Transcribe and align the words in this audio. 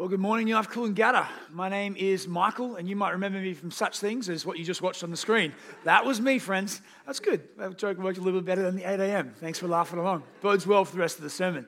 Well, 0.00 0.08
good 0.08 0.18
morning, 0.18 0.46
New 0.46 0.54
Life 0.54 0.70
Coolangatta. 0.70 1.26
My 1.52 1.68
name 1.68 1.94
is 1.94 2.26
Michael, 2.26 2.76
and 2.76 2.88
you 2.88 2.96
might 2.96 3.10
remember 3.10 3.38
me 3.38 3.52
from 3.52 3.70
such 3.70 3.98
things 3.98 4.30
as 4.30 4.46
what 4.46 4.58
you 4.58 4.64
just 4.64 4.80
watched 4.80 5.04
on 5.04 5.10
the 5.10 5.16
screen. 5.18 5.52
That 5.84 6.06
was 6.06 6.22
me, 6.22 6.38
friends. 6.38 6.80
That's 7.04 7.20
good. 7.20 7.46
That 7.58 7.76
joke 7.76 7.98
worked 7.98 8.16
a 8.16 8.22
little 8.22 8.40
bit 8.40 8.46
better 8.46 8.62
than 8.62 8.76
the 8.76 8.90
8 8.90 8.98
a.m. 8.98 9.34
Thanks 9.40 9.58
for 9.58 9.68
laughing 9.68 9.98
along. 9.98 10.22
Bodes 10.40 10.66
well 10.66 10.86
for 10.86 10.94
the 10.94 11.00
rest 11.00 11.18
of 11.18 11.24
the 11.24 11.28
sermon. 11.28 11.66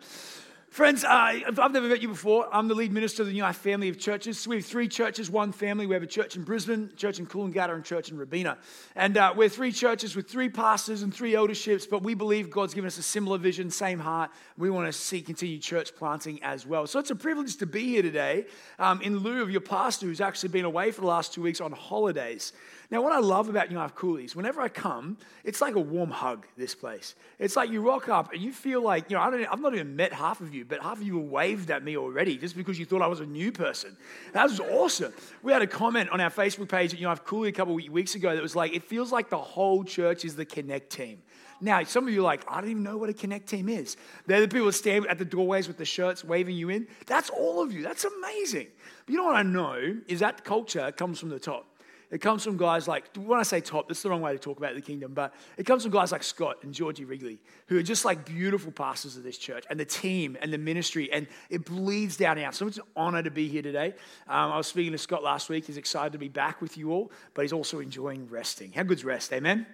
Friends, 0.73 1.05
uh, 1.05 1.11
I've 1.11 1.73
never 1.73 1.83
met 1.83 2.01
you 2.01 2.09
before. 2.09 2.49
I'm 2.51 2.67
the 2.67 2.75
lead 2.75 2.93
minister 2.93 3.21
of 3.21 3.29
the 3.29 3.35
New 3.35 3.43
Life 3.43 3.59
family 3.59 3.91
of 3.91 3.99
churches. 3.99 4.39
So 4.39 4.49
we 4.49 4.57
have 4.57 4.65
three 4.65 4.89
churches, 4.89 5.31
one 5.31 5.53
family. 5.53 5.87
We 5.87 5.93
have 5.93 6.03
a 6.03 6.07
church 6.07 6.35
in 6.35 6.45
Brisbane, 6.45 6.91
church 6.97 7.19
in 7.19 7.27
Coolangatta, 7.27 7.75
and 7.75 7.85
church 7.85 8.11
in 8.11 8.17
Robina. 8.17 8.57
And 8.97 9.19
uh, 9.19 9.35
we're 9.37 9.51
three 9.51 9.71
churches 9.71 10.17
with 10.17 10.31
three 10.31 10.49
pastors 10.49 11.03
and 11.03 11.13
three 11.13 11.35
elderships, 11.35 11.87
but 11.87 12.03
we 12.03 12.15
believe 12.15 12.49
God's 12.49 12.73
given 12.73 12.89
us 12.89 12.97
a 12.97 13.03
similar 13.03 13.37
vision, 13.37 13.71
same 13.71 13.99
heart. 13.99 14.31
We 14.57 14.71
want 14.71 14.87
to 14.87 14.95
see 14.95 15.21
continued 15.21 15.61
church 15.61 15.95
planting 15.95 16.43
as 16.43 16.67
well. 16.67 16.87
So 16.87 16.99
it's 16.99 17.11
a 17.11 17.17
privilege 17.17 17.59
to 17.59 17.67
be 17.67 17.85
here 17.89 18.01
today 18.01 18.47
um, 18.79 19.03
in 19.03 19.19
lieu 19.19 19.43
of 19.43 19.51
your 19.51 19.61
pastor 19.61 20.07
who's 20.07 20.23
actually 20.23 20.49
been 20.49 20.65
away 20.65 20.91
for 20.91 21.03
the 21.03 21.07
last 21.07 21.35
two 21.35 21.43
weeks 21.43 21.61
on 21.61 21.73
holidays. 21.73 22.55
Now, 22.93 23.01
what 23.01 23.15
I 23.15 23.21
love 23.21 23.49
about 23.49 23.71
New 23.71 23.79
Life 23.79 23.95
Coolies, 23.95 24.37
whenever 24.37 24.61
I 24.61 24.69
come, 24.69 25.17
it's 25.45 25.63
like 25.63 25.77
a 25.77 25.81
warm 25.81 26.11
hug, 26.11 26.47
this 26.59 26.75
place. 26.75 27.15
It's 27.39 27.57
like 27.57 27.71
you 27.71 27.81
rock 27.81 28.11
up 28.11 28.35
and 28.35 28.43
you 28.43 28.53
feel 28.53 28.83
like, 28.83 29.11
you 29.11 29.17
know, 29.17 29.23
I 29.23 29.31
don't, 29.31 29.47
I've 29.47 29.61
not 29.61 29.75
even 29.75 29.97
met 29.97 30.13
half 30.13 30.43
of 30.43 30.55
you, 30.55 30.62
but 30.69 30.83
half 30.83 30.99
of 30.99 31.03
you 31.03 31.19
waved 31.19 31.71
at 31.71 31.83
me 31.83 31.97
already 31.97 32.37
just 32.37 32.57
because 32.57 32.79
you 32.79 32.85
thought 32.85 33.03
I 33.03 33.07
was 33.07 33.21
a 33.21 33.27
new 33.27 33.53
person. 33.53 33.97
That 34.33 34.45
was 34.45 34.61
awesome. 34.61 35.13
We 35.43 35.53
had 35.53 35.63
a 35.63 35.67
comment 35.67 36.11
on 36.11 36.21
our 36.21 36.31
Facebook 36.31 36.69
page 36.69 36.95
at 36.95 37.01
Life 37.01 37.25
Coolie 37.25 37.49
a 37.49 37.53
couple 37.53 37.75
weeks 37.75 38.15
ago 38.15 38.35
that 38.35 38.43
was 38.43 38.57
like, 38.57 38.75
it 38.75 38.85
feels 38.85 39.13
like 39.13 39.31
the 39.31 39.39
whole 39.39 39.85
church 39.85 40.25
is 40.25 40.37
the 40.37 40.45
Connect 40.45 40.91
team. 40.91 41.23
Now, 41.61 41.85
some 41.85 42.09
of 42.09 42.13
you 42.13 42.21
are 42.21 42.25
like, 42.25 42.45
I 42.49 42.61
don't 42.61 42.71
even 42.71 42.83
know 42.83 42.97
what 42.97 43.09
a 43.09 43.13
Connect 43.13 43.49
team 43.49 43.69
is. 43.69 43.97
They're 44.27 44.41
the 44.41 44.49
people 44.49 44.67
that 44.67 44.73
stand 44.73 45.07
at 45.07 45.19
the 45.19 45.25
doorways 45.25 45.69
with 45.69 45.79
the 45.79 45.85
shirts 45.85 46.25
waving 46.25 46.57
you 46.57 46.71
in. 46.71 46.89
That's 47.07 47.31
all 47.31 47.63
of 47.63 47.73
you. 47.73 47.83
That's 47.85 48.05
amazing. 48.05 48.67
But 49.07 49.13
you 49.13 49.19
know 49.19 49.25
what 49.25 49.37
I 49.37 49.43
know 49.43 49.97
is 50.09 50.21
that 50.21 50.45
culture 50.45 50.91
comes 50.91 51.21
from 51.21 51.29
the 51.29 51.39
top. 51.39 51.67
It 52.13 52.21
comes 52.21 52.45
from 52.45 52.59
guys 52.59 52.87
like, 52.87 53.05
when 53.17 53.41
I 53.41 53.43
say 53.43 53.63
top, 53.63 53.89
that's 53.89 54.03
the 54.03 54.11
wrong 54.11 54.21
way 54.21 54.33
to 54.33 54.39
talk 54.39 54.59
about 54.59 54.75
the 54.75 54.83
kingdom, 54.83 55.15
but 55.15 55.33
it 55.57 55.65
comes 55.65 55.83
from 55.83 55.93
guys 55.93 56.13
like 56.13 56.23
Scott 56.23 56.59
and 56.63 56.75
Georgie 56.75 57.07
Wrigley, 57.07 57.41
who 57.69 57.79
are 57.79 57.83
just 57.83 58.05
like 58.05 58.27
beautiful 58.27 58.71
pastors 58.71 59.17
of 59.17 59.23
this 59.23 59.39
church 59.39 59.65
and 59.71 59.81
the 59.81 59.87
team 59.87 60.37
and 60.43 60.53
the 60.53 60.59
ministry, 60.59 61.11
and 61.11 61.27
it 61.49 61.65
bleeds 61.65 62.19
down 62.19 62.39
out. 62.39 62.55
So 62.55 62.67
it's 62.67 62.77
an 62.77 62.85
honor 62.95 63.23
to 63.23 63.31
be 63.31 63.49
here 63.49 63.63
today. 63.63 63.95
Um, 64.29 64.53
I 64.53 64.59
was 64.59 64.67
speaking 64.67 64.93
to 64.93 64.99
Scott 64.99 65.23
last 65.23 65.49
week. 65.49 65.65
He's 65.65 65.79
excited 65.79 66.13
to 66.13 66.19
be 66.19 66.29
back 66.29 66.61
with 66.61 66.77
you 66.77 66.93
all, 66.93 67.11
but 67.33 67.43
he's 67.43 67.53
also 67.55 67.81
enjoying 67.81 68.29
resting. 68.29 68.73
How 68.73 68.83
good's 68.83 69.07
rest? 69.07 69.33
Amen? 69.33 69.67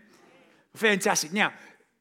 Fantastic. 0.74 1.32
Now, 1.32 1.52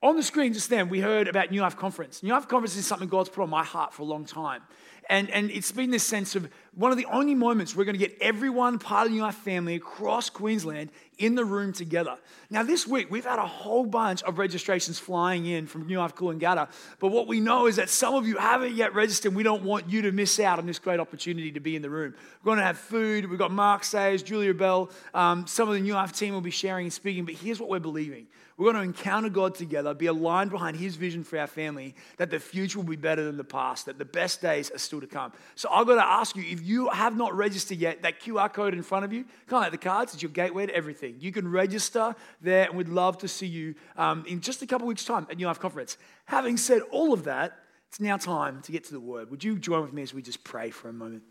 on 0.03 0.15
the 0.15 0.21
screen 0.21 0.53
just 0.53 0.69
then, 0.69 0.89
we 0.89 0.99
heard 0.99 1.27
about 1.27 1.49
New 1.49 1.61
Life 1.61 1.75
Conference. 1.75 2.21
New 2.21 2.31
Life 2.31 2.47
Conference 2.47 2.75
is 2.75 2.85
something 2.85 3.07
God's 3.07 3.29
put 3.29 3.41
on 3.41 3.49
my 3.49 3.63
heart 3.63 3.95
for 3.95 4.03
a 4.03 4.05
long 4.05 4.25
time. 4.25 4.61
And, 5.09 5.29
and 5.31 5.49
it's 5.51 5.71
been 5.71 5.89
this 5.89 6.03
sense 6.03 6.35
of 6.35 6.49
one 6.75 6.91
of 6.91 6.97
the 6.97 7.05
only 7.05 7.33
moments 7.33 7.75
we're 7.75 7.85
going 7.85 7.97
to 7.97 7.99
get 7.99 8.15
everyone 8.21 8.77
part 8.77 9.07
of 9.07 9.13
the 9.13 9.19
Life 9.19 9.35
family 9.35 9.75
across 9.75 10.29
Queensland 10.29 10.91
in 11.17 11.33
the 11.33 11.43
room 11.43 11.73
together. 11.73 12.17
Now, 12.49 12.63
this 12.63 12.85
week, 12.85 13.09
we've 13.09 13.25
had 13.25 13.39
a 13.39 13.47
whole 13.47 13.85
bunch 13.85 14.21
of 14.23 14.37
registrations 14.37 14.99
flying 14.99 15.45
in 15.45 15.65
from 15.65 15.87
New 15.87 15.97
Life 15.97 16.13
Coolangatta. 16.13 16.69
But 16.99 17.07
what 17.07 17.27
we 17.27 17.39
know 17.39 17.65
is 17.67 17.77
that 17.77 17.89
some 17.89 18.13
of 18.13 18.27
you 18.27 18.37
haven't 18.37 18.75
yet 18.75 18.93
registered. 18.93 19.33
We 19.33 19.43
don't 19.43 19.63
want 19.63 19.89
you 19.89 20.03
to 20.03 20.11
miss 20.11 20.39
out 20.39 20.59
on 20.59 20.65
this 20.65 20.77
great 20.77 20.99
opportunity 20.99 21.51
to 21.53 21.59
be 21.59 21.75
in 21.75 21.81
the 21.81 21.89
room. 21.89 22.13
We're 22.43 22.49
going 22.51 22.59
to 22.59 22.65
have 22.65 22.77
food. 22.77 23.29
We've 23.29 23.39
got 23.39 23.51
Mark 23.51 23.83
Sayers, 23.83 24.21
Julia 24.21 24.53
Bell. 24.53 24.91
Um, 25.13 25.47
some 25.47 25.67
of 25.67 25.73
the 25.73 25.81
New 25.81 25.93
Life 25.93 26.11
team 26.11 26.33
will 26.33 26.41
be 26.41 26.51
sharing 26.51 26.85
and 26.85 26.93
speaking. 26.93 27.25
But 27.25 27.35
here's 27.35 27.59
what 27.59 27.69
we're 27.69 27.79
believing 27.79 28.27
we're 28.57 28.71
going 28.71 28.83
to 28.83 28.89
encounter 28.89 29.29
God 29.29 29.53
together, 29.53 29.93
be 29.93 30.07
aligned 30.07 30.49
behind 30.49 30.77
His 30.77 30.95
vision 30.95 31.23
for 31.23 31.37
our 31.37 31.45
family, 31.45 31.93
that 32.17 32.31
the 32.31 32.39
future 32.39 32.79
will 32.79 32.85
be 32.85 32.95
better 32.95 33.23
than 33.23 33.37
the 33.37 33.43
past, 33.43 33.85
that 33.85 33.99
the 33.99 34.05
best 34.05 34.41
days 34.41 34.71
are 34.71 34.79
still 34.79 34.96
to 34.99 35.07
come. 35.07 35.31
So 35.55 35.69
I've 35.69 35.87
got 35.87 35.95
to 35.95 36.05
ask 36.05 36.35
you 36.35 36.43
if 36.43 36.61
you 36.61 36.89
have 36.89 37.15
not 37.15 37.35
registered 37.35 37.77
yet, 37.77 38.01
that 38.03 38.21
QR 38.21 38.51
code 38.51 38.73
in 38.73 38.83
front 38.83 39.05
of 39.05 39.13
you, 39.13 39.25
kind 39.47 39.65
of 39.65 39.71
the 39.71 39.77
cards, 39.77 40.13
it's 40.13 40.23
your 40.23 40.31
gateway 40.31 40.65
to 40.65 40.75
everything. 40.75 41.15
You 41.19 41.31
can 41.31 41.47
register 41.47 42.15
there, 42.41 42.65
and 42.65 42.77
we'd 42.77 42.89
love 42.89 43.17
to 43.19 43.27
see 43.27 43.47
you 43.47 43.75
um, 43.95 44.25
in 44.27 44.41
just 44.41 44.61
a 44.61 44.67
couple 44.67 44.87
weeks' 44.87 45.05
time 45.05 45.27
at 45.29 45.37
New 45.37 45.47
Life 45.47 45.59
Conference. 45.59 45.97
Having 46.25 46.57
said 46.57 46.81
all 46.91 47.13
of 47.13 47.23
that, 47.25 47.59
it's 47.89 47.99
now 47.99 48.17
time 48.17 48.61
to 48.63 48.71
get 48.71 48.83
to 48.85 48.91
the 48.91 48.99
Word. 48.99 49.31
Would 49.31 49.43
you 49.43 49.57
join 49.57 49.81
with 49.81 49.93
me 49.93 50.01
as 50.01 50.13
we 50.13 50.21
just 50.21 50.43
pray 50.43 50.69
for 50.69 50.89
a 50.89 50.93
moment? 50.93 51.23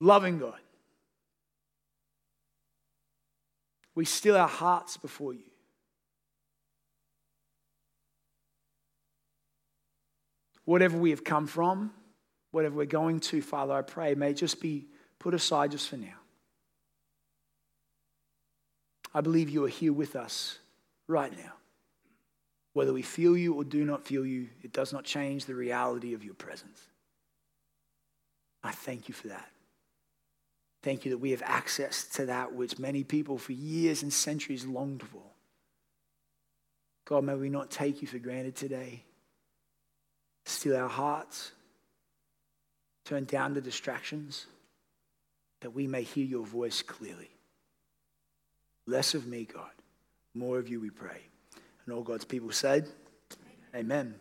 Loving 0.00 0.38
God 0.38 0.58
we 3.94 4.04
still 4.04 4.36
our 4.36 4.48
hearts 4.48 4.96
before 4.96 5.34
you. 5.34 5.44
Whatever 10.64 10.96
we 10.96 11.10
have 11.10 11.24
come 11.24 11.46
from, 11.46 11.92
whatever 12.50 12.76
we're 12.76 12.86
going 12.86 13.20
to, 13.20 13.42
Father, 13.42 13.72
I 13.72 13.82
pray, 13.82 14.14
may 14.14 14.32
just 14.34 14.60
be 14.60 14.86
put 15.18 15.34
aside 15.34 15.72
just 15.72 15.88
for 15.88 15.96
now. 15.96 16.14
I 19.14 19.20
believe 19.20 19.50
you 19.50 19.64
are 19.64 19.68
here 19.68 19.92
with 19.92 20.16
us 20.16 20.58
right 21.08 21.32
now. 21.36 21.52
Whether 22.72 22.92
we 22.92 23.02
feel 23.02 23.36
you 23.36 23.54
or 23.54 23.64
do 23.64 23.84
not 23.84 24.06
feel 24.06 24.24
you, 24.24 24.48
it 24.62 24.72
does 24.72 24.92
not 24.92 25.04
change 25.04 25.44
the 25.44 25.54
reality 25.54 26.14
of 26.14 26.24
your 26.24 26.34
presence. 26.34 26.80
I 28.64 28.70
thank 28.70 29.08
you 29.08 29.14
for 29.14 29.28
that. 29.28 29.50
Thank 30.82 31.04
you 31.04 31.10
that 31.12 31.18
we 31.18 31.32
have 31.32 31.42
access 31.44 32.04
to 32.14 32.26
that 32.26 32.54
which 32.54 32.78
many 32.78 33.04
people 33.04 33.38
for 33.38 33.52
years 33.52 34.02
and 34.02 34.12
centuries 34.12 34.64
longed 34.64 35.02
for. 35.02 35.22
God, 37.04 37.24
may 37.24 37.34
we 37.34 37.50
not 37.50 37.70
take 37.70 38.00
you 38.00 38.08
for 38.08 38.18
granted 38.18 38.56
today. 38.56 39.04
Still 40.44 40.76
our 40.76 40.88
hearts. 40.88 41.52
Turn 43.04 43.24
down 43.24 43.54
the 43.54 43.60
distractions 43.60 44.46
that 45.60 45.70
we 45.70 45.86
may 45.86 46.02
hear 46.02 46.24
your 46.24 46.46
voice 46.46 46.82
clearly. 46.82 47.30
Less 48.86 49.14
of 49.14 49.26
me, 49.26 49.44
God. 49.44 49.70
More 50.34 50.58
of 50.58 50.68
you, 50.68 50.80
we 50.80 50.90
pray. 50.90 51.20
And 51.84 51.94
all 51.94 52.02
God's 52.02 52.24
people 52.24 52.50
said, 52.50 52.88
Amen. 53.74 53.84
Amen. 53.86 54.14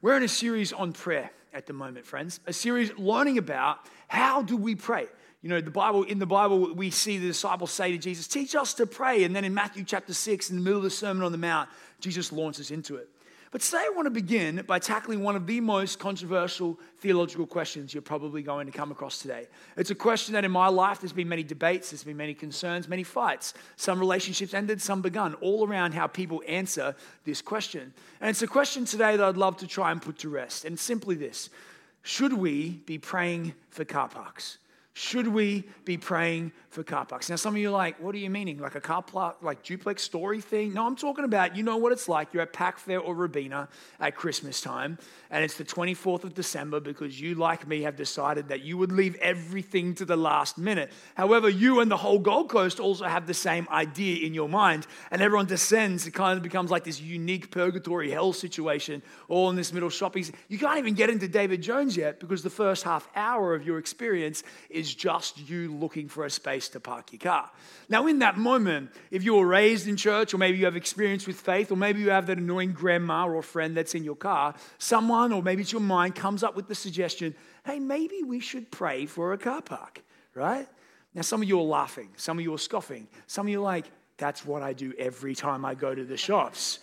We're 0.00 0.16
in 0.16 0.22
a 0.22 0.28
series 0.28 0.72
on 0.72 0.92
prayer 0.92 1.30
at 1.52 1.66
the 1.66 1.72
moment, 1.72 2.06
friends. 2.06 2.40
A 2.46 2.52
series 2.52 2.92
learning 2.98 3.38
about 3.38 3.78
how 4.08 4.42
do 4.42 4.56
we 4.56 4.74
pray. 4.74 5.06
You 5.42 5.48
know, 5.48 5.60
the 5.60 5.70
Bible, 5.70 6.04
in 6.04 6.18
the 6.18 6.26
Bible, 6.26 6.74
we 6.74 6.90
see 6.90 7.18
the 7.18 7.26
disciples 7.26 7.72
say 7.72 7.92
to 7.92 7.98
Jesus, 7.98 8.28
Teach 8.28 8.54
us 8.54 8.74
to 8.74 8.86
pray. 8.86 9.24
And 9.24 9.34
then 9.34 9.44
in 9.44 9.54
Matthew 9.54 9.84
chapter 9.84 10.14
6, 10.14 10.50
in 10.50 10.56
the 10.56 10.62
middle 10.62 10.78
of 10.78 10.84
the 10.84 10.90
Sermon 10.90 11.24
on 11.24 11.32
the 11.32 11.38
Mount, 11.38 11.68
Jesus 12.00 12.32
launches 12.32 12.70
into 12.70 12.96
it. 12.96 13.08
But 13.52 13.60
today 13.60 13.84
I 13.84 13.92
want 13.94 14.06
to 14.06 14.10
begin 14.10 14.64
by 14.66 14.78
tackling 14.78 15.22
one 15.22 15.36
of 15.36 15.46
the 15.46 15.60
most 15.60 15.98
controversial 15.98 16.80
theological 17.00 17.46
questions 17.46 17.92
you're 17.92 18.00
probably 18.00 18.42
going 18.42 18.64
to 18.64 18.72
come 18.72 18.90
across 18.90 19.18
today. 19.18 19.46
It's 19.76 19.90
a 19.90 19.94
question 19.94 20.32
that 20.32 20.46
in 20.46 20.50
my 20.50 20.68
life 20.68 21.02
there's 21.02 21.12
been 21.12 21.28
many 21.28 21.42
debates, 21.42 21.90
there's 21.90 22.02
been 22.02 22.16
many 22.16 22.32
concerns, 22.32 22.88
many 22.88 23.02
fights. 23.02 23.52
Some 23.76 24.00
relationships 24.00 24.54
ended, 24.54 24.80
some 24.80 25.02
begun, 25.02 25.34
all 25.34 25.68
around 25.68 25.92
how 25.92 26.06
people 26.06 26.42
answer 26.48 26.96
this 27.26 27.42
question. 27.42 27.92
And 28.22 28.30
it's 28.30 28.40
a 28.40 28.46
question 28.46 28.86
today 28.86 29.18
that 29.18 29.24
I'd 29.28 29.36
love 29.36 29.58
to 29.58 29.66
try 29.66 29.92
and 29.92 30.00
put 30.00 30.20
to 30.20 30.30
rest. 30.30 30.64
And 30.64 30.80
simply 30.80 31.14
this 31.14 31.50
Should 32.00 32.32
we 32.32 32.80
be 32.86 32.96
praying 32.96 33.52
for 33.68 33.84
car 33.84 34.08
parks? 34.08 34.56
Should 34.94 35.26
we 35.26 35.64
be 35.86 35.96
praying 35.96 36.52
for 36.68 36.82
car 36.82 37.06
parks? 37.06 37.30
Now, 37.30 37.36
some 37.36 37.54
of 37.54 37.60
you 37.60 37.68
are 37.68 37.72
like, 37.72 37.98
what 37.98 38.14
are 38.14 38.18
you 38.18 38.28
meaning? 38.28 38.58
Like 38.58 38.74
a 38.74 38.80
car 38.80 39.02
park, 39.02 39.36
like 39.40 39.62
duplex 39.62 40.02
story 40.02 40.42
thing? 40.42 40.74
No, 40.74 40.86
I'm 40.86 40.96
talking 40.96 41.24
about, 41.24 41.56
you 41.56 41.62
know 41.62 41.78
what 41.78 41.92
it's 41.92 42.10
like. 42.10 42.34
You're 42.34 42.42
at 42.42 42.52
Pac 42.52 42.78
Fair 42.78 43.00
or 43.00 43.14
Robina 43.14 43.70
at 44.00 44.16
Christmas 44.16 44.60
time, 44.60 44.98
and 45.30 45.42
it's 45.42 45.56
the 45.56 45.64
24th 45.64 46.24
of 46.24 46.34
December 46.34 46.78
because 46.78 47.18
you, 47.18 47.34
like 47.36 47.66
me, 47.66 47.82
have 47.82 47.96
decided 47.96 48.48
that 48.48 48.62
you 48.62 48.76
would 48.76 48.92
leave 48.92 49.14
everything 49.16 49.94
to 49.94 50.04
the 50.04 50.16
last 50.16 50.58
minute. 50.58 50.92
However, 51.14 51.48
you 51.48 51.80
and 51.80 51.90
the 51.90 51.96
whole 51.96 52.18
Gold 52.18 52.50
Coast 52.50 52.78
also 52.78 53.06
have 53.06 53.26
the 53.26 53.32
same 53.32 53.66
idea 53.70 54.26
in 54.26 54.34
your 54.34 54.48
mind, 54.48 54.86
and 55.10 55.22
everyone 55.22 55.46
descends. 55.46 56.06
It 56.06 56.12
kind 56.12 56.36
of 56.36 56.42
becomes 56.42 56.70
like 56.70 56.84
this 56.84 57.00
unique 57.00 57.50
purgatory 57.50 58.10
hell 58.10 58.34
situation, 58.34 59.02
all 59.28 59.48
in 59.48 59.56
this 59.56 59.72
middle 59.72 59.88
shopping. 59.88 60.26
You 60.48 60.58
can't 60.58 60.78
even 60.78 60.92
get 60.92 61.08
into 61.08 61.28
David 61.28 61.62
Jones 61.62 61.96
yet 61.96 62.20
because 62.20 62.42
the 62.42 62.50
first 62.50 62.84
half 62.84 63.08
hour 63.16 63.54
of 63.54 63.64
your 63.64 63.78
experience 63.78 64.42
is 64.68 64.81
just 64.92 65.38
you 65.48 65.74
looking 65.74 66.08
for 66.08 66.24
a 66.24 66.30
space 66.30 66.68
to 66.70 66.80
park 66.80 67.12
your 67.12 67.20
car. 67.20 67.50
Now, 67.88 68.06
in 68.06 68.20
that 68.20 68.38
moment, 68.38 68.90
if 69.10 69.24
you 69.24 69.34
were 69.34 69.46
raised 69.46 69.86
in 69.86 69.96
church, 69.96 70.32
or 70.32 70.38
maybe 70.38 70.56
you 70.56 70.64
have 70.64 70.76
experience 70.76 71.26
with 71.26 71.38
faith, 71.38 71.70
or 71.70 71.76
maybe 71.76 72.00
you 72.00 72.10
have 72.10 72.26
that 72.26 72.38
annoying 72.38 72.72
grandma 72.72 73.26
or 73.26 73.42
friend 73.42 73.76
that's 73.76 73.94
in 73.94 74.04
your 74.04 74.16
car, 74.16 74.54
someone 74.78 75.12
someone, 75.12 75.32
or 75.32 75.42
maybe 75.42 75.62
it's 75.62 75.72
your 75.72 75.80
mind, 75.80 76.14
comes 76.14 76.42
up 76.42 76.56
with 76.56 76.68
the 76.68 76.74
suggestion 76.74 77.34
hey, 77.64 77.78
maybe 77.78 78.24
we 78.24 78.40
should 78.40 78.72
pray 78.72 79.06
for 79.06 79.32
a 79.32 79.38
car 79.38 79.62
park, 79.62 80.02
right? 80.34 80.66
Now, 81.14 81.22
some 81.22 81.42
of 81.42 81.48
you 81.48 81.60
are 81.60 81.62
laughing, 81.62 82.08
some 82.16 82.38
of 82.38 82.44
you 82.44 82.52
are 82.52 82.58
scoffing, 82.58 83.06
some 83.28 83.46
of 83.46 83.52
you 83.52 83.60
are 83.60 83.62
like, 83.62 83.84
that's 84.16 84.44
what 84.44 84.62
I 84.62 84.72
do 84.72 84.92
every 84.98 85.36
time 85.36 85.64
I 85.64 85.74
go 85.76 85.94
to 85.94 86.04
the 86.04 86.16
shops. 86.16 86.80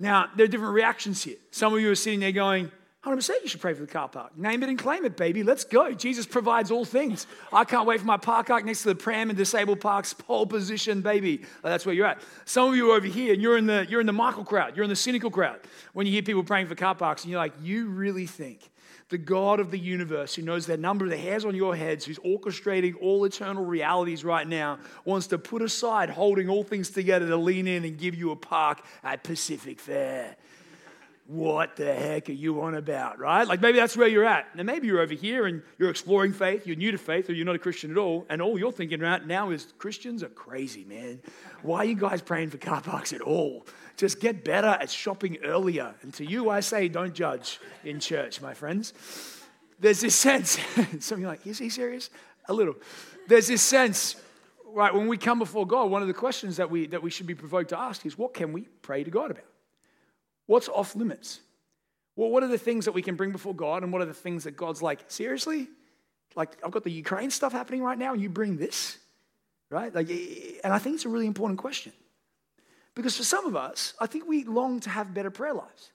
Now, 0.00 0.28
there 0.34 0.44
are 0.44 0.48
different 0.48 0.74
reactions 0.74 1.22
here. 1.22 1.36
Some 1.52 1.74
of 1.74 1.80
you 1.80 1.92
are 1.92 1.94
sitting 1.94 2.18
there 2.18 2.32
going, 2.32 2.72
100% 3.06 3.30
you 3.42 3.48
should 3.48 3.60
pray 3.60 3.72
for 3.72 3.82
the 3.82 3.86
car 3.86 4.08
park. 4.08 4.36
Name 4.36 4.62
it 4.64 4.68
and 4.68 4.78
claim 4.78 5.04
it, 5.04 5.16
baby. 5.16 5.44
Let's 5.44 5.64
go. 5.64 5.92
Jesus 5.92 6.26
provides 6.26 6.72
all 6.72 6.84
things. 6.84 7.26
I 7.52 7.64
can't 7.64 7.86
wait 7.86 8.00
for 8.00 8.06
my 8.06 8.16
park 8.16 8.50
ark 8.50 8.64
next 8.64 8.82
to 8.82 8.88
the 8.88 8.94
pram 8.96 9.30
and 9.30 9.36
disabled 9.38 9.80
parks, 9.80 10.12
pole 10.12 10.46
position, 10.46 11.02
baby. 11.02 11.42
That's 11.62 11.86
where 11.86 11.94
you're 11.94 12.06
at. 12.06 12.20
Some 12.44 12.70
of 12.70 12.76
you 12.76 12.90
are 12.90 12.96
over 12.96 13.06
here 13.06 13.32
and 13.32 13.40
you're 13.40 13.56
in 13.56 13.66
the, 13.66 13.86
you're 13.88 14.00
in 14.00 14.06
the 14.06 14.12
Michael 14.12 14.44
crowd. 14.44 14.76
You're 14.76 14.84
in 14.84 14.90
the 14.90 14.96
cynical 14.96 15.30
crowd. 15.30 15.60
When 15.92 16.06
you 16.06 16.12
hear 16.12 16.22
people 16.22 16.42
praying 16.42 16.66
for 16.66 16.74
car 16.74 16.96
parks 16.96 17.22
and 17.22 17.30
you're 17.30 17.40
like, 17.40 17.54
you 17.62 17.86
really 17.86 18.26
think 18.26 18.70
the 19.08 19.18
God 19.18 19.60
of 19.60 19.70
the 19.70 19.78
universe, 19.78 20.34
who 20.34 20.42
knows 20.42 20.66
the 20.66 20.76
number 20.76 21.04
of 21.04 21.12
the 21.12 21.16
hairs 21.16 21.44
on 21.44 21.54
your 21.54 21.76
heads, 21.76 22.04
who's 22.04 22.18
orchestrating 22.18 22.94
all 23.00 23.24
eternal 23.24 23.64
realities 23.64 24.24
right 24.24 24.46
now, 24.46 24.78
wants 25.04 25.28
to 25.28 25.38
put 25.38 25.62
aside 25.62 26.10
holding 26.10 26.48
all 26.48 26.64
things 26.64 26.90
together 26.90 27.28
to 27.28 27.36
lean 27.36 27.68
in 27.68 27.84
and 27.84 27.98
give 27.98 28.16
you 28.16 28.32
a 28.32 28.36
park 28.36 28.84
at 29.04 29.22
Pacific 29.22 29.78
Fair. 29.78 30.36
What 31.28 31.74
the 31.74 31.92
heck 31.92 32.28
are 32.28 32.32
you 32.32 32.62
on 32.62 32.76
about, 32.76 33.18
right? 33.18 33.48
Like 33.48 33.60
maybe 33.60 33.78
that's 33.78 33.96
where 33.96 34.06
you're 34.06 34.24
at. 34.24 34.54
Now, 34.54 34.62
maybe 34.62 34.86
you're 34.86 35.00
over 35.00 35.14
here 35.14 35.46
and 35.46 35.60
you're 35.76 35.90
exploring 35.90 36.32
faith, 36.32 36.68
you're 36.68 36.76
new 36.76 36.92
to 36.92 36.98
faith, 36.98 37.28
or 37.28 37.32
you're 37.32 37.44
not 37.44 37.56
a 37.56 37.58
Christian 37.58 37.90
at 37.90 37.98
all, 37.98 38.26
and 38.28 38.40
all 38.40 38.56
you're 38.56 38.70
thinking 38.70 39.00
right 39.00 39.26
now 39.26 39.50
is 39.50 39.72
Christians 39.78 40.22
are 40.22 40.28
crazy, 40.28 40.84
man. 40.84 41.20
Why 41.62 41.78
are 41.78 41.84
you 41.84 41.96
guys 41.96 42.22
praying 42.22 42.50
for 42.50 42.58
car 42.58 42.80
parks 42.80 43.12
at 43.12 43.22
all? 43.22 43.66
Just 43.96 44.20
get 44.20 44.44
better 44.44 44.68
at 44.68 44.88
shopping 44.88 45.38
earlier. 45.42 45.96
And 46.02 46.14
to 46.14 46.24
you, 46.24 46.48
I 46.48 46.60
say, 46.60 46.86
don't 46.86 47.12
judge 47.12 47.58
in 47.82 47.98
church, 47.98 48.40
my 48.40 48.54
friends. 48.54 48.92
There's 49.80 50.00
this 50.00 50.14
sense, 50.14 50.60
some 51.00 51.16
of 51.16 51.20
you 51.22 51.26
like, 51.26 51.44
is 51.44 51.58
he 51.58 51.70
serious? 51.70 52.08
A 52.48 52.52
little. 52.52 52.76
There's 53.26 53.48
this 53.48 53.62
sense, 53.62 54.14
right, 54.64 54.94
when 54.94 55.08
we 55.08 55.16
come 55.16 55.40
before 55.40 55.66
God, 55.66 55.90
one 55.90 56.02
of 56.02 56.08
the 56.08 56.14
questions 56.14 56.58
that 56.58 56.70
we, 56.70 56.86
that 56.86 57.02
we 57.02 57.10
should 57.10 57.26
be 57.26 57.34
provoked 57.34 57.70
to 57.70 57.78
ask 57.78 58.06
is, 58.06 58.16
what 58.16 58.32
can 58.32 58.52
we 58.52 58.68
pray 58.82 59.02
to 59.02 59.10
God 59.10 59.32
about? 59.32 59.44
What's 60.46 60.68
off 60.68 60.94
limits? 60.94 61.40
Well, 62.16 62.30
what 62.30 62.42
are 62.42 62.48
the 62.48 62.58
things 62.58 62.86
that 62.86 62.92
we 62.92 63.02
can 63.02 63.14
bring 63.14 63.32
before 63.32 63.54
God, 63.54 63.82
and 63.82 63.92
what 63.92 64.00
are 64.00 64.06
the 64.06 64.14
things 64.14 64.44
that 64.44 64.56
God's 64.56 64.80
like, 64.80 65.04
seriously? 65.08 65.68
Like, 66.34 66.56
I've 66.64 66.70
got 66.70 66.84
the 66.84 66.90
Ukraine 66.90 67.30
stuff 67.30 67.52
happening 67.52 67.82
right 67.82 67.98
now, 67.98 68.12
and 68.12 68.22
you 68.22 68.28
bring 68.28 68.56
this, 68.56 68.98
right? 69.70 69.94
Like, 69.94 70.08
and 70.08 70.72
I 70.72 70.78
think 70.78 70.96
it's 70.96 71.04
a 71.04 71.10
really 71.10 71.26
important 71.26 71.58
question. 71.58 71.92
Because 72.94 73.16
for 73.16 73.24
some 73.24 73.44
of 73.44 73.54
us, 73.54 73.92
I 74.00 74.06
think 74.06 74.26
we 74.26 74.44
long 74.44 74.80
to 74.80 74.90
have 74.90 75.12
better 75.12 75.30
prayer 75.30 75.52
lives. 75.52 75.92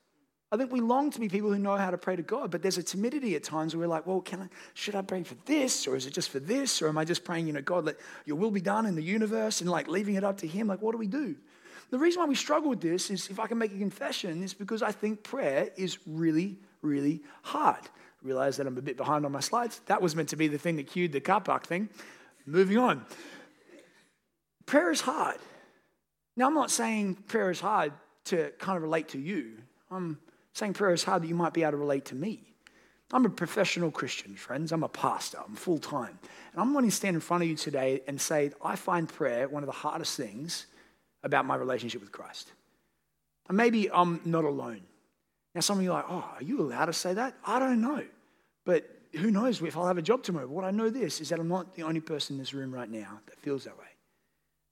I 0.52 0.58
think 0.58 0.72
we 0.72 0.82
long 0.82 1.10
to 1.12 1.20
be 1.20 1.30
people 1.30 1.52
who 1.52 1.58
know 1.58 1.78
how 1.78 1.90
to 1.90 1.98
pray 1.98 2.16
to 2.16 2.22
God, 2.22 2.52
but 2.52 2.62
there's 2.62 2.78
a 2.78 2.84
timidity 2.84 3.36
at 3.36 3.44
times 3.44 3.74
where 3.74 3.88
we're 3.88 3.94
like, 3.94 4.06
well, 4.06 4.20
can 4.20 4.42
I, 4.42 4.50
should 4.74 4.96
I 4.96 5.02
pray 5.02 5.24
for 5.24 5.36
this? 5.46 5.88
Or 5.88 5.96
is 5.96 6.06
it 6.06 6.14
just 6.14 6.30
for 6.30 6.40
this? 6.40 6.82
Or 6.82 6.90
am 6.90 6.98
I 6.98 7.06
just 7.06 7.24
praying, 7.24 7.48
you 7.48 7.54
know, 7.54 7.62
God, 7.62 7.86
let 7.86 7.96
your 8.26 8.36
will 8.36 8.52
be 8.52 8.62
done 8.62 8.86
in 8.86 8.96
the 8.96 9.02
universe 9.02 9.62
and 9.62 9.70
like 9.70 9.88
leaving 9.88 10.16
it 10.16 10.26
up 10.26 10.40
to 10.40 10.48
Him? 10.48 10.68
Like, 10.68 10.82
what 10.82 10.92
do 10.92 10.98
we 10.98 11.08
do? 11.08 11.38
The 11.92 12.00
reason 12.00 12.22
why 12.22 12.28
we 12.28 12.36
struggle 12.36 12.70
with 12.70 12.82
this 12.82 13.12
is, 13.12 13.30
if 13.30 13.40
I 13.40 13.48
can 13.48 13.58
make 13.58 13.74
a 13.74 13.78
confession, 13.78 14.42
is 14.44 14.54
because 14.54 14.82
I 14.82 14.92
think 14.94 15.24
prayer 15.24 15.70
is 15.76 16.00
really, 16.08 16.58
really 16.82 17.22
hard. 17.44 17.82
Realize 18.24 18.58
that 18.58 18.66
I'm 18.66 18.78
a 18.78 18.82
bit 18.82 18.96
behind 18.98 19.26
on 19.26 19.32
my 19.34 19.42
slides. 19.42 19.82
That 19.88 20.02
was 20.02 20.16
meant 20.16 20.30
to 20.30 20.38
be 20.38 20.48
the 20.48 20.58
thing 20.58 20.78
that 20.78 20.88
cued 20.88 21.12
the 21.12 21.20
car 21.20 21.42
park 21.42 21.66
thing. 21.66 21.90
Moving 22.46 22.78
on. 22.78 23.06
Prayer 24.66 24.90
is 24.90 25.02
hard. 25.02 25.38
Now, 26.38 26.48
I'm 26.48 26.54
not 26.54 26.72
saying 26.72 27.16
prayer 27.28 27.52
is 27.52 27.60
hard 27.60 27.92
to 28.26 28.52
kind 28.58 28.78
of 28.78 28.84
relate 28.84 29.10
to 29.10 29.20
you. 29.20 29.58
I'm 29.90 30.18
saying 30.54 30.74
prayer 30.74 30.94
is 30.94 31.04
hard 31.04 31.24
that 31.24 31.28
you 31.28 31.36
might 31.36 31.54
be 31.54 31.64
able 31.64 31.72
to 31.72 31.78
relate 31.78 32.06
to 32.06 32.16
me. 32.16 32.54
I'm 33.12 33.26
a 33.26 33.30
professional 33.30 33.92
Christian, 33.92 34.36
friends. 34.36 34.72
I'm 34.72 34.84
a 34.84 34.88
pastor. 34.88 35.40
I'm 35.46 35.56
full 35.56 35.80
time. 35.80 36.18
And 36.54 36.62
I'm 36.62 36.74
wanting 36.74 36.90
to 36.90 36.96
stand 36.96 37.16
in 37.16 37.22
front 37.22 37.44
of 37.44 37.50
you 37.50 37.58
today 37.58 38.02
and 38.08 38.22
say, 38.22 38.54
I 38.64 38.78
find 38.78 39.10
prayer 39.10 39.50
one 39.50 39.64
of 39.64 39.68
the 39.68 39.74
hardest 39.74 40.16
things 40.16 40.68
about 41.24 41.46
my 41.46 41.56
relationship 41.56 42.02
with 42.02 42.12
Christ. 42.12 42.52
And 43.48 43.58
maybe 43.58 43.92
I'm 43.92 44.22
not 44.26 44.44
alone. 44.44 44.82
Now, 45.54 45.62
some 45.62 45.78
of 45.78 45.84
you 45.84 45.92
are 45.92 45.96
like, 45.96 46.06
oh, 46.10 46.30
are 46.36 46.44
you 46.44 46.62
allowed 46.62 46.86
to 46.86 46.94
say 46.94 47.14
that? 47.14 47.36
I 47.46 47.60
don't 47.60 47.82
know. 47.82 48.04
But 48.66 48.90
who 49.14 49.32
knows 49.32 49.62
if 49.62 49.76
I'll 49.76 49.88
have 49.88 49.98
a 49.98 50.02
job 50.02 50.24
tomorrow. 50.24 50.48
What 50.48 50.64
I 50.64 50.72
know 50.72 50.90
this 50.90 51.20
is 51.20 51.30
that 51.30 51.40
I'm 51.40 51.50
not 51.50 51.76
the 51.76 51.84
only 51.84 52.00
person 52.00 52.36
in 52.36 52.40
this 52.40 52.54
room 52.54 52.74
right 52.74 52.90
now 52.90 53.20
that 53.28 53.40
feels 53.40 53.66
that 53.66 53.78
way. 53.78 53.86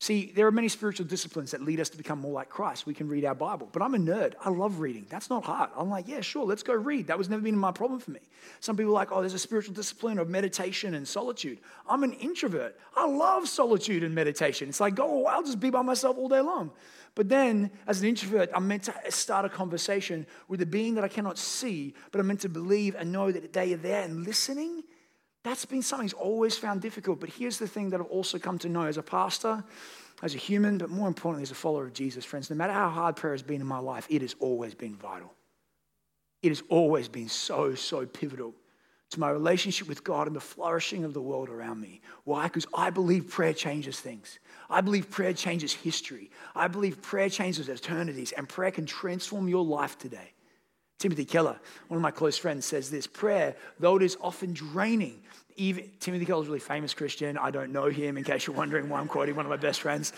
See, 0.02 0.32
there 0.34 0.48
are 0.48 0.52
many 0.52 0.70
spiritual 0.70 1.06
disciplines 1.06 1.52
that 1.52 1.62
lead 1.62 1.82
us 1.82 1.90
to 1.90 1.98
become 1.98 2.20
more 2.20 2.32
like 2.32 2.48
Christ. 2.48 2.86
We 2.86 2.94
can 2.94 3.10
read 3.10 3.26
our 3.26 3.36
Bible, 3.36 3.68
but 3.74 3.82
I'm 3.82 3.96
a 3.96 3.98
nerd. 3.98 4.34
I 4.40 4.50
love 4.50 4.80
reading. 4.80 5.06
That's 5.10 5.30
not 5.30 5.44
hard. 5.44 5.72
I'm 5.76 5.90
like, 5.90 6.08
yeah, 6.08 6.22
sure, 6.22 6.46
let's 6.46 6.64
go 6.64 6.74
read. 6.74 7.08
That 7.08 7.18
was 7.18 7.28
never 7.28 7.42
been 7.42 7.58
my 7.58 7.74
problem 7.74 8.00
for 8.00 8.12
me. 8.12 8.22
Some 8.62 8.78
people 8.78 8.94
are 8.94 8.96
like, 8.96 9.12
oh, 9.12 9.20
there's 9.20 9.34
a 9.34 9.40
spiritual 9.40 9.74
discipline 9.74 10.18
of 10.18 10.30
meditation 10.30 10.94
and 10.94 11.06
solitude. 11.06 11.60
I'm 11.86 12.04
an 12.04 12.14
introvert. 12.14 12.80
I 12.96 13.08
love 13.08 13.50
solitude 13.50 14.04
and 14.04 14.16
meditation. 14.16 14.70
It's 14.70 14.80
like, 14.80 14.98
oh, 15.02 15.26
I'll 15.26 15.44
just 15.44 15.60
be 15.60 15.70
by 15.70 15.82
myself 15.82 16.18
all 16.18 16.30
day 16.30 16.40
long. 16.40 16.72
But 17.14 17.28
then, 17.28 17.70
as 17.86 18.02
an 18.02 18.08
introvert, 18.08 18.50
I'm 18.56 18.70
meant 18.70 18.84
to 18.84 18.94
start 19.10 19.44
a 19.44 19.50
conversation 19.50 20.26
with 20.48 20.62
a 20.62 20.66
being 20.66 20.96
that 20.96 21.04
I 21.04 21.10
cannot 21.10 21.38
see, 21.38 21.94
but 22.14 22.22
I'm 22.22 22.28
meant 22.28 22.40
to 22.42 22.50
believe 22.50 22.96
and 22.96 23.12
know 23.12 23.34
that 23.34 23.52
they 23.52 23.74
are 23.74 23.78
there 23.78 24.04
and 24.04 24.24
listening 24.26 24.84
that's 25.44 25.66
been 25.66 25.82
something 25.82 26.06
he's 26.06 26.14
always 26.14 26.58
found 26.58 26.82
difficult. 26.82 27.20
But 27.20 27.30
here's 27.30 27.60
the 27.60 27.68
thing 27.68 27.90
that 27.92 28.00
I've 28.00 28.08
also 28.08 28.40
come 28.40 28.60
to 28.60 28.70
know 28.70 28.84
as 28.84 28.98
a 28.98 29.04
pastor, 29.04 29.64
as 30.22 30.36
a 30.36 30.38
human, 30.38 30.78
but 30.78 30.90
more 30.90 31.08
importantly, 31.08 31.44
as 31.44 31.52
a 31.52 31.56
follower 31.56 31.86
of 31.86 31.94
Jesus, 31.94 32.26
friends. 32.26 32.50
No 32.50 32.56
matter 32.56 32.74
how 32.74 32.90
hard 32.90 33.16
prayer 33.16 33.34
has 33.34 33.44
been 33.44 33.62
in 33.62 33.68
my 33.68 33.80
life, 33.80 34.06
it 34.10 34.22
has 34.22 34.36
always 34.40 34.74
been 34.74 34.96
vital. 34.96 35.34
It 36.42 36.50
has 36.50 36.64
always 36.70 37.08
been 37.08 37.30
so, 37.30 37.76
so 37.76 38.06
pivotal 38.06 38.54
to 39.12 39.20
my 39.20 39.30
relationship 39.30 39.88
with 39.88 40.04
God 40.04 40.28
and 40.28 40.36
the 40.36 40.42
flourishing 40.42 41.04
of 41.04 41.14
the 41.14 41.22
world 41.22 41.50
around 41.50 41.82
me. 41.82 42.02
Why? 42.26 42.44
Because 42.44 42.68
I 42.74 42.90
believe 42.92 43.30
prayer 43.30 43.54
changes 43.54 44.00
things. 44.00 44.40
I 44.70 44.82
believe 44.82 45.10
prayer 45.10 45.34
changes 45.34 45.74
history. 45.74 46.30
I 46.56 46.68
believe 46.68 47.02
prayer 47.02 47.30
changes 47.30 47.70
eternities, 47.70 48.34
and 48.34 48.48
prayer 48.48 48.72
can 48.72 48.86
transform 48.86 49.48
your 49.48 49.66
life 49.66 49.98
today. 49.98 50.34
Timothy 51.00 51.26
Keller, 51.26 51.58
one 51.88 51.98
of 51.98 52.02
my 52.02 52.12
close 52.12 52.38
friends, 52.38 52.66
says 52.66 52.92
this 52.92 53.08
prayer, 53.08 53.56
though 53.80 53.96
it 53.96 54.04
is 54.04 54.18
often 54.22 54.54
draining, 54.54 55.22
even, 55.56 55.90
Timothy 56.00 56.26
Keller's 56.26 56.48
a 56.48 56.50
really 56.50 56.60
famous 56.60 56.94
Christian. 56.94 57.38
I 57.38 57.52
don't 57.52 57.72
know 57.72 57.86
him, 57.86 58.18
in 58.18 58.24
case 58.24 58.48
you're 58.48 58.56
wondering 58.56 58.90
why 58.90 59.00
I'm 59.00 59.08
quoting 59.08 59.36
one 59.36 59.46
of 59.46 59.50
my 59.50 59.58
best 59.58 59.82
friends. 59.82 60.14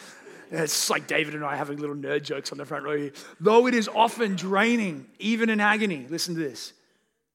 Uh, 0.53 0.57
it's 0.57 0.89
like 0.89 1.07
David 1.07 1.35
and 1.35 1.43
I 1.43 1.55
having 1.55 1.77
little 1.77 1.95
nerd 1.95 2.23
jokes 2.23 2.51
on 2.51 2.57
the 2.57 2.65
front 2.65 2.83
row 2.83 2.97
here. 2.97 3.11
Though 3.39 3.67
it 3.67 3.73
is 3.73 3.87
often 3.87 4.35
draining, 4.35 5.07
even 5.19 5.49
in 5.49 5.59
agony, 5.59 6.07
listen 6.09 6.35
to 6.35 6.41
this, 6.41 6.73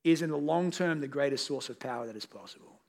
is 0.05 0.23
in 0.23 0.31
the 0.31 0.37
long 0.37 0.71
term 0.71 1.01
the 1.01 1.09
greatest 1.09 1.47
source 1.47 1.69
of 1.69 1.81
power 1.81 2.07
that 2.07 2.17
is 2.17 2.27
possible. 2.27 2.81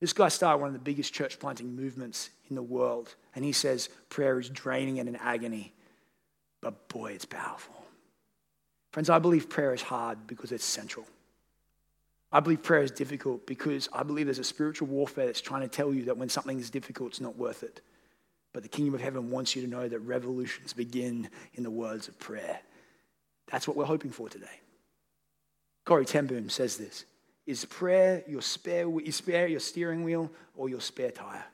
This 0.00 0.12
guy 0.12 0.28
started 0.28 0.58
one 0.58 0.68
of 0.68 0.74
the 0.74 0.80
biggest 0.80 1.12
church 1.12 1.38
planting 1.38 1.76
movements 1.76 2.30
in 2.48 2.56
the 2.56 2.62
world, 2.62 3.14
and 3.34 3.44
he 3.44 3.52
says 3.52 3.88
prayer 4.08 4.38
is 4.40 4.48
draining 4.48 4.98
and 4.98 5.08
in 5.08 5.16
agony, 5.16 5.72
but 6.60 6.88
boy, 6.88 7.12
it's 7.12 7.24
powerful. 7.24 7.81
Friends, 8.92 9.08
I 9.08 9.18
believe 9.18 9.48
prayer 9.48 9.72
is 9.72 9.82
hard 9.82 10.26
because 10.26 10.52
it's 10.52 10.64
central. 10.64 11.06
I 12.30 12.40
believe 12.40 12.62
prayer 12.62 12.82
is 12.82 12.90
difficult 12.90 13.46
because 13.46 13.88
I 13.92 14.02
believe 14.02 14.26
there's 14.26 14.38
a 14.38 14.44
spiritual 14.44 14.88
warfare 14.88 15.26
that's 15.26 15.40
trying 15.40 15.62
to 15.62 15.68
tell 15.68 15.92
you 15.92 16.04
that 16.04 16.16
when 16.16 16.28
something 16.28 16.58
is 16.58 16.70
difficult, 16.70 17.10
it's 17.10 17.20
not 17.20 17.36
worth 17.36 17.62
it. 17.62 17.80
But 18.52 18.62
the 18.62 18.68
kingdom 18.68 18.94
of 18.94 19.00
heaven 19.00 19.30
wants 19.30 19.56
you 19.56 19.62
to 19.62 19.68
know 19.68 19.88
that 19.88 19.98
revolutions 20.00 20.74
begin 20.74 21.28
in 21.54 21.62
the 21.62 21.70
words 21.70 22.08
of 22.08 22.18
prayer. 22.18 22.60
That's 23.50 23.66
what 23.66 23.76
we're 23.76 23.84
hoping 23.84 24.10
for 24.10 24.28
today. 24.28 24.60
Corrie 25.84 26.04
ten 26.04 26.26
Boom 26.26 26.48
says 26.48 26.76
this 26.76 27.06
Is 27.46 27.64
prayer 27.64 28.22
your 28.26 28.42
spare, 28.42 28.88
is 29.00 29.20
prayer 29.20 29.46
your 29.46 29.60
steering 29.60 30.04
wheel 30.04 30.30
or 30.54 30.68
your 30.68 30.80
spare 30.80 31.10
tire? 31.10 31.44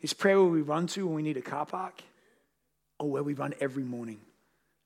Is 0.00 0.14
prayer 0.14 0.40
where 0.40 0.50
we 0.50 0.62
run 0.62 0.86
to 0.88 1.06
when 1.06 1.16
we 1.16 1.22
need 1.22 1.36
a 1.36 1.42
car 1.42 1.66
park 1.66 2.02
or 2.98 3.10
where 3.10 3.22
we 3.22 3.34
run 3.34 3.52
every 3.60 3.84
morning? 3.84 4.20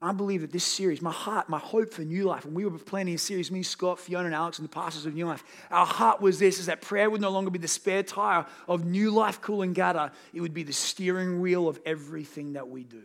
I 0.02 0.12
believe 0.12 0.42
that 0.42 0.52
this 0.52 0.64
series, 0.64 1.00
my 1.00 1.12
heart, 1.12 1.48
my 1.48 1.58
hope 1.58 1.92
for 1.92 2.02
New 2.02 2.24
Life, 2.24 2.44
when 2.44 2.54
we 2.54 2.66
were 2.66 2.78
planning 2.78 3.14
a 3.14 3.18
series, 3.18 3.50
me, 3.50 3.62
Scott, 3.62 3.98
Fiona, 3.98 4.26
and 4.26 4.34
Alex, 4.34 4.58
and 4.58 4.68
the 4.68 4.72
pastors 4.72 5.06
of 5.06 5.14
New 5.14 5.26
Life, 5.26 5.42
our 5.70 5.86
heart 5.86 6.20
was 6.20 6.38
this, 6.38 6.58
is 6.58 6.66
that 6.66 6.82
prayer 6.82 7.08
would 7.08 7.22
no 7.22 7.30
longer 7.30 7.50
be 7.50 7.58
the 7.58 7.68
spare 7.68 8.02
tire 8.02 8.44
of 8.68 8.84
New 8.84 9.10
Life 9.10 9.40
Coolangatta. 9.40 10.12
It 10.34 10.40
would 10.42 10.52
be 10.52 10.62
the 10.62 10.72
steering 10.72 11.40
wheel 11.40 11.68
of 11.68 11.80
everything 11.86 12.52
that 12.52 12.68
we 12.68 12.84
do. 12.84 13.02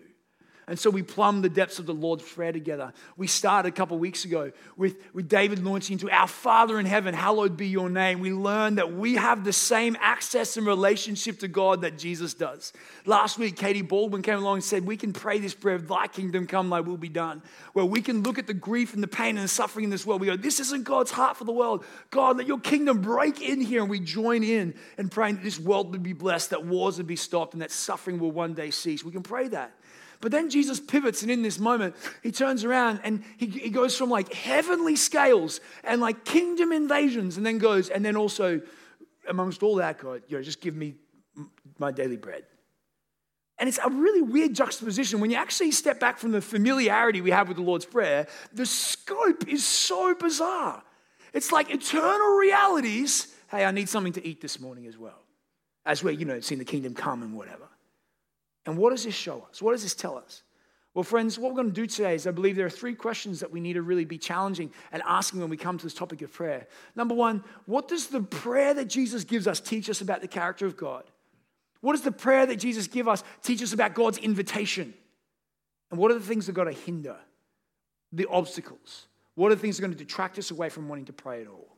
And 0.70 0.78
so 0.78 0.92
we 0.92 1.02
plumb 1.02 1.42
the 1.42 1.50
depths 1.50 1.80
of 1.80 1.88
the 1.88 1.96
Lord's 1.96 2.22
Prayer 2.22 2.52
together. 2.52 2.94
We 3.18 3.26
started 3.26 3.70
a 3.70 3.72
couple 3.72 3.98
weeks 3.98 4.24
ago 4.24 4.52
with, 4.78 4.98
with 5.14 5.28
David 5.28 5.66
launching 5.66 5.94
into 5.94 6.12
Our 6.12 6.28
Father 6.28 6.80
in 6.80 6.86
heaven, 6.86 7.16
hallowed 7.16 7.58
be 7.58 7.68
your 7.68 7.90
name. 7.90 8.20
We 8.20 8.32
learned 8.32 8.78
that 8.78 8.94
we 8.94 9.16
have 9.16 9.44
the 9.44 9.52
same 9.52 9.98
access 10.00 10.58
and 10.58 10.68
relationship 10.68 11.40
to 11.40 11.48
God 11.48 11.82
that 11.82 11.98
Jesus 11.98 12.36
does. 12.36 12.72
Last 13.08 13.40
week, 13.40 13.58
Katie 13.58 13.82
Baldwin 13.82 14.22
came 14.22 14.38
along 14.38 14.58
and 14.58 14.64
said, 14.64 14.86
We 14.86 14.96
can 14.96 15.12
pray 15.12 15.40
this 15.40 15.56
prayer, 15.56 15.80
Thy 15.80 16.06
kingdom 16.06 16.46
come, 16.46 16.70
Thy 16.70 16.82
will 16.82 16.98
be 16.98 17.10
done. 17.10 17.42
Where 17.74 17.86
we 17.86 18.04
can 18.04 18.22
look 18.22 18.38
at 18.38 18.46
the 18.46 18.54
grief 18.54 18.94
and 18.94 19.02
the 19.02 19.08
pain 19.08 19.38
and 19.38 19.44
the 19.44 19.48
suffering 19.48 19.86
in 19.86 19.90
this 19.90 20.06
world. 20.06 20.22
We 20.22 20.28
go, 20.28 20.38
This 20.38 20.60
isn't 20.60 20.84
God's 20.84 21.10
heart 21.10 21.36
for 21.36 21.46
the 21.46 21.52
world. 21.52 21.84
God, 22.12 22.38
let 22.38 22.46
your 22.46 22.60
kingdom 22.60 23.02
break 23.02 23.42
in 23.42 23.60
here. 23.60 23.82
And 23.82 23.90
we 23.90 24.00
join 24.00 24.44
in 24.44 24.76
and 25.00 25.10
praying 25.10 25.38
that 25.38 25.44
this 25.44 25.60
world 25.60 25.90
would 25.94 26.04
be 26.04 26.14
blessed, 26.14 26.52
that 26.52 26.64
wars 26.64 27.00
would 27.00 27.08
be 27.08 27.16
stopped, 27.16 27.54
and 27.54 27.64
that 27.64 27.72
suffering 27.72 28.20
will 28.20 28.32
one 28.32 28.54
day 28.54 28.70
cease. 28.70 29.04
We 29.04 29.12
can 29.12 29.24
pray 29.24 29.48
that. 29.48 29.74
But 30.22 30.32
then 30.32 30.50
Jesus 30.50 30.80
pivots, 30.80 31.22
and 31.22 31.32
in 31.32 31.44
this 31.44 31.60
moment, 31.60 31.96
he 32.22 32.32
turns 32.32 32.66
around 32.66 33.00
and 33.04 33.24
he, 33.38 33.46
he 33.46 33.70
goes 33.70 33.98
from 33.98 34.10
like 34.10 34.34
heavenly 34.34 34.98
scales 34.98 35.62
and 35.84 36.02
like 36.02 36.26
kingdom 36.26 36.74
invasions, 36.74 37.38
and 37.38 37.46
then 37.46 37.58
goes, 37.58 37.90
and 37.90 38.04
then 38.04 38.18
also, 38.18 38.62
amongst 39.30 39.64
all 39.64 39.76
that, 39.76 40.00
God, 40.00 40.24
you 40.28 40.38
know, 40.38 40.44
just 40.44 40.60
give 40.60 40.76
me 40.76 40.96
my 41.78 41.92
daily 41.92 42.18
bread. 42.18 42.44
And 43.60 43.68
it's 43.68 43.80
a 43.84 43.90
really 43.90 44.22
weird 44.22 44.54
juxtaposition. 44.54 45.20
When 45.20 45.32
you 45.32 45.38
actually 45.38 45.72
step 45.72 46.00
back 46.00 46.18
from 46.18 46.32
the 46.32 46.42
familiarity 46.42 47.22
we 47.22 47.32
have 47.32 47.48
with 47.48 47.58
the 47.58 47.64
Lord's 47.64 47.86
Prayer, 47.86 48.28
the 48.54 48.66
scope 48.66 49.48
is 49.48 49.66
so 49.66 50.16
bizarre. 50.16 50.82
It's 51.34 51.52
like 51.52 51.70
eternal 51.70 52.38
realities. 52.38 53.34
Hey, 53.52 53.66
I 53.66 53.72
need 53.72 53.90
something 53.90 54.14
to 54.14 54.26
eat 54.26 54.42
this 54.42 54.60
morning 54.60 54.88
as 54.88 54.98
well. 54.98 55.22
As 55.86 56.04
we're, 56.04 56.12
you 56.12 56.26
know, 56.26 56.40
seeing 56.40 56.60
the 56.60 56.66
kingdom 56.66 56.94
come 56.94 57.22
and 57.22 57.34
whatever. 57.36 57.68
And 58.70 58.78
what 58.78 58.92
does 58.92 59.04
this 59.04 59.16
show 59.16 59.48
us? 59.50 59.62
What 59.64 59.72
does 59.72 59.82
this 59.82 59.96
tell 59.96 60.16
us? 60.16 60.44
Well, 60.94 61.04
friends, 61.04 61.40
what 61.40 61.52
we're 61.52 61.64
going 61.64 61.74
to 61.74 61.82
do 61.82 61.88
today 61.88 62.14
is 62.14 62.28
I 62.28 62.32
believe 62.32 62.56
there 62.56 62.68
are 62.68 62.70
three 62.70 62.94
questions 62.94 63.40
that 63.40 63.52
we 63.52 63.60
need 63.60 63.74
to 63.74 63.82
really 63.82 64.06
be 64.06 64.20
challenging 64.20 64.72
and 64.92 65.02
asking 65.08 65.40
when 65.40 65.50
we 65.50 65.58
come 65.58 65.78
to 65.78 65.84
this 65.84 65.94
topic 65.94 66.22
of 66.22 66.32
prayer. 66.32 66.68
Number 66.96 67.16
one, 67.16 67.44
what 67.66 67.88
does 67.88 68.08
the 68.08 68.22
prayer 68.22 68.74
that 68.76 68.86
Jesus 68.86 69.24
gives 69.24 69.48
us 69.48 69.60
teach 69.60 69.90
us 69.90 70.02
about 70.02 70.22
the 70.22 70.28
character 70.28 70.68
of 70.68 70.78
God? 70.78 71.04
What 71.82 71.94
does 71.94 72.02
the 72.02 72.12
prayer 72.12 72.46
that 72.46 72.58
Jesus 72.58 72.88
gives 72.88 73.08
us 73.08 73.24
teach 73.42 73.64
us 73.64 73.74
about 73.74 73.96
God's 73.96 74.20
invitation? 74.20 74.94
And 75.90 76.00
what 76.00 76.12
are 76.12 76.16
the 76.16 76.26
things 76.26 76.46
that 76.46 76.52
are 76.52 76.64
going 76.64 76.76
to 76.76 76.82
hinder? 76.82 77.18
The 78.12 78.28
obstacles. 78.28 79.08
What 79.34 79.52
are 79.52 79.56
the 79.56 79.62
things 79.62 79.78
that 79.78 79.84
are 79.84 79.88
going 79.88 79.98
to 79.98 80.04
detract 80.04 80.38
us 80.38 80.52
away 80.52 80.70
from 80.70 80.90
wanting 80.90 81.06
to 81.06 81.14
pray 81.14 81.42
at 81.42 81.48
all? 81.48 81.76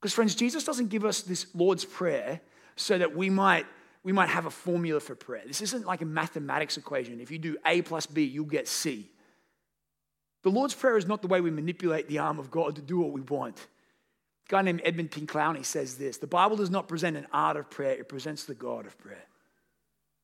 Because, 0.00 0.12
friends, 0.12 0.34
Jesus 0.34 0.64
doesn't 0.64 0.88
give 0.88 1.06
us 1.06 1.22
this 1.22 1.46
Lord's 1.54 1.84
Prayer 1.84 2.40
so 2.76 2.98
that 2.98 3.14
we 3.14 3.30
might, 3.30 3.66
we 4.02 4.12
might 4.12 4.28
have 4.28 4.46
a 4.46 4.50
formula 4.50 5.00
for 5.00 5.14
prayer. 5.14 5.42
This 5.46 5.60
isn't 5.60 5.86
like 5.86 6.00
a 6.00 6.06
mathematics 6.06 6.76
equation. 6.76 7.20
If 7.20 7.30
you 7.30 7.38
do 7.38 7.56
A 7.66 7.82
plus 7.82 8.06
B, 8.06 8.24
you'll 8.24 8.46
get 8.46 8.66
C. 8.66 9.10
The 10.42 10.50
Lord's 10.50 10.74
Prayer 10.74 10.96
is 10.96 11.06
not 11.06 11.20
the 11.20 11.28
way 11.28 11.40
we 11.40 11.50
manipulate 11.50 12.08
the 12.08 12.18
arm 12.18 12.38
of 12.38 12.50
God 12.50 12.76
to 12.76 12.82
do 12.82 12.98
what 12.98 13.12
we 13.12 13.20
want. 13.20 13.58
A 14.48 14.50
guy 14.50 14.62
named 14.62 14.80
Edmund 14.84 15.10
P. 15.10 15.22
Clowney 15.22 15.64
says 15.64 15.96
this 15.96 16.16
The 16.16 16.26
Bible 16.26 16.56
does 16.56 16.70
not 16.70 16.88
present 16.88 17.16
an 17.16 17.26
art 17.32 17.56
of 17.56 17.68
prayer, 17.68 17.92
it 17.92 18.08
presents 18.08 18.44
the 18.44 18.54
God 18.54 18.86
of 18.86 18.98
prayer. 18.98 19.26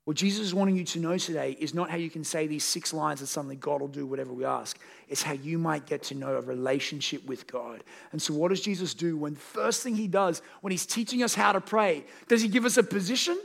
What 0.06 0.16
Jesus 0.16 0.46
is 0.46 0.54
wanting 0.54 0.76
you 0.76 0.84
to 0.84 1.00
know 1.00 1.18
today 1.18 1.56
is 1.58 1.74
not 1.74 1.90
how 1.90 1.96
you 1.96 2.08
can 2.08 2.22
say 2.22 2.46
these 2.46 2.62
six 2.62 2.94
lines 2.94 3.18
and 3.18 3.28
suddenly 3.28 3.56
God 3.56 3.80
will 3.80 3.88
do 3.88 4.06
whatever 4.06 4.32
we 4.32 4.44
ask. 4.44 4.78
It's 5.08 5.20
how 5.20 5.32
you 5.32 5.58
might 5.58 5.84
get 5.84 6.04
to 6.04 6.14
know 6.14 6.36
a 6.36 6.40
relationship 6.40 7.26
with 7.26 7.48
God. 7.48 7.82
And 8.12 8.22
so, 8.22 8.32
what 8.32 8.50
does 8.50 8.60
Jesus 8.60 8.94
do 8.94 9.18
when 9.18 9.34
first 9.34 9.82
thing 9.82 9.96
he 9.96 10.06
does 10.06 10.42
when 10.60 10.70
he's 10.70 10.86
teaching 10.86 11.24
us 11.24 11.34
how 11.34 11.52
to 11.52 11.60
pray? 11.60 12.04
Does 12.28 12.40
he 12.40 12.48
give 12.48 12.64
us 12.64 12.76
a 12.76 12.84
position? 12.84 13.36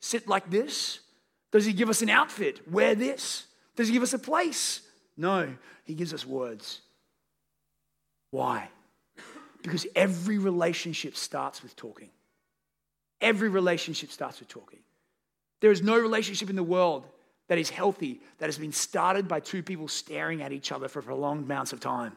Sit 0.00 0.26
like 0.26 0.50
this? 0.50 1.00
Does 1.52 1.64
he 1.64 1.72
give 1.72 1.88
us 1.88 2.02
an 2.02 2.08
outfit? 2.08 2.60
Wear 2.70 2.94
this? 2.94 3.46
Does 3.76 3.88
he 3.88 3.92
give 3.92 4.02
us 4.02 4.14
a 4.14 4.18
place? 4.18 4.82
No, 5.16 5.54
he 5.84 5.94
gives 5.94 6.14
us 6.14 6.26
words. 6.26 6.80
Why? 8.30 8.68
Because 9.62 9.86
every 9.94 10.38
relationship 10.38 11.16
starts 11.16 11.62
with 11.62 11.76
talking. 11.76 12.08
Every 13.20 13.50
relationship 13.50 14.10
starts 14.10 14.40
with 14.40 14.48
talking. 14.48 14.78
There 15.60 15.70
is 15.70 15.82
no 15.82 15.98
relationship 15.98 16.48
in 16.48 16.56
the 16.56 16.62
world 16.62 17.06
that 17.48 17.58
is 17.58 17.68
healthy 17.68 18.20
that 18.38 18.46
has 18.46 18.56
been 18.56 18.72
started 18.72 19.28
by 19.28 19.40
two 19.40 19.62
people 19.62 19.88
staring 19.88 20.40
at 20.40 20.52
each 20.52 20.72
other 20.72 20.88
for 20.88 21.02
prolonged 21.02 21.44
amounts 21.44 21.72
of 21.72 21.80
time. 21.80 22.16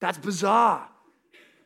That's 0.00 0.18
bizarre. 0.18 0.88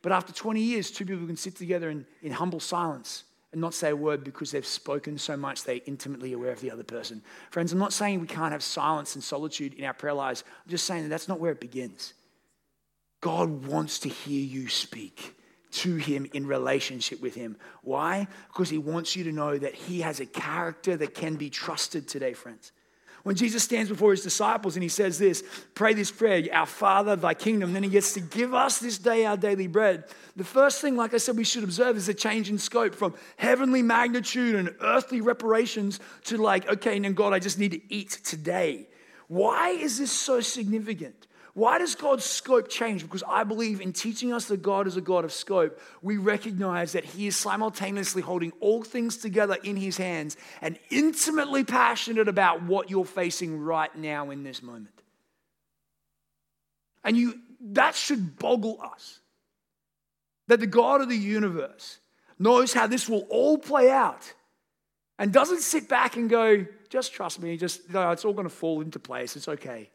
But 0.02 0.12
after 0.12 0.32
20 0.32 0.60
years, 0.60 0.90
two 0.90 1.06
people 1.06 1.26
can 1.26 1.36
sit 1.36 1.56
together 1.56 1.88
in, 1.88 2.04
in 2.20 2.32
humble 2.32 2.60
silence 2.60 3.24
and 3.54 3.60
not 3.60 3.72
say 3.72 3.90
a 3.90 3.96
word 3.96 4.24
because 4.24 4.50
they've 4.50 4.66
spoken 4.66 5.16
so 5.16 5.36
much 5.36 5.62
they're 5.62 5.80
intimately 5.86 6.32
aware 6.32 6.50
of 6.50 6.60
the 6.60 6.72
other 6.72 6.82
person. 6.82 7.22
Friends, 7.50 7.72
I'm 7.72 7.78
not 7.78 7.92
saying 7.92 8.20
we 8.20 8.26
can't 8.26 8.52
have 8.52 8.64
silence 8.64 9.14
and 9.14 9.22
solitude 9.22 9.74
in 9.74 9.84
our 9.84 9.94
prayer 9.94 10.12
lives. 10.12 10.42
I'm 10.64 10.70
just 10.70 10.84
saying 10.84 11.04
that 11.04 11.08
that's 11.08 11.28
not 11.28 11.38
where 11.38 11.52
it 11.52 11.60
begins. 11.60 12.14
God 13.20 13.66
wants 13.66 14.00
to 14.00 14.08
hear 14.08 14.44
you 14.44 14.68
speak 14.68 15.36
to 15.70 15.94
Him 15.96 16.26
in 16.32 16.46
relationship 16.46 17.22
with 17.22 17.36
Him. 17.36 17.56
Why? 17.82 18.26
Because 18.48 18.68
He 18.68 18.78
wants 18.78 19.14
you 19.14 19.22
to 19.24 19.32
know 19.32 19.56
that 19.56 19.74
He 19.74 20.00
has 20.00 20.18
a 20.18 20.26
character 20.26 20.96
that 20.96 21.14
can 21.14 21.36
be 21.36 21.48
trusted 21.48 22.08
today, 22.08 22.32
friends. 22.32 22.72
When 23.24 23.36
Jesus 23.36 23.62
stands 23.62 23.88
before 23.88 24.10
his 24.10 24.22
disciples 24.22 24.76
and 24.76 24.82
he 24.82 24.88
says 24.90 25.18
this, 25.18 25.42
pray 25.74 25.94
this 25.94 26.10
prayer, 26.10 26.44
Our 26.52 26.66
Father, 26.66 27.16
thy 27.16 27.32
kingdom, 27.32 27.72
then 27.72 27.82
he 27.82 27.88
gets 27.88 28.12
to 28.12 28.20
give 28.20 28.52
us 28.52 28.78
this 28.78 28.98
day 28.98 29.24
our 29.24 29.38
daily 29.38 29.66
bread. 29.66 30.04
The 30.36 30.44
first 30.44 30.82
thing, 30.82 30.94
like 30.94 31.14
I 31.14 31.16
said, 31.16 31.36
we 31.38 31.44
should 31.44 31.64
observe 31.64 31.96
is 31.96 32.08
a 32.10 32.14
change 32.14 32.50
in 32.50 32.58
scope 32.58 32.94
from 32.94 33.14
heavenly 33.38 33.80
magnitude 33.80 34.54
and 34.54 34.74
earthly 34.82 35.22
reparations 35.22 36.00
to 36.24 36.36
like, 36.36 36.68
okay, 36.68 36.98
now 36.98 37.12
God, 37.12 37.32
I 37.32 37.38
just 37.38 37.58
need 37.58 37.72
to 37.72 37.80
eat 37.88 38.10
today. 38.10 38.88
Why 39.28 39.70
is 39.70 39.98
this 39.98 40.12
so 40.12 40.40
significant? 40.40 41.26
Why 41.54 41.78
does 41.78 41.94
God's 41.94 42.24
scope 42.24 42.68
change? 42.68 43.02
Because 43.02 43.22
I 43.28 43.44
believe 43.44 43.80
in 43.80 43.92
teaching 43.92 44.32
us 44.32 44.46
that 44.46 44.60
God 44.60 44.88
is 44.88 44.96
a 44.96 45.00
God 45.00 45.24
of 45.24 45.32
scope, 45.32 45.80
we 46.02 46.16
recognize 46.16 46.92
that 46.92 47.04
He 47.04 47.28
is 47.28 47.36
simultaneously 47.36 48.22
holding 48.22 48.52
all 48.58 48.82
things 48.82 49.16
together 49.16 49.56
in 49.62 49.76
His 49.76 49.96
hands 49.96 50.36
and 50.60 50.76
intimately 50.90 51.62
passionate 51.62 52.26
about 52.26 52.64
what 52.64 52.90
you're 52.90 53.04
facing 53.04 53.60
right 53.60 53.94
now 53.96 54.30
in 54.30 54.42
this 54.42 54.64
moment. 54.64 55.00
And 57.04 57.16
you, 57.16 57.38
that 57.60 57.94
should 57.94 58.36
boggle 58.36 58.80
us. 58.82 59.20
That 60.48 60.58
the 60.58 60.66
God 60.66 61.00
of 61.00 61.08
the 61.08 61.16
universe 61.16 61.98
knows 62.36 62.72
how 62.72 62.88
this 62.88 63.08
will 63.08 63.26
all 63.30 63.58
play 63.58 63.90
out 63.90 64.34
and 65.20 65.32
doesn't 65.32 65.60
sit 65.60 65.88
back 65.88 66.16
and 66.16 66.28
go, 66.28 66.66
just 66.88 67.12
trust 67.12 67.40
me, 67.40 67.56
just, 67.56 67.88
no, 67.90 68.10
it's 68.10 68.24
all 68.24 68.32
going 68.32 68.48
to 68.48 68.54
fall 68.54 68.80
into 68.80 68.98
place. 68.98 69.36
It's 69.36 69.48
okay. 69.48 69.88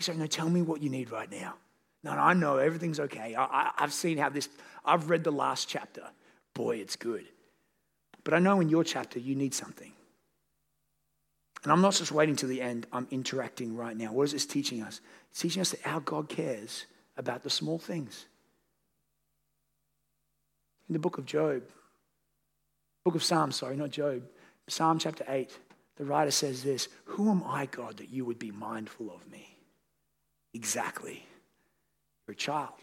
He 0.00 0.04
said, 0.04 0.18
No, 0.18 0.26
tell 0.26 0.48
me 0.48 0.62
what 0.62 0.80
you 0.80 0.88
need 0.88 1.10
right 1.10 1.30
now. 1.30 1.56
No, 2.02 2.14
no 2.14 2.22
I 2.22 2.32
know 2.32 2.56
everything's 2.56 2.98
okay. 2.98 3.36
I, 3.36 3.70
have 3.76 3.92
seen 3.92 4.16
how 4.16 4.30
this, 4.30 4.48
I've 4.82 5.10
read 5.10 5.24
the 5.24 5.30
last 5.30 5.68
chapter. 5.68 6.04
Boy, 6.54 6.78
it's 6.78 6.96
good. 6.96 7.26
But 8.24 8.32
I 8.32 8.38
know 8.38 8.60
in 8.60 8.70
your 8.70 8.82
chapter 8.82 9.18
you 9.18 9.34
need 9.34 9.52
something. 9.52 9.92
And 11.62 11.70
I'm 11.70 11.82
not 11.82 11.92
just 11.92 12.12
waiting 12.12 12.34
till 12.34 12.48
the 12.48 12.62
end, 12.62 12.86
I'm 12.90 13.08
interacting 13.10 13.76
right 13.76 13.94
now. 13.94 14.14
What 14.14 14.22
is 14.22 14.32
this 14.32 14.46
teaching 14.46 14.82
us? 14.82 15.02
It's 15.30 15.40
teaching 15.40 15.60
us 15.60 15.72
that 15.72 15.86
our 15.86 16.00
God 16.00 16.30
cares 16.30 16.86
about 17.18 17.42
the 17.42 17.50
small 17.50 17.78
things. 17.78 18.24
In 20.88 20.94
the 20.94 20.98
book 20.98 21.18
of 21.18 21.26
Job, 21.26 21.62
book 23.04 23.16
of 23.16 23.22
Psalms, 23.22 23.56
sorry, 23.56 23.76
not 23.76 23.90
Job, 23.90 24.22
Psalm 24.66 24.98
chapter 24.98 25.26
8, 25.28 25.50
the 25.96 26.06
writer 26.06 26.30
says 26.30 26.62
this 26.62 26.88
Who 27.04 27.30
am 27.30 27.42
I, 27.44 27.66
God, 27.66 27.98
that 27.98 28.08
you 28.08 28.24
would 28.24 28.38
be 28.38 28.50
mindful 28.50 29.12
of 29.14 29.30
me? 29.30 29.58
Exactly. 30.54 31.24
You're 32.26 32.32
a 32.32 32.36
child. 32.36 32.74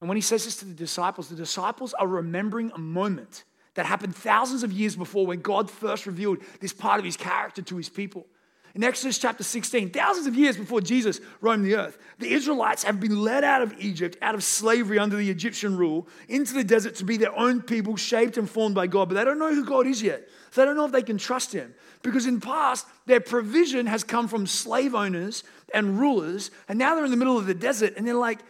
And 0.00 0.08
when 0.08 0.16
he 0.16 0.22
says 0.22 0.44
this 0.44 0.56
to 0.58 0.64
the 0.64 0.74
disciples, 0.74 1.28
the 1.28 1.36
disciples 1.36 1.94
are 1.94 2.06
remembering 2.06 2.70
a 2.74 2.78
moment 2.78 3.44
that 3.74 3.86
happened 3.86 4.14
thousands 4.14 4.62
of 4.62 4.72
years 4.72 4.96
before 4.96 5.26
when 5.26 5.40
God 5.40 5.70
first 5.70 6.06
revealed 6.06 6.38
this 6.60 6.72
part 6.72 6.98
of 6.98 7.04
his 7.04 7.16
character 7.16 7.62
to 7.62 7.76
his 7.76 7.88
people. 7.88 8.26
In 8.74 8.84
Exodus 8.84 9.16
chapter 9.16 9.42
16, 9.42 9.88
thousands 9.88 10.26
of 10.26 10.34
years 10.34 10.58
before 10.58 10.82
Jesus 10.82 11.18
roamed 11.40 11.64
the 11.64 11.76
earth, 11.76 11.96
the 12.18 12.30
Israelites 12.30 12.84
have 12.84 13.00
been 13.00 13.22
led 13.22 13.42
out 13.42 13.62
of 13.62 13.72
Egypt, 13.78 14.18
out 14.20 14.34
of 14.34 14.44
slavery 14.44 14.98
under 14.98 15.16
the 15.16 15.30
Egyptian 15.30 15.78
rule, 15.78 16.06
into 16.28 16.52
the 16.52 16.62
desert 16.62 16.94
to 16.96 17.04
be 17.04 17.16
their 17.16 17.34
own 17.38 17.62
people, 17.62 17.96
shaped 17.96 18.36
and 18.36 18.50
formed 18.50 18.74
by 18.74 18.86
God. 18.86 19.08
But 19.08 19.14
they 19.14 19.24
don't 19.24 19.38
know 19.38 19.54
who 19.54 19.64
God 19.64 19.86
is 19.86 20.02
yet. 20.02 20.28
So 20.50 20.60
they 20.60 20.66
don't 20.66 20.76
know 20.76 20.84
if 20.84 20.92
they 20.92 21.02
can 21.02 21.16
trust 21.16 21.54
him. 21.54 21.74
Because 22.02 22.26
in 22.26 22.34
the 22.34 22.46
past, 22.46 22.86
their 23.06 23.20
provision 23.20 23.86
has 23.86 24.04
come 24.04 24.28
from 24.28 24.46
slave 24.46 24.94
owners 24.94 25.42
and 25.76 26.00
rulers, 26.00 26.50
and 26.68 26.78
now 26.78 26.94
they're 26.94 27.04
in 27.04 27.10
the 27.10 27.16
middle 27.16 27.38
of 27.38 27.46
the 27.46 27.54
desert, 27.54 27.94
and 27.96 28.06
they're 28.06 28.14
like, 28.14 28.40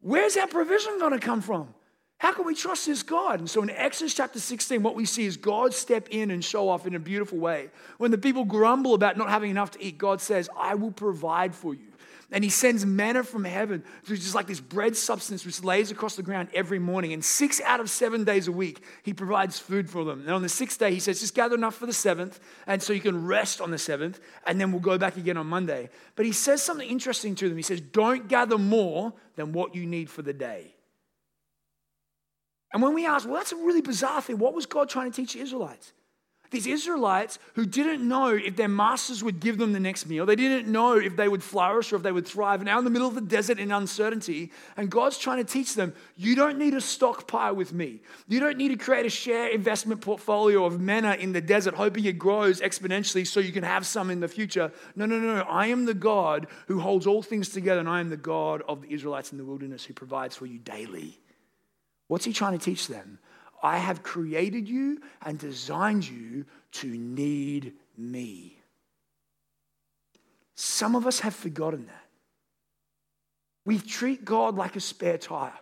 where's 0.00 0.34
that 0.34 0.50
provision 0.50 0.98
going 1.00 1.12
to 1.12 1.18
come 1.18 1.40
from? 1.40 1.74
How 2.18 2.32
can 2.32 2.46
we 2.46 2.54
trust 2.54 2.86
this 2.86 3.02
God? 3.02 3.40
And 3.40 3.50
so 3.50 3.62
in 3.62 3.70
Exodus 3.70 4.14
chapter 4.14 4.38
16, 4.38 4.82
what 4.82 4.94
we 4.94 5.04
see 5.04 5.26
is 5.26 5.36
God 5.36 5.74
step 5.74 6.08
in 6.10 6.30
and 6.30 6.44
show 6.44 6.68
off 6.68 6.86
in 6.86 6.94
a 6.94 6.98
beautiful 6.98 7.38
way. 7.38 7.70
When 7.98 8.10
the 8.10 8.18
people 8.18 8.44
grumble 8.44 8.94
about 8.94 9.16
not 9.16 9.28
having 9.28 9.50
enough 9.50 9.72
to 9.72 9.82
eat, 9.82 9.98
God 9.98 10.20
says, 10.20 10.48
I 10.56 10.76
will 10.76 10.92
provide 10.92 11.54
for 11.54 11.74
you. 11.74 11.92
And 12.32 12.42
he 12.42 12.50
sends 12.50 12.84
manna 12.84 13.22
from 13.22 13.44
heaven, 13.44 13.84
which 14.08 14.18
is 14.18 14.34
like 14.34 14.48
this 14.48 14.58
bread 14.58 14.96
substance 14.96 15.46
which 15.46 15.62
lays 15.62 15.92
across 15.92 16.16
the 16.16 16.24
ground 16.24 16.48
every 16.52 16.80
morning. 16.80 17.12
And 17.12 17.24
six 17.24 17.60
out 17.60 17.78
of 17.78 17.88
seven 17.88 18.24
days 18.24 18.48
a 18.48 18.52
week, 18.52 18.82
he 19.04 19.12
provides 19.12 19.60
food 19.60 19.88
for 19.88 20.04
them. 20.04 20.22
And 20.22 20.30
on 20.30 20.42
the 20.42 20.48
sixth 20.48 20.80
day, 20.80 20.92
he 20.92 20.98
says, 20.98 21.20
just 21.20 21.36
gather 21.36 21.54
enough 21.54 21.76
for 21.76 21.86
the 21.86 21.92
seventh, 21.92 22.40
and 22.66 22.82
so 22.82 22.92
you 22.92 23.00
can 23.00 23.26
rest 23.26 23.60
on 23.60 23.70
the 23.70 23.78
seventh, 23.78 24.18
and 24.44 24.60
then 24.60 24.72
we'll 24.72 24.80
go 24.80 24.98
back 24.98 25.16
again 25.16 25.36
on 25.36 25.46
Monday. 25.46 25.88
But 26.16 26.26
he 26.26 26.32
says 26.32 26.62
something 26.62 26.88
interesting 26.88 27.36
to 27.36 27.48
them. 27.48 27.56
He 27.56 27.62
says, 27.62 27.80
don't 27.80 28.26
gather 28.26 28.58
more 28.58 29.12
than 29.36 29.52
what 29.52 29.76
you 29.76 29.86
need 29.86 30.10
for 30.10 30.22
the 30.22 30.32
day. 30.32 30.74
And 32.72 32.82
when 32.82 32.92
we 32.92 33.06
ask, 33.06 33.24
well, 33.24 33.36
that's 33.36 33.52
a 33.52 33.56
really 33.56 33.82
bizarre 33.82 34.20
thing. 34.20 34.38
What 34.38 34.52
was 34.52 34.66
God 34.66 34.88
trying 34.88 35.12
to 35.12 35.16
teach 35.16 35.34
the 35.34 35.40
Israelites? 35.40 35.92
These 36.50 36.66
Israelites 36.66 37.38
who 37.54 37.66
didn't 37.66 38.06
know 38.06 38.28
if 38.28 38.56
their 38.56 38.68
masters 38.68 39.22
would 39.22 39.40
give 39.40 39.58
them 39.58 39.72
the 39.72 39.80
next 39.80 40.06
meal, 40.06 40.26
they 40.26 40.36
didn't 40.36 40.70
know 40.70 40.96
if 40.96 41.16
they 41.16 41.28
would 41.28 41.42
flourish 41.42 41.92
or 41.92 41.96
if 41.96 42.02
they 42.02 42.12
would 42.12 42.26
thrive. 42.26 42.60
And 42.60 42.66
now 42.66 42.78
in 42.78 42.84
the 42.84 42.90
middle 42.90 43.08
of 43.08 43.14
the 43.14 43.20
desert 43.20 43.58
in 43.58 43.72
uncertainty, 43.72 44.52
and 44.76 44.90
God's 44.90 45.18
trying 45.18 45.38
to 45.38 45.44
teach 45.44 45.74
them, 45.74 45.94
you 46.16 46.34
don't 46.36 46.58
need 46.58 46.74
a 46.74 46.80
stockpile 46.80 47.54
with 47.54 47.72
me. 47.72 48.00
You 48.28 48.40
don't 48.40 48.56
need 48.56 48.68
to 48.68 48.76
create 48.76 49.06
a 49.06 49.10
share 49.10 49.48
investment 49.48 50.00
portfolio 50.00 50.64
of 50.64 50.80
manna 50.80 51.14
in 51.14 51.32
the 51.32 51.40
desert, 51.40 51.74
hoping 51.74 52.04
it 52.04 52.18
grows 52.18 52.60
exponentially 52.60 53.26
so 53.26 53.40
you 53.40 53.52
can 53.52 53.64
have 53.64 53.86
some 53.86 54.10
in 54.10 54.20
the 54.20 54.28
future. 54.28 54.72
No, 54.94 55.06
no, 55.06 55.18
no, 55.18 55.36
no. 55.36 55.42
I 55.42 55.66
am 55.66 55.84
the 55.84 55.94
God 55.94 56.46
who 56.68 56.80
holds 56.80 57.06
all 57.06 57.22
things 57.22 57.48
together, 57.48 57.80
and 57.80 57.88
I 57.88 58.00
am 58.00 58.10
the 58.10 58.16
God 58.16 58.62
of 58.68 58.82
the 58.82 58.92
Israelites 58.92 59.32
in 59.32 59.38
the 59.38 59.44
wilderness 59.44 59.84
who 59.84 59.94
provides 59.94 60.36
for 60.36 60.46
you 60.46 60.58
daily. 60.58 61.18
What's 62.08 62.24
he 62.24 62.32
trying 62.32 62.58
to 62.58 62.64
teach 62.64 62.86
them? 62.86 63.18
I 63.66 63.78
have 63.78 64.04
created 64.04 64.68
you 64.68 65.00
and 65.22 65.36
designed 65.36 66.08
you 66.08 66.44
to 66.70 66.86
need 66.86 67.72
me. 67.98 68.60
Some 70.54 70.94
of 70.94 71.04
us 71.04 71.18
have 71.18 71.34
forgotten 71.34 71.86
that. 71.86 72.06
We 73.64 73.80
treat 73.80 74.24
God 74.24 74.54
like 74.54 74.76
a 74.76 74.80
spare 74.80 75.18
tire. 75.18 75.58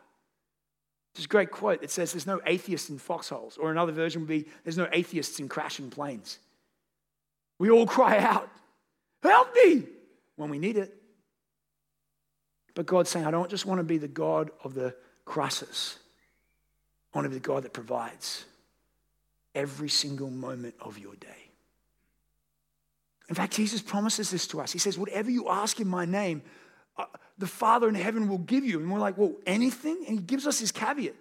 There's 1.14 1.24
a 1.24 1.28
great 1.28 1.50
quote 1.50 1.80
that 1.80 1.90
says 1.90 2.12
there's 2.12 2.26
no 2.26 2.42
atheists 2.44 2.90
in 2.90 2.98
foxholes, 2.98 3.56
or 3.56 3.70
another 3.70 3.92
version 3.92 4.20
would 4.20 4.28
be 4.28 4.48
there's 4.64 4.76
no 4.76 4.88
atheists 4.92 5.40
in 5.40 5.48
crashing 5.48 5.88
planes. 5.88 6.38
We 7.58 7.70
all 7.70 7.86
cry 7.86 8.18
out. 8.18 8.50
Help 9.22 9.48
me 9.54 9.84
when 10.36 10.50
we 10.50 10.58
need 10.58 10.76
it. 10.76 10.94
But 12.74 12.84
God's 12.84 13.08
saying, 13.08 13.24
I 13.24 13.30
don't 13.30 13.48
just 13.48 13.64
want 13.64 13.78
to 13.78 13.84
be 13.84 13.96
the 13.96 14.08
God 14.08 14.50
of 14.62 14.74
the 14.74 14.94
crisis. 15.24 15.98
I 17.14 17.18
want 17.18 17.26
to 17.26 17.30
be 17.30 17.36
the 17.36 17.40
God 17.40 17.62
that 17.62 17.72
provides 17.72 18.44
every 19.54 19.88
single 19.88 20.30
moment 20.30 20.74
of 20.80 20.98
your 20.98 21.14
day. 21.14 21.28
In 23.28 23.34
fact, 23.34 23.52
Jesus 23.52 23.80
promises 23.80 24.30
this 24.30 24.46
to 24.48 24.60
us. 24.60 24.72
He 24.72 24.78
says, 24.78 24.98
Whatever 24.98 25.30
you 25.30 25.48
ask 25.48 25.80
in 25.80 25.88
my 25.88 26.04
name, 26.04 26.42
uh, 26.98 27.04
the 27.38 27.46
Father 27.46 27.88
in 27.88 27.94
heaven 27.94 28.28
will 28.28 28.38
give 28.38 28.64
you. 28.64 28.80
And 28.80 28.90
we're 28.90 28.98
like, 28.98 29.16
Well, 29.16 29.34
anything? 29.46 30.04
And 30.08 30.18
he 30.18 30.24
gives 30.24 30.46
us 30.46 30.58
his 30.58 30.72
caveat. 30.72 31.14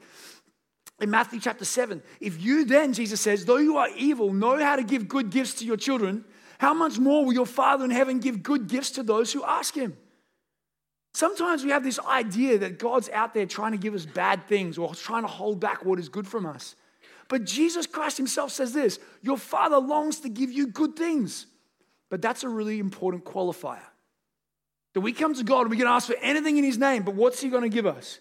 In 0.99 1.09
Matthew 1.09 1.39
chapter 1.39 1.65
7, 1.65 2.01
if 2.19 2.41
you 2.41 2.65
then, 2.65 2.93
Jesus 2.93 3.19
says, 3.19 3.45
though 3.45 3.57
you 3.57 3.77
are 3.77 3.89
evil, 3.97 4.31
know 4.31 4.63
how 4.63 4.75
to 4.75 4.83
give 4.83 5.07
good 5.07 5.31
gifts 5.31 5.55
to 5.55 5.65
your 5.65 5.75
children, 5.75 6.23
how 6.59 6.73
much 6.73 6.99
more 6.99 7.25
will 7.25 7.33
your 7.33 7.47
Father 7.47 7.83
in 7.83 7.91
heaven 7.91 8.19
give 8.19 8.43
good 8.43 8.67
gifts 8.67 8.91
to 8.91 9.03
those 9.03 9.33
who 9.33 9.43
ask 9.43 9.73
him? 9.73 9.97
Sometimes 11.13 11.63
we 11.63 11.69
have 11.69 11.83
this 11.83 11.99
idea 11.99 12.57
that 12.59 12.79
God's 12.79 13.09
out 13.09 13.33
there 13.33 13.45
trying 13.45 13.73
to 13.73 13.77
give 13.77 13.93
us 13.93 14.05
bad 14.05 14.47
things 14.47 14.77
or 14.77 14.95
trying 14.95 15.21
to 15.21 15.27
hold 15.27 15.59
back 15.59 15.85
what 15.85 15.99
is 15.99 16.09
good 16.09 16.27
from 16.27 16.45
us. 16.45 16.75
But 17.27 17.45
Jesus 17.45 17.85
Christ 17.85 18.17
himself 18.17 18.51
says 18.51 18.73
this 18.73 18.99
Your 19.21 19.37
Father 19.37 19.77
longs 19.77 20.19
to 20.21 20.29
give 20.29 20.51
you 20.51 20.67
good 20.67 20.95
things. 20.95 21.45
But 22.09 22.21
that's 22.21 22.43
a 22.43 22.49
really 22.49 22.79
important 22.79 23.25
qualifier. 23.25 23.81
That 24.93 25.01
we 25.01 25.13
come 25.13 25.33
to 25.33 25.43
God 25.43 25.61
and 25.61 25.71
we 25.71 25.77
can 25.77 25.87
ask 25.87 26.07
for 26.07 26.15
anything 26.21 26.57
in 26.57 26.63
His 26.63 26.77
name, 26.77 27.01
but 27.01 27.15
what's 27.15 27.41
He 27.41 27.49
going 27.49 27.63
to 27.63 27.69
give 27.69 27.87
us? 27.87 28.19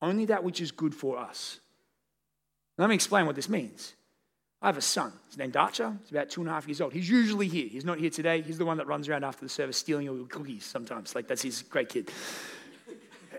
Only 0.00 0.26
that 0.26 0.44
which 0.44 0.60
is 0.60 0.70
good 0.70 0.94
for 0.94 1.18
us. 1.18 1.58
Let 2.78 2.88
me 2.88 2.94
explain 2.94 3.26
what 3.26 3.34
this 3.34 3.48
means. 3.48 3.94
I 4.64 4.68
have 4.68 4.78
a 4.78 4.80
son. 4.80 5.12
His 5.28 5.36
named 5.36 5.58
Archer. 5.58 5.94
He's 6.00 6.10
about 6.10 6.30
two 6.30 6.40
and 6.40 6.48
a 6.48 6.52
half 6.54 6.66
years 6.66 6.80
old. 6.80 6.94
He's 6.94 7.06
usually 7.06 7.48
here. 7.48 7.68
He's 7.68 7.84
not 7.84 7.98
here 7.98 8.08
today. 8.08 8.40
He's 8.40 8.56
the 8.56 8.64
one 8.64 8.78
that 8.78 8.86
runs 8.86 9.10
around 9.10 9.22
after 9.22 9.44
the 9.44 9.48
service 9.50 9.76
stealing 9.76 10.08
all 10.08 10.16
your 10.16 10.26
cookies 10.26 10.64
sometimes. 10.64 11.14
Like, 11.14 11.28
that's 11.28 11.42
his 11.42 11.60
great 11.60 11.90
kid. 11.90 12.10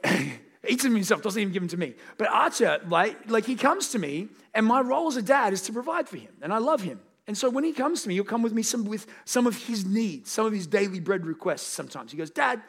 Eats 0.67 0.84
them 0.84 0.94
himself, 0.94 1.24
doesn't 1.24 1.41
even 1.41 1.51
give 1.51 1.63
them 1.63 1.70
to 1.70 1.77
me. 1.77 1.96
But 2.20 2.29
Archer, 2.29 2.79
like, 2.88 3.27
like, 3.27 3.44
he 3.44 3.55
comes 3.55 3.89
to 3.89 4.00
me, 4.00 4.27
and 4.53 4.67
my 4.67 4.82
role 4.82 5.08
as 5.08 5.17
a 5.17 5.24
dad 5.24 5.51
is 5.51 5.63
to 5.63 5.74
provide 5.74 6.08
for 6.08 6.17
him. 6.17 6.32
And 6.44 6.53
I 6.53 6.60
love 6.60 6.84
him. 6.84 7.00
And 7.25 7.36
so 7.36 7.50
when 7.50 7.63
he 7.63 7.74
comes 7.74 8.03
to 8.03 8.08
me, 8.08 8.13
he'll 8.13 8.24
come 8.24 8.44
with 8.44 8.53
me 8.53 8.62
some, 8.62 8.86
with 8.86 9.08
some 9.25 9.48
of 9.48 9.58
his 9.65 9.84
needs, 9.84 10.29
some 10.29 10.46
of 10.46 10.53
his 10.53 10.67
daily 10.67 11.00
bread 11.00 11.25
requests 11.25 11.65
sometimes. 11.65 12.12
He 12.12 12.20
goes, 12.20 12.29
Dad, 12.29 12.62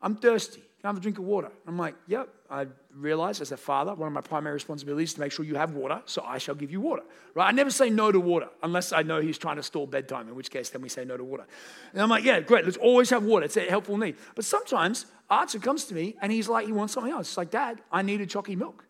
I'm 0.00 0.14
thirsty. 0.14 0.60
Can 0.60 0.84
I 0.84 0.88
have 0.90 0.96
a 0.96 1.00
drink 1.00 1.18
of 1.18 1.24
water? 1.24 1.50
I'm 1.66 1.76
like, 1.76 1.96
Yep. 2.06 2.28
I 2.50 2.66
realize 2.94 3.40
as 3.40 3.52
a 3.52 3.56
father, 3.56 3.94
one 3.94 4.06
of 4.06 4.12
my 4.12 4.20
primary 4.20 4.54
responsibilities 4.54 5.10
is 5.10 5.14
to 5.14 5.20
make 5.20 5.32
sure 5.32 5.44
you 5.44 5.56
have 5.56 5.74
water, 5.74 6.02
so 6.06 6.22
I 6.24 6.38
shall 6.38 6.54
give 6.54 6.70
you 6.70 6.80
water. 6.80 7.02
Right? 7.34 7.46
I 7.46 7.52
never 7.52 7.70
say 7.70 7.90
no 7.90 8.12
to 8.12 8.20
water 8.20 8.48
unless 8.62 8.92
I 8.92 9.02
know 9.02 9.20
he's 9.20 9.38
trying 9.38 9.56
to 9.56 9.62
stall 9.62 9.86
bedtime, 9.86 10.28
in 10.28 10.34
which 10.34 10.50
case 10.50 10.70
then 10.70 10.82
we 10.82 10.88
say 10.88 11.04
no 11.04 11.16
to 11.16 11.24
water. 11.24 11.46
And 11.92 12.02
I'm 12.02 12.08
like, 12.08 12.24
yeah, 12.24 12.40
great, 12.40 12.64
let's 12.64 12.76
always 12.76 13.10
have 13.10 13.24
water. 13.24 13.44
It's 13.44 13.56
a 13.56 13.62
helpful 13.62 13.96
need. 13.98 14.16
But 14.34 14.44
sometimes 14.44 15.06
Archer 15.28 15.58
comes 15.58 15.84
to 15.86 15.94
me 15.94 16.16
and 16.22 16.30
he's 16.32 16.48
like, 16.48 16.66
he 16.66 16.72
wants 16.72 16.94
something 16.94 17.12
else. 17.12 17.28
It's 17.28 17.36
like, 17.36 17.50
Dad, 17.50 17.80
I 17.90 18.02
need 18.02 18.20
a 18.20 18.26
chalky 18.26 18.56
milk. 18.56 18.84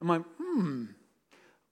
I'm 0.00 0.08
like, 0.08 0.22
hmm, 0.38 0.84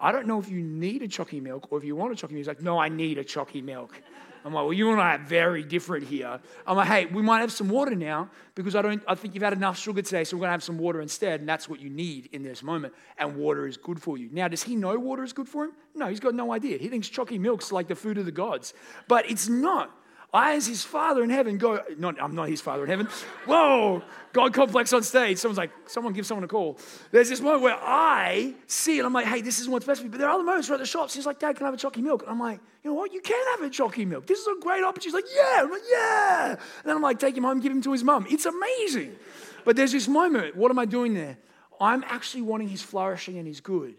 I 0.01 0.13
don't 0.13 0.27
know 0.27 0.39
if 0.39 0.49
you 0.49 0.63
need 0.63 1.03
a 1.03 1.09
chalky 1.09 1.41
milk 1.41 1.69
or 1.71 1.79
if 1.79 1.85
you 1.85 1.97
want 1.97 2.13
a 2.13 2.17
chalky 2.17 2.35
milk. 2.35 2.41
He's 2.41 2.49
like, 2.49 2.63
no, 2.63 2.79
I 2.79 2.89
need 2.89 3.19
a 3.19 3.25
chalky 3.25 3.63
milk. 3.63 4.01
I'm 4.45 4.53
like, 4.53 4.65
well, 4.65 4.73
you 4.73 4.91
and 4.93 5.01
I 5.01 5.15
are 5.17 5.19
very 5.19 5.63
different 5.63 6.07
here. 6.07 6.41
I'm 6.67 6.77
like, 6.77 6.89
hey, 6.89 7.07
we 7.07 7.23
might 7.23 7.41
have 7.41 7.53
some 7.53 7.69
water 7.69 7.95
now 7.95 8.31
because 8.55 8.75
I 8.75 8.83
don't 8.83 9.03
I 9.07 9.15
think 9.15 9.35
you've 9.35 9.43
had 9.43 9.53
enough 9.53 9.79
sugar 9.79 10.03
today, 10.03 10.25
so 10.25 10.37
we're 10.37 10.43
gonna 10.43 10.53
have 10.53 10.63
some 10.63 10.79
water 10.79 11.01
instead, 11.01 11.41
and 11.41 11.49
that's 11.49 11.69
what 11.69 11.81
you 11.81 11.91
need 11.91 12.29
in 12.33 12.43
this 12.43 12.63
moment. 12.63 12.95
And 13.17 13.37
water 13.37 13.67
is 13.67 13.77
good 13.77 14.01
for 14.01 14.19
you. 14.19 14.29
Now, 14.33 14.49
does 14.49 14.63
he 14.63 14.77
know 14.77 14.99
water 14.99 15.25
is 15.25 15.33
good 15.33 15.49
for 15.49 15.65
him? 15.65 15.73
No, 15.95 16.07
he's 16.07 16.21
got 16.21 16.35
no 16.35 16.53
idea. 16.53 16.79
He 16.79 16.89
thinks 16.89 17.09
chalky 17.09 17.39
milk's 17.39 17.73
like 17.73 17.89
the 17.89 17.97
food 17.97 18.19
of 18.19 18.25
the 18.25 18.33
gods. 18.33 18.75
But 19.09 19.31
it's 19.31 19.49
not. 19.49 19.95
I, 20.33 20.57
as 20.57 20.67
his 20.67 20.85
father 20.85 21.25
in 21.25 21.31
heaven, 21.31 21.57
go, 21.57 21.83
not, 21.97 22.21
I'm 22.21 22.35
not 22.35 22.51
his 22.51 22.61
father 22.61 22.85
in 22.85 22.91
heaven. 22.91 23.09
Whoa, 23.47 24.03
God 24.35 24.53
complex 24.53 24.93
on 24.93 25.03
stage. 25.03 25.39
Someone's 25.39 25.57
like, 25.57 25.71
someone 25.87 26.13
give 26.13 26.27
someone 26.27 26.45
a 26.45 26.49
call. 26.49 26.79
There's 27.11 27.31
this 27.31 27.41
moment 27.41 27.63
where 27.63 27.79
I 27.81 28.55
see 28.67 28.99
it. 28.99 29.07
I'm 29.07 29.15
like, 29.15 29.25
hey, 29.25 29.41
this 29.41 29.59
isn't 29.61 29.73
what's 29.73 29.87
best 29.87 30.01
for 30.01 30.05
me. 30.05 30.11
But 30.11 30.19
there 30.19 30.29
are 30.29 30.35
other 30.35 30.45
moments 30.45 30.69
where 30.69 30.75
at 30.75 30.81
the 30.81 30.87
shops, 30.87 31.15
he's 31.15 31.25
like, 31.25 31.39
Dad, 31.39 31.57
can 31.57 31.65
I 31.65 31.69
have 31.69 31.75
a 31.75 31.79
chalky 31.79 32.03
milk? 32.03 32.23
And 32.23 32.31
I'm 32.31 32.39
like, 32.39 32.61
you 32.85 32.91
know 32.91 32.95
what? 32.95 33.15
You 33.15 33.23
can 33.23 33.43
have 33.53 33.63
a 33.63 33.71
chalky 33.71 34.05
milk. 34.05 34.27
This 34.27 34.39
is 34.39 34.47
a 34.47 34.61
great 34.61 34.85
opportunity. 34.85 35.07
He's 35.07 35.15
like, 35.15 35.25
yeah. 35.35 35.63
I'm 35.63 35.71
like, 35.71 35.83
yeah. 35.91 36.49
And 36.51 36.59
then 36.85 36.97
I'm 36.97 37.03
like, 37.03 37.19
take 37.19 37.35
him 37.35 37.45
home, 37.45 37.61
give 37.61 37.73
him 37.73 37.81
to 37.83 37.93
his 37.93 38.05
mum. 38.05 38.27
It's 38.29 38.45
amazing. 38.45 39.17
But 39.65 39.77
there's 39.77 39.93
this 39.93 40.09
moment. 40.09 40.57
What 40.57 40.71
am 40.71 40.79
I 40.79 40.85
doing 40.85 41.15
there? 41.15 41.39
I'm 41.81 42.05
actually 42.07 42.43
wanting 42.43 42.69
his 42.69 42.83
flourishing 42.83 43.39
and 43.39 43.47
his 43.47 43.63
good. 43.63 43.95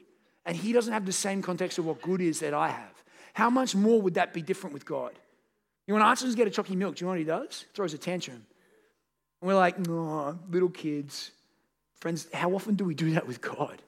And 0.46 0.56
he 0.56 0.74
doesn't 0.74 0.94
have 0.94 1.08
the 1.08 1.12
same 1.12 1.42
context 1.42 1.80
of 1.80 1.88
what 1.88 2.04
good 2.04 2.22
is 2.22 2.42
that 2.42 2.54
I 2.54 2.70
have. 2.70 3.04
How 3.34 3.50
much 3.50 3.74
more 3.74 4.00
would 4.00 4.14
that 4.14 4.32
be 4.32 4.44
different 4.44 4.76
with 4.76 4.86
God? 4.86 5.14
You 5.90 5.96
know, 5.96 6.02
when 6.02 6.08
Archie 6.08 6.32
get 6.36 6.48
a 6.48 6.52
chalky 6.52 6.76
milk, 6.76 6.98
do 6.98 7.02
you 7.02 7.06
know 7.08 7.14
what 7.14 7.18
he 7.18 7.26
does? 7.26 7.66
Throws 7.74 7.96
a 7.96 7.98
tantrum. 7.98 8.46
And 9.42 9.48
we're 9.48 9.56
like, 9.56 9.76
oh, 9.90 10.38
little 10.48 10.70
kids. 10.70 11.32
Friends, 11.96 12.28
how 12.32 12.54
often 12.54 12.76
do 12.76 12.86
we 12.86 12.94
do 12.94 13.10
that 13.16 13.26
with 13.26 13.42
God? 13.42 13.82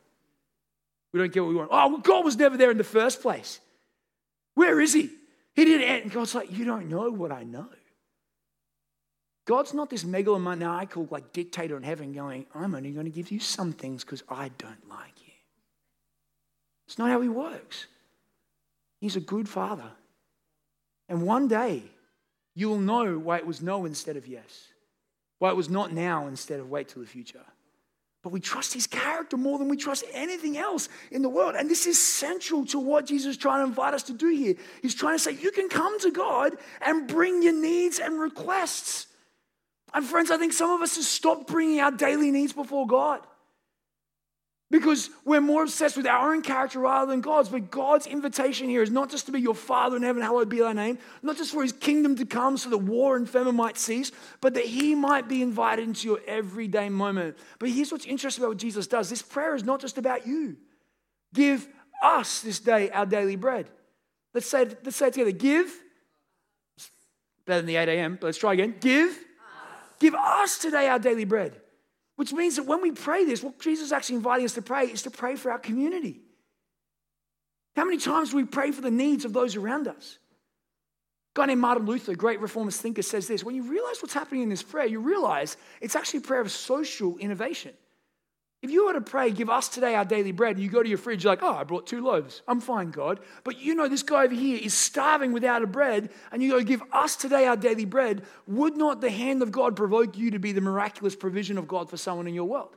We 1.13 1.19
don't 1.19 1.31
get 1.31 1.41
what 1.41 1.49
we 1.49 1.55
want. 1.55 1.69
Oh, 1.71 1.89
well, 1.89 1.97
God 1.99 2.25
was 2.25 2.35
never 2.35 2.57
there 2.57 2.71
in 2.71 2.79
the 2.79 2.83
first 2.83 3.21
place. 3.21 3.59
Where 4.55 4.81
is 4.81 4.93
he? 4.93 5.11
He 5.53 5.63
didn't. 5.63 5.87
And 5.87 6.11
God's 6.11 6.33
like, 6.33 6.51
you 6.51 6.65
don't 6.65 6.89
know 6.89 7.11
what 7.11 7.31
I 7.31 7.43
know. 7.43 7.69
God's 9.45 9.75
not 9.75 9.91
this 9.91 10.03
megalomaniacal 10.03 11.11
like 11.11 11.31
dictator 11.33 11.77
in 11.77 11.83
heaven 11.83 12.13
going, 12.13 12.47
I'm 12.55 12.73
only 12.73 12.93
going 12.93 13.05
to 13.05 13.11
give 13.11 13.29
you 13.29 13.39
some 13.39 13.73
things 13.73 14.03
because 14.03 14.23
I 14.27 14.49
don't 14.57 14.89
like 14.89 15.21
you. 15.23 15.33
It's 16.87 16.97
not 16.97 17.11
how 17.11 17.21
he 17.21 17.29
works. 17.29 17.85
He's 18.99 19.17
a 19.17 19.21
good 19.21 19.47
father. 19.47 19.91
And 21.11 21.23
one 21.23 21.49
day, 21.49 21.83
you 22.55 22.69
will 22.69 22.79
know 22.79 23.19
why 23.19 23.35
it 23.37 23.45
was 23.45 23.61
no 23.61 23.83
instead 23.83 24.15
of 24.15 24.27
yes, 24.27 24.69
why 25.39 25.49
it 25.49 25.57
was 25.57 25.69
not 25.69 25.91
now 25.91 26.27
instead 26.27 26.61
of 26.61 26.69
wait 26.69 26.87
till 26.87 27.01
the 27.01 27.07
future. 27.07 27.43
But 28.23 28.31
we 28.31 28.39
trust 28.39 28.73
his 28.73 28.87
character 28.87 29.35
more 29.35 29.59
than 29.59 29.67
we 29.67 29.75
trust 29.75 30.05
anything 30.13 30.57
else 30.57 30.87
in 31.11 31.21
the 31.21 31.27
world. 31.27 31.55
And 31.57 31.69
this 31.69 31.85
is 31.85 31.99
central 31.99 32.65
to 32.67 32.79
what 32.79 33.07
Jesus 33.07 33.31
is 33.31 33.37
trying 33.37 33.59
to 33.59 33.67
invite 33.67 33.93
us 33.93 34.03
to 34.03 34.13
do 34.13 34.29
here. 34.29 34.55
He's 34.81 34.95
trying 34.95 35.15
to 35.15 35.19
say, 35.19 35.33
you 35.33 35.51
can 35.51 35.67
come 35.67 35.99
to 35.99 36.11
God 36.11 36.53
and 36.79 37.09
bring 37.09 37.43
your 37.43 37.59
needs 37.61 37.99
and 37.99 38.17
requests. 38.17 39.07
And 39.93 40.05
friends, 40.05 40.31
I 40.31 40.37
think 40.37 40.53
some 40.53 40.69
of 40.69 40.79
us 40.79 40.95
have 40.95 41.03
stopped 41.03 41.47
bringing 41.47 41.81
our 41.81 41.91
daily 41.91 42.31
needs 42.31 42.53
before 42.53 42.87
God. 42.87 43.19
Because 44.71 45.09
we're 45.25 45.41
more 45.41 45.63
obsessed 45.63 45.97
with 45.97 46.07
our 46.07 46.33
own 46.33 46.41
character 46.41 46.79
rather 46.79 47.11
than 47.11 47.19
God's. 47.19 47.49
But 47.49 47.69
God's 47.69 48.07
invitation 48.07 48.69
here 48.69 48.81
is 48.81 48.89
not 48.89 49.11
just 49.11 49.25
to 49.25 49.33
be 49.33 49.41
your 49.41 49.53
Father 49.53 49.97
in 49.97 50.03
heaven, 50.03 50.21
hallowed 50.23 50.47
be 50.47 50.59
thy 50.59 50.71
name, 50.71 50.97
not 51.21 51.35
just 51.35 51.51
for 51.51 51.61
his 51.61 51.73
kingdom 51.73 52.15
to 52.15 52.25
come 52.25 52.57
so 52.57 52.69
that 52.69 52.77
war 52.77 53.17
and 53.17 53.29
famine 53.29 53.55
might 53.55 53.77
cease, 53.77 54.13
but 54.39 54.53
that 54.53 54.63
he 54.63 54.95
might 54.95 55.27
be 55.27 55.41
invited 55.41 55.83
into 55.83 56.07
your 56.07 56.21
everyday 56.25 56.87
moment. 56.87 57.37
But 57.59 57.69
here's 57.69 57.91
what's 57.91 58.05
interesting 58.05 58.43
about 58.43 58.51
what 58.51 58.59
Jesus 58.59 58.87
does 58.87 59.09
this 59.09 59.21
prayer 59.21 59.55
is 59.55 59.65
not 59.65 59.81
just 59.81 59.97
about 59.97 60.25
you. 60.25 60.55
Give 61.33 61.67
us 62.01 62.41
this 62.41 62.59
day 62.59 62.89
our 62.91 63.05
daily 63.05 63.35
bread. 63.35 63.69
Let's 64.33 64.47
say, 64.47 64.65
let's 64.83 64.95
say 64.95 65.07
it 65.07 65.13
together. 65.13 65.31
Give. 65.31 65.69
Better 67.45 67.59
than 67.59 67.65
the 67.65 67.75
8 67.75 67.89
a.m., 67.89 68.17
but 68.19 68.27
let's 68.27 68.37
try 68.37 68.53
again. 68.53 68.75
Give. 68.79 69.09
Us. 69.09 69.17
Give 69.99 70.15
us 70.15 70.57
today 70.59 70.87
our 70.87 70.99
daily 70.99 71.25
bread. 71.25 71.60
Which 72.21 72.33
means 72.33 72.57
that 72.57 72.67
when 72.67 72.83
we 72.83 72.91
pray 72.91 73.25
this, 73.25 73.41
what 73.41 73.59
Jesus 73.59 73.87
is 73.87 73.91
actually 73.91 74.17
inviting 74.17 74.45
us 74.45 74.53
to 74.53 74.61
pray 74.61 74.83
is 74.83 75.01
to 75.01 75.09
pray 75.09 75.35
for 75.35 75.51
our 75.51 75.57
community. 75.57 76.21
How 77.75 77.83
many 77.83 77.97
times 77.97 78.29
do 78.29 78.35
we 78.35 78.43
pray 78.43 78.69
for 78.69 78.81
the 78.81 78.91
needs 78.91 79.25
of 79.25 79.33
those 79.33 79.55
around 79.55 79.87
us? 79.87 80.19
A 81.35 81.39
guy 81.39 81.47
named 81.47 81.61
Martin 81.61 81.87
Luther, 81.87 82.13
great 82.13 82.39
reformist 82.39 82.79
thinker, 82.79 83.01
says 83.01 83.27
this 83.27 83.43
when 83.43 83.55
you 83.55 83.63
realize 83.63 84.03
what's 84.03 84.13
happening 84.13 84.43
in 84.43 84.49
this 84.49 84.61
prayer, 84.61 84.85
you 84.85 84.99
realize 84.99 85.57
it's 85.81 85.95
actually 85.95 86.19
a 86.19 86.21
prayer 86.21 86.41
of 86.41 86.51
social 86.51 87.17
innovation. 87.17 87.73
If 88.61 88.69
you 88.69 88.85
were 88.85 88.93
to 88.93 89.01
pray, 89.01 89.31
give 89.31 89.49
us 89.49 89.69
today 89.69 89.95
our 89.95 90.05
daily 90.05 90.31
bread, 90.31 90.55
and 90.55 90.63
you 90.63 90.69
go 90.69 90.83
to 90.83 90.89
your 90.89 90.99
fridge, 90.99 91.23
you're 91.23 91.33
like, 91.33 91.41
oh, 91.41 91.55
I 91.55 91.63
brought 91.63 91.87
two 91.87 91.99
loaves. 91.99 92.43
I'm 92.47 92.61
fine, 92.61 92.91
God. 92.91 93.19
But 93.43 93.59
you 93.59 93.73
know 93.73 93.87
this 93.87 94.03
guy 94.03 94.25
over 94.25 94.35
here 94.35 94.59
is 94.61 94.75
starving 94.75 95.31
without 95.31 95.63
a 95.63 95.67
bread, 95.67 96.11
and 96.31 96.43
you 96.43 96.51
go, 96.51 96.61
give 96.61 96.83
us 96.93 97.15
today 97.15 97.47
our 97.47 97.57
daily 97.57 97.85
bread. 97.85 98.23
Would 98.45 98.77
not 98.77 99.01
the 99.01 99.09
hand 99.09 99.41
of 99.41 99.51
God 99.51 99.75
provoke 99.75 100.15
you 100.15 100.29
to 100.29 100.39
be 100.39 100.51
the 100.51 100.61
miraculous 100.61 101.15
provision 101.15 101.57
of 101.57 101.67
God 101.67 101.89
for 101.89 101.97
someone 101.97 102.27
in 102.27 102.35
your 102.35 102.45
world? 102.45 102.75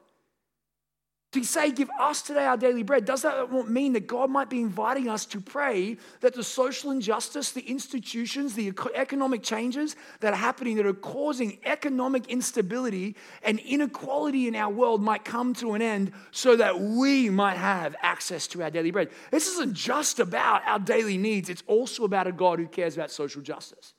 To 1.35 1.43
say, 1.43 1.73
give 1.73 1.91
us 1.99 2.23
today 2.23 2.45
our 2.45 2.57
daily 2.57 2.85
bread, 2.85 3.05
does 3.05 3.23
that 3.23 3.69
mean 3.69 3.95
that 3.95 4.07
God 4.07 4.31
might 4.31 4.49
be 4.49 4.61
inviting 4.61 5.09
us 5.09 5.27
to 5.27 5.41
pray 5.41 5.97
that 6.21 6.33
the 6.33 6.45
social 6.45 6.93
injustice, 6.93 7.51
the 7.51 7.69
institutions, 7.69 8.55
the 8.55 8.73
economic 8.95 9.43
changes 9.43 9.97
that 10.21 10.33
are 10.33 10.37
happening 10.37 10.77
that 10.77 10.87
are 10.87 10.95
causing 10.95 11.59
economic 11.65 12.29
instability 12.29 13.17
and 13.43 13.59
inequality 13.59 14.47
in 14.47 14.55
our 14.55 14.73
world 14.73 15.03
might 15.03 15.25
come 15.25 15.55
to 15.55 15.75
an 15.75 15.83
end 15.83 16.13
so 16.31 16.55
that 16.55 16.79
we 16.79 17.29
might 17.31 17.57
have 17.57 17.97
access 18.01 18.47
to 18.47 18.63
our 18.63 18.71
daily 18.71 18.93
bread? 18.93 19.11
This 19.33 19.49
isn't 19.49 19.75
just 19.75 20.21
about 20.21 20.63
our 20.65 20.79
daily 20.79 21.19
needs, 21.19 21.49
it's 21.49 21.65
also 21.67 22.05
about 22.05 22.29
a 22.29 22.33
God 22.33 22.61
who 22.61 22.69
cares 22.69 22.95
about 22.95 23.11
social 23.11 23.43
justice. 23.43 23.93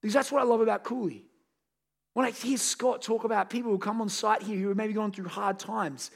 Because 0.00 0.14
that's 0.14 0.32
what 0.32 0.40
I 0.40 0.46
love 0.46 0.62
about 0.62 0.84
Cooley. 0.84 1.26
When 2.14 2.26
I 2.26 2.30
hear 2.30 2.58
Scott 2.58 3.02
talk 3.02 3.24
about 3.24 3.48
people 3.48 3.70
who 3.70 3.78
come 3.78 4.00
on 4.00 4.08
site 4.08 4.42
here 4.42 4.58
who 4.58 4.70
are 4.70 4.74
maybe 4.74 4.92
going 4.92 5.12
through 5.12 5.28
hard 5.28 5.58
times, 5.58 6.10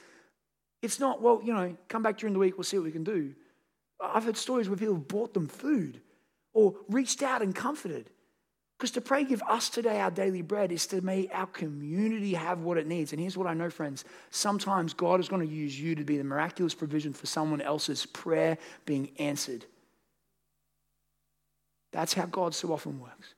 it's 0.81 0.99
not, 0.99 1.21
well, 1.21 1.41
you 1.43 1.53
know, 1.53 1.75
come 1.87 2.03
back 2.03 2.17
during 2.17 2.33
the 2.33 2.39
week, 2.39 2.57
we'll 2.57 2.63
see 2.63 2.77
what 2.77 2.85
we 2.85 2.91
can 2.91 3.03
do. 3.03 3.33
I've 3.99 4.23
heard 4.23 4.37
stories 4.37 4.69
where 4.69 4.77
people 4.77 4.93
have 4.95 5.07
bought 5.07 5.33
them 5.33 5.47
food 5.47 6.01
or 6.53 6.75
reached 6.87 7.23
out 7.23 7.41
and 7.41 7.55
comforted. 7.55 8.11
Because 8.77 8.91
to 8.91 9.01
pray, 9.01 9.23
give 9.23 9.41
us 9.49 9.69
today 9.69 9.99
our 9.99 10.11
daily 10.11 10.43
bread 10.43 10.71
is 10.71 10.85
to 10.87 11.01
make 11.01 11.31
our 11.33 11.47
community 11.47 12.35
have 12.35 12.59
what 12.59 12.77
it 12.77 12.85
needs. 12.85 13.11
And 13.11 13.19
here's 13.19 13.35
what 13.35 13.47
I 13.47 13.55
know, 13.55 13.71
friends. 13.71 14.05
Sometimes 14.29 14.93
God 14.93 15.19
is 15.19 15.27
going 15.27 15.41
to 15.41 15.51
use 15.51 15.79
you 15.79 15.95
to 15.95 16.03
be 16.03 16.17
the 16.17 16.23
miraculous 16.23 16.75
provision 16.75 17.11
for 17.11 17.25
someone 17.25 17.59
else's 17.59 18.05
prayer 18.05 18.59
being 18.85 19.09
answered. 19.17 19.65
That's 21.91 22.13
how 22.13 22.27
God 22.27 22.53
so 22.53 22.71
often 22.71 22.99
works. 22.99 23.33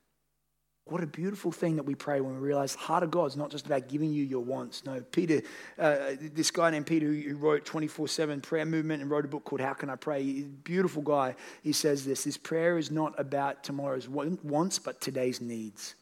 What 0.90 1.04
a 1.04 1.08
beautiful 1.08 1.52
thing 1.52 1.76
that 1.76 1.84
we 1.84 1.94
pray 1.94 2.20
when 2.20 2.34
we 2.34 2.40
realize 2.40 2.74
the 2.74 2.80
heart 2.80 3.04
of 3.04 3.12
God 3.12 3.26
is 3.26 3.38
not 3.38 3.52
just 3.52 3.68
about 3.68 3.88
giving 3.88 4.12
you 4.12 4.24
your 4.24 4.44
wants. 4.44 4.86
No, 4.86 5.00
Peter, 5.12 5.42
uh, 5.78 6.14
this 6.20 6.50
guy 6.50 6.72
named 6.72 6.88
Peter 6.88 7.06
who 7.06 7.36
wrote 7.36 7.64
24 7.64 8.08
7 8.08 8.42
prayer 8.42 8.66
movement 8.66 9.02
and 9.02 9.12
wrote 9.12 9.24
a 9.24 9.28
book 9.28 9.44
called 9.44 9.62
How 9.62 9.74
Can 9.74 9.90
I 9.90 9.96
Pray? 9.96 10.44
Beautiful 10.64 11.04
guy. 11.04 11.36
He 11.62 11.74
says 11.74 12.06
this 12.06 12.24
this 12.24 12.38
prayer 12.38 12.78
is 12.78 12.90
not 12.90 13.18
about 13.20 13.64
tomorrow's 13.64 14.10
wants, 14.10 14.80
but 14.80 15.00
today's 15.00 15.40
needs. 15.40 15.94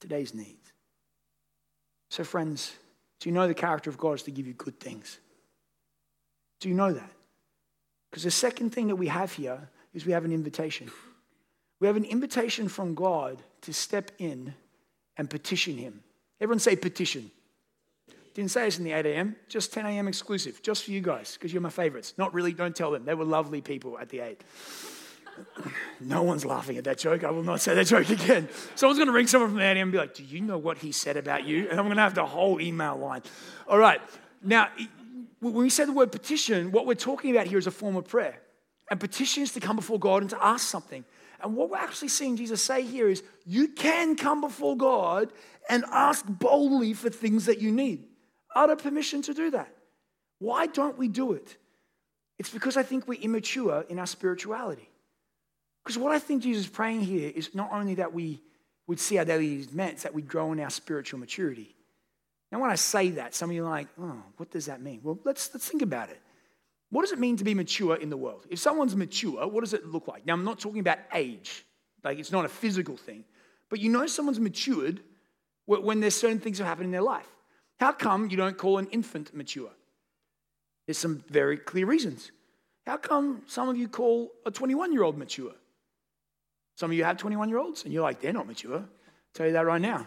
Today's 0.00 0.34
needs. 0.34 0.72
So, 2.10 2.24
friends, 2.24 2.72
do 3.20 3.28
you 3.28 3.34
know 3.34 3.46
the 3.46 3.54
character 3.54 3.90
of 3.90 3.98
God 3.98 4.12
is 4.12 4.22
to 4.22 4.30
give 4.30 4.46
you 4.46 4.54
good 4.54 4.80
things? 4.80 5.18
Do 6.60 6.68
you 6.68 6.74
know 6.74 6.92
that? 6.92 7.10
Because 8.10 8.22
the 8.22 8.30
second 8.30 8.70
thing 8.70 8.88
that 8.88 8.96
we 8.96 9.08
have 9.08 9.32
here 9.32 9.68
is 9.92 10.06
we 10.06 10.12
have 10.12 10.24
an 10.24 10.32
invitation. 10.32 10.90
We 11.80 11.86
have 11.86 11.96
an 11.96 12.04
invitation 12.04 12.68
from 12.68 12.94
God 12.94 13.42
to 13.62 13.72
step 13.72 14.10
in 14.18 14.54
and 15.16 15.30
petition 15.30 15.76
Him. 15.76 16.02
Everyone 16.40 16.58
say 16.58 16.76
petition. 16.76 17.30
Didn't 18.34 18.52
say 18.52 18.64
this 18.66 18.78
in 18.78 18.84
the 18.84 18.92
8 18.92 19.06
a.m., 19.06 19.36
just 19.48 19.72
10 19.72 19.84
a.m. 19.84 20.06
exclusive, 20.06 20.62
just 20.62 20.84
for 20.84 20.92
you 20.92 21.00
guys, 21.00 21.34
because 21.34 21.52
you're 21.52 21.62
my 21.62 21.70
favorites. 21.70 22.14
Not 22.16 22.32
really, 22.32 22.52
don't 22.52 22.74
tell 22.74 22.92
them. 22.92 23.04
They 23.04 23.14
were 23.14 23.24
lovely 23.24 23.60
people 23.60 23.98
at 23.98 24.10
the 24.10 24.20
8. 24.20 24.40
no 26.00 26.22
one's 26.22 26.44
laughing 26.44 26.76
at 26.76 26.84
that 26.84 26.98
joke. 26.98 27.24
I 27.24 27.30
will 27.30 27.42
not 27.42 27.60
say 27.60 27.74
that 27.74 27.86
joke 27.86 28.08
again. 28.10 28.48
Someone's 28.76 28.98
going 28.98 29.08
to 29.08 29.12
ring 29.12 29.26
someone 29.26 29.50
from 29.50 29.58
the 29.58 29.64
8 29.64 29.70
a.m. 29.70 29.78
and 29.78 29.92
be 29.92 29.98
like, 29.98 30.14
Do 30.14 30.24
you 30.24 30.40
know 30.40 30.58
what 30.58 30.78
he 30.78 30.92
said 30.92 31.16
about 31.16 31.44
you? 31.44 31.68
And 31.68 31.80
I'm 31.80 31.86
going 31.86 31.96
to 31.96 32.02
have 32.02 32.14
the 32.14 32.26
whole 32.26 32.60
email 32.60 32.96
line. 32.96 33.22
All 33.66 33.78
right. 33.78 34.00
Now, 34.42 34.68
when 35.40 35.54
we 35.54 35.70
say 35.70 35.84
the 35.84 35.92
word 35.92 36.12
petition, 36.12 36.70
what 36.70 36.86
we're 36.86 36.94
talking 36.94 37.30
about 37.30 37.46
here 37.46 37.58
is 37.58 37.66
a 37.66 37.72
form 37.72 37.96
of 37.96 38.06
prayer. 38.06 38.40
And 38.90 38.98
petition 38.98 39.42
is 39.42 39.52
to 39.52 39.60
come 39.60 39.76
before 39.76 39.98
God 39.98 40.22
and 40.22 40.30
to 40.30 40.44
ask 40.44 40.66
something. 40.66 41.04
And 41.42 41.56
what 41.56 41.70
we're 41.70 41.76
actually 41.76 42.08
seeing 42.08 42.36
Jesus 42.36 42.62
say 42.62 42.82
here 42.82 43.08
is 43.08 43.22
you 43.46 43.68
can 43.68 44.16
come 44.16 44.40
before 44.40 44.76
God 44.76 45.32
and 45.68 45.84
ask 45.92 46.24
boldly 46.26 46.94
for 46.94 47.10
things 47.10 47.46
that 47.46 47.60
you 47.60 47.70
need. 47.70 48.04
Utter 48.54 48.76
permission 48.76 49.22
to 49.22 49.34
do 49.34 49.50
that. 49.50 49.72
Why 50.38 50.66
don't 50.66 50.98
we 50.98 51.08
do 51.08 51.32
it? 51.32 51.56
It's 52.38 52.50
because 52.50 52.76
I 52.76 52.82
think 52.82 53.06
we're 53.06 53.20
immature 53.20 53.84
in 53.88 53.98
our 53.98 54.06
spirituality. 54.06 54.88
Because 55.84 55.98
what 55.98 56.12
I 56.12 56.18
think 56.18 56.42
Jesus 56.42 56.64
is 56.64 56.70
praying 56.70 57.02
here 57.02 57.32
is 57.34 57.54
not 57.54 57.70
only 57.72 57.96
that 57.96 58.12
we 58.12 58.42
would 58.86 59.00
see 59.00 59.18
our 59.18 59.24
daily 59.24 59.48
needs 59.48 59.72
met, 59.72 59.92
it's 59.92 60.02
that 60.02 60.14
we 60.14 60.22
grow 60.22 60.52
in 60.52 60.60
our 60.60 60.70
spiritual 60.70 61.20
maturity. 61.20 61.74
Now, 62.50 62.60
when 62.60 62.70
I 62.70 62.76
say 62.76 63.10
that, 63.10 63.34
some 63.34 63.50
of 63.50 63.56
you 63.56 63.64
are 63.64 63.70
like, 63.70 63.88
oh, 64.00 64.22
what 64.36 64.50
does 64.50 64.66
that 64.66 64.80
mean? 64.80 65.00
Well, 65.02 65.18
let's, 65.24 65.52
let's 65.52 65.68
think 65.68 65.82
about 65.82 66.08
it. 66.08 66.20
What 66.90 67.02
does 67.02 67.12
it 67.12 67.18
mean 67.18 67.36
to 67.36 67.44
be 67.44 67.54
mature 67.54 67.96
in 67.96 68.08
the 68.10 68.16
world? 68.16 68.46
If 68.48 68.58
someone's 68.58 68.96
mature, 68.96 69.46
what 69.46 69.60
does 69.60 69.74
it 69.74 69.86
look 69.86 70.08
like? 70.08 70.24
Now, 70.26 70.32
I'm 70.34 70.44
not 70.44 70.58
talking 70.58 70.80
about 70.80 70.98
age, 71.12 71.64
like 72.02 72.18
it's 72.18 72.32
not 72.32 72.44
a 72.44 72.48
physical 72.48 72.96
thing, 72.96 73.24
but 73.68 73.78
you 73.78 73.90
know 73.90 74.06
someone's 74.06 74.40
matured 74.40 75.00
when 75.66 76.00
there's 76.00 76.14
certain 76.14 76.40
things 76.40 76.58
that 76.58 76.64
happen 76.64 76.84
in 76.84 76.90
their 76.90 77.02
life. 77.02 77.28
How 77.78 77.92
come 77.92 78.30
you 78.30 78.36
don't 78.36 78.56
call 78.56 78.78
an 78.78 78.86
infant 78.86 79.34
mature? 79.34 79.70
There's 80.86 80.98
some 80.98 81.22
very 81.28 81.58
clear 81.58 81.84
reasons. 81.84 82.32
How 82.86 82.96
come 82.96 83.42
some 83.46 83.68
of 83.68 83.76
you 83.76 83.86
call 83.86 84.32
a 84.46 84.50
21 84.50 84.94
year 84.94 85.02
old 85.02 85.18
mature? 85.18 85.52
Some 86.76 86.90
of 86.90 86.96
you 86.96 87.04
have 87.04 87.18
21 87.18 87.50
year 87.50 87.58
olds 87.58 87.84
and 87.84 87.92
you're 87.92 88.02
like, 88.02 88.20
they're 88.22 88.32
not 88.32 88.46
mature. 88.46 88.76
I'll 88.76 88.88
tell 89.34 89.46
you 89.46 89.52
that 89.52 89.66
right 89.66 89.80
now. 89.80 90.06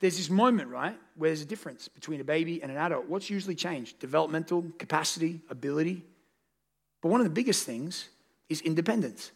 There's 0.00 0.16
this 0.16 0.30
moment, 0.30 0.70
right, 0.70 0.98
where 1.16 1.28
there's 1.28 1.42
a 1.42 1.46
difference 1.46 1.88
between 1.88 2.20
a 2.20 2.24
baby 2.24 2.62
and 2.62 2.72
an 2.72 2.78
adult. 2.78 3.06
What's 3.06 3.28
usually 3.28 3.54
changed? 3.54 3.98
Developmental 3.98 4.64
capacity, 4.78 5.40
ability. 5.50 6.02
But 7.02 7.10
one 7.10 7.20
of 7.20 7.26
the 7.26 7.32
biggest 7.32 7.64
things 7.66 8.08
is 8.48 8.62
independence. 8.62 9.30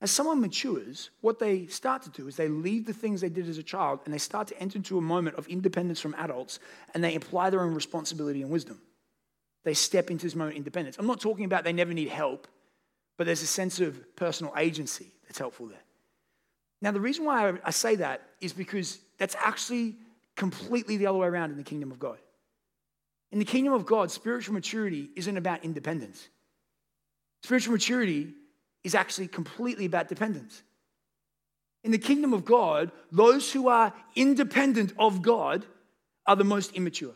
As 0.00 0.10
someone 0.10 0.40
matures, 0.40 1.10
what 1.20 1.38
they 1.38 1.66
start 1.66 2.02
to 2.02 2.10
do 2.10 2.26
is 2.26 2.34
they 2.34 2.48
leave 2.48 2.86
the 2.86 2.92
things 2.92 3.20
they 3.20 3.28
did 3.28 3.48
as 3.48 3.56
a 3.56 3.62
child 3.62 4.00
and 4.04 4.12
they 4.12 4.18
start 4.18 4.48
to 4.48 4.60
enter 4.60 4.76
into 4.76 4.98
a 4.98 5.00
moment 5.00 5.36
of 5.36 5.46
independence 5.46 6.00
from 6.00 6.16
adults 6.16 6.58
and 6.92 7.04
they 7.04 7.14
apply 7.14 7.50
their 7.50 7.62
own 7.62 7.72
responsibility 7.72 8.42
and 8.42 8.50
wisdom. 8.50 8.80
They 9.62 9.74
step 9.74 10.10
into 10.10 10.26
this 10.26 10.34
moment 10.34 10.54
of 10.54 10.58
independence. 10.58 10.96
I'm 10.98 11.06
not 11.06 11.20
talking 11.20 11.44
about 11.44 11.62
they 11.62 11.72
never 11.72 11.94
need 11.94 12.08
help, 12.08 12.48
but 13.16 13.26
there's 13.26 13.42
a 13.42 13.46
sense 13.46 13.78
of 13.78 14.16
personal 14.16 14.52
agency 14.58 15.06
that's 15.28 15.38
helpful 15.38 15.66
there. 15.66 15.78
Now, 16.80 16.90
the 16.90 17.00
reason 17.00 17.24
why 17.24 17.52
I 17.64 17.70
say 17.70 17.94
that 17.96 18.22
is 18.40 18.52
because 18.52 18.98
that's 19.22 19.36
actually 19.38 19.94
completely 20.34 20.96
the 20.96 21.06
other 21.06 21.18
way 21.18 21.28
around 21.28 21.52
in 21.52 21.56
the 21.56 21.62
kingdom 21.62 21.92
of 21.92 22.00
God. 22.00 22.18
In 23.30 23.38
the 23.38 23.44
kingdom 23.44 23.72
of 23.72 23.86
God, 23.86 24.10
spiritual 24.10 24.52
maturity 24.52 25.10
isn't 25.14 25.36
about 25.36 25.64
independence. 25.64 26.28
Spiritual 27.44 27.74
maturity 27.74 28.34
is 28.82 28.96
actually 28.96 29.28
completely 29.28 29.84
about 29.84 30.08
dependence. 30.08 30.64
In 31.84 31.92
the 31.92 31.98
kingdom 31.98 32.32
of 32.32 32.44
God, 32.44 32.90
those 33.12 33.52
who 33.52 33.68
are 33.68 33.94
independent 34.16 34.92
of 34.98 35.22
God 35.22 35.66
are 36.26 36.34
the 36.34 36.42
most 36.42 36.72
immature 36.74 37.14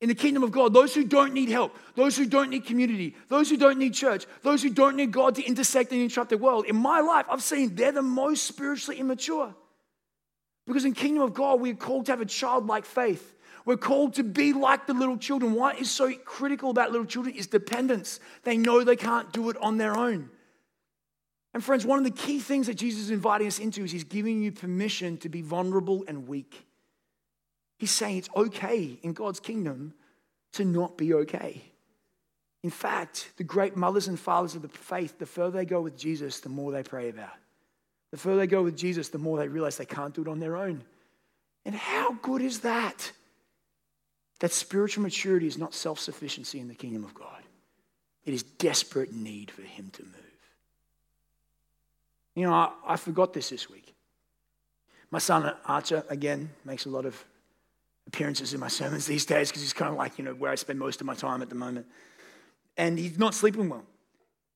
in 0.00 0.08
the 0.08 0.14
kingdom 0.14 0.42
of 0.42 0.50
God, 0.50 0.72
those 0.72 0.94
who 0.94 1.04
don't 1.04 1.34
need 1.34 1.50
help, 1.50 1.76
those 1.94 2.16
who 2.16 2.24
don't 2.24 2.48
need 2.48 2.64
community, 2.64 3.14
those 3.28 3.50
who 3.50 3.58
don't 3.58 3.78
need 3.78 3.92
church, 3.92 4.26
those 4.42 4.62
who 4.62 4.70
don't 4.70 4.96
need 4.96 5.12
God 5.12 5.34
to 5.34 5.42
intersect 5.42 5.92
and 5.92 6.00
interrupt 6.00 6.30
the 6.30 6.38
world, 6.38 6.64
in 6.64 6.76
my 6.76 7.00
life, 7.00 7.26
I've 7.28 7.42
seen 7.42 7.74
they're 7.74 7.92
the 7.92 8.02
most 8.02 8.44
spiritually 8.44 8.98
immature. 8.98 9.54
Because 10.70 10.84
in 10.84 10.94
kingdom 10.94 11.24
of 11.24 11.34
God, 11.34 11.60
we're 11.60 11.74
called 11.74 12.06
to 12.06 12.12
have 12.12 12.20
a 12.20 12.24
childlike 12.24 12.84
faith. 12.84 13.34
We're 13.64 13.76
called 13.76 14.14
to 14.14 14.22
be 14.22 14.52
like 14.52 14.86
the 14.86 14.94
little 14.94 15.16
children. 15.16 15.54
What 15.54 15.80
is 15.80 15.90
so 15.90 16.12
critical 16.24 16.70
about 16.70 16.92
little 16.92 17.08
children 17.08 17.34
is 17.34 17.48
dependence. 17.48 18.20
They 18.44 18.56
know 18.56 18.84
they 18.84 18.94
can't 18.94 19.32
do 19.32 19.50
it 19.50 19.56
on 19.56 19.78
their 19.78 19.96
own. 19.96 20.30
And 21.52 21.64
friends, 21.64 21.84
one 21.84 21.98
of 21.98 22.04
the 22.04 22.12
key 22.12 22.38
things 22.38 22.68
that 22.68 22.74
Jesus 22.74 23.02
is 23.02 23.10
inviting 23.10 23.48
us 23.48 23.58
into 23.58 23.82
is 23.82 23.90
he's 23.90 24.04
giving 24.04 24.42
you 24.42 24.52
permission 24.52 25.16
to 25.18 25.28
be 25.28 25.42
vulnerable 25.42 26.04
and 26.06 26.28
weak. 26.28 26.64
He's 27.80 27.90
saying 27.90 28.18
it's 28.18 28.30
okay 28.36 28.96
in 29.02 29.12
God's 29.12 29.40
kingdom 29.40 29.92
to 30.52 30.64
not 30.64 30.96
be 30.96 31.14
okay. 31.14 31.64
In 32.62 32.70
fact, 32.70 33.32
the 33.38 33.42
great 33.42 33.76
mothers 33.76 34.06
and 34.06 34.20
fathers 34.20 34.54
of 34.54 34.62
the 34.62 34.68
faith, 34.68 35.18
the 35.18 35.26
further 35.26 35.58
they 35.58 35.64
go 35.64 35.80
with 35.80 35.98
Jesus, 35.98 36.38
the 36.38 36.48
more 36.48 36.70
they 36.70 36.84
pray 36.84 37.08
about. 37.08 37.39
The 38.10 38.16
further 38.16 38.38
they 38.38 38.46
go 38.46 38.62
with 38.62 38.76
Jesus, 38.76 39.08
the 39.08 39.18
more 39.18 39.38
they 39.38 39.48
realize 39.48 39.76
they 39.76 39.84
can't 39.84 40.14
do 40.14 40.22
it 40.22 40.28
on 40.28 40.40
their 40.40 40.56
own. 40.56 40.82
And 41.64 41.74
how 41.74 42.12
good 42.14 42.42
is 42.42 42.60
that? 42.60 43.12
That 44.40 44.52
spiritual 44.52 45.02
maturity 45.02 45.46
is 45.46 45.58
not 45.58 45.74
self 45.74 46.00
sufficiency 46.00 46.58
in 46.58 46.68
the 46.68 46.74
kingdom 46.74 47.04
of 47.04 47.14
God, 47.14 47.42
it 48.24 48.34
is 48.34 48.42
desperate 48.42 49.12
need 49.12 49.50
for 49.50 49.62
Him 49.62 49.90
to 49.92 50.02
move. 50.02 50.14
You 52.34 52.46
know, 52.46 52.54
I, 52.54 52.72
I 52.86 52.96
forgot 52.96 53.32
this 53.32 53.50
this 53.50 53.68
week. 53.68 53.94
My 55.10 55.18
son 55.18 55.52
Archer, 55.66 56.04
again, 56.08 56.50
makes 56.64 56.86
a 56.86 56.88
lot 56.88 57.04
of 57.04 57.22
appearances 58.06 58.54
in 58.54 58.60
my 58.60 58.68
sermons 58.68 59.06
these 59.06 59.26
days 59.26 59.50
because 59.50 59.62
he's 59.62 59.72
kind 59.72 59.90
of 59.90 59.96
like, 59.96 60.18
you 60.18 60.24
know, 60.24 60.34
where 60.34 60.50
I 60.50 60.54
spend 60.54 60.78
most 60.78 61.00
of 61.00 61.06
my 61.06 61.14
time 61.14 61.42
at 61.42 61.48
the 61.48 61.54
moment. 61.54 61.86
And 62.76 62.98
he's 62.98 63.18
not 63.18 63.34
sleeping 63.34 63.68
well. 63.68 63.84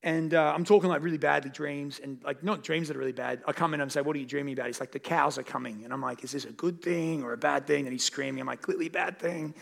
And 0.04 0.34
uh, 0.34 0.52
I'm 0.54 0.66
talking 0.66 0.90
like 0.90 1.02
really 1.02 1.16
badly 1.16 1.50
dreams 1.50 1.98
and 1.98 2.22
like 2.22 2.42
not 2.44 2.62
dreams 2.62 2.88
that 2.88 2.96
are 2.96 3.00
really 3.00 3.12
bad. 3.12 3.42
I 3.46 3.52
come 3.52 3.72
in 3.72 3.80
and 3.80 3.90
say, 3.90 4.02
What 4.02 4.14
are 4.14 4.18
you 4.18 4.26
dreaming 4.26 4.52
about? 4.52 4.66
He's 4.66 4.78
like, 4.78 4.92
The 4.92 4.98
cows 4.98 5.38
are 5.38 5.42
coming. 5.42 5.82
And 5.82 5.94
I'm 5.94 6.02
like, 6.02 6.22
Is 6.22 6.32
this 6.32 6.44
a 6.44 6.52
good 6.52 6.82
thing 6.82 7.24
or 7.24 7.32
a 7.32 7.38
bad 7.38 7.66
thing? 7.66 7.86
And 7.86 7.92
he's 7.92 8.04
screaming. 8.04 8.42
I'm 8.42 8.46
like, 8.46 8.60
Clearly 8.60 8.90
bad 8.90 9.18
thing. 9.18 9.54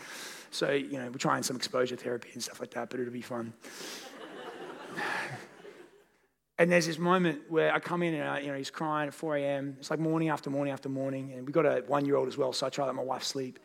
So, 0.51 0.71
you 0.71 0.99
know, 0.99 1.05
we're 1.05 1.13
trying 1.13 1.43
some 1.43 1.55
exposure 1.55 1.95
therapy 1.95 2.31
and 2.33 2.43
stuff 2.43 2.59
like 2.59 2.71
that, 2.71 2.89
but 2.89 2.99
it'll 2.99 3.13
be 3.13 3.21
fun. 3.21 3.53
and 6.59 6.69
there's 6.69 6.87
this 6.87 6.99
moment 6.99 7.43
where 7.47 7.73
I 7.73 7.79
come 7.79 8.03
in 8.03 8.13
and, 8.13 8.27
I, 8.27 8.39
you 8.41 8.47
know, 8.47 8.57
he's 8.57 8.69
crying 8.69 9.07
at 9.07 9.13
4 9.13 9.37
a.m. 9.37 9.77
It's 9.79 9.91
like 9.91 9.99
morning 9.99 10.27
after 10.27 10.49
morning 10.49 10.73
after 10.73 10.89
morning. 10.89 11.31
And 11.31 11.45
we've 11.45 11.55
got 11.55 11.65
a 11.65 11.85
one 11.87 12.03
year 12.03 12.17
old 12.17 12.27
as 12.27 12.37
well, 12.37 12.51
so 12.51 12.67
I 12.67 12.69
try 12.69 12.83
to 12.83 12.87
let 12.87 12.95
my 12.95 13.01
wife 13.01 13.23
sleep. 13.23 13.59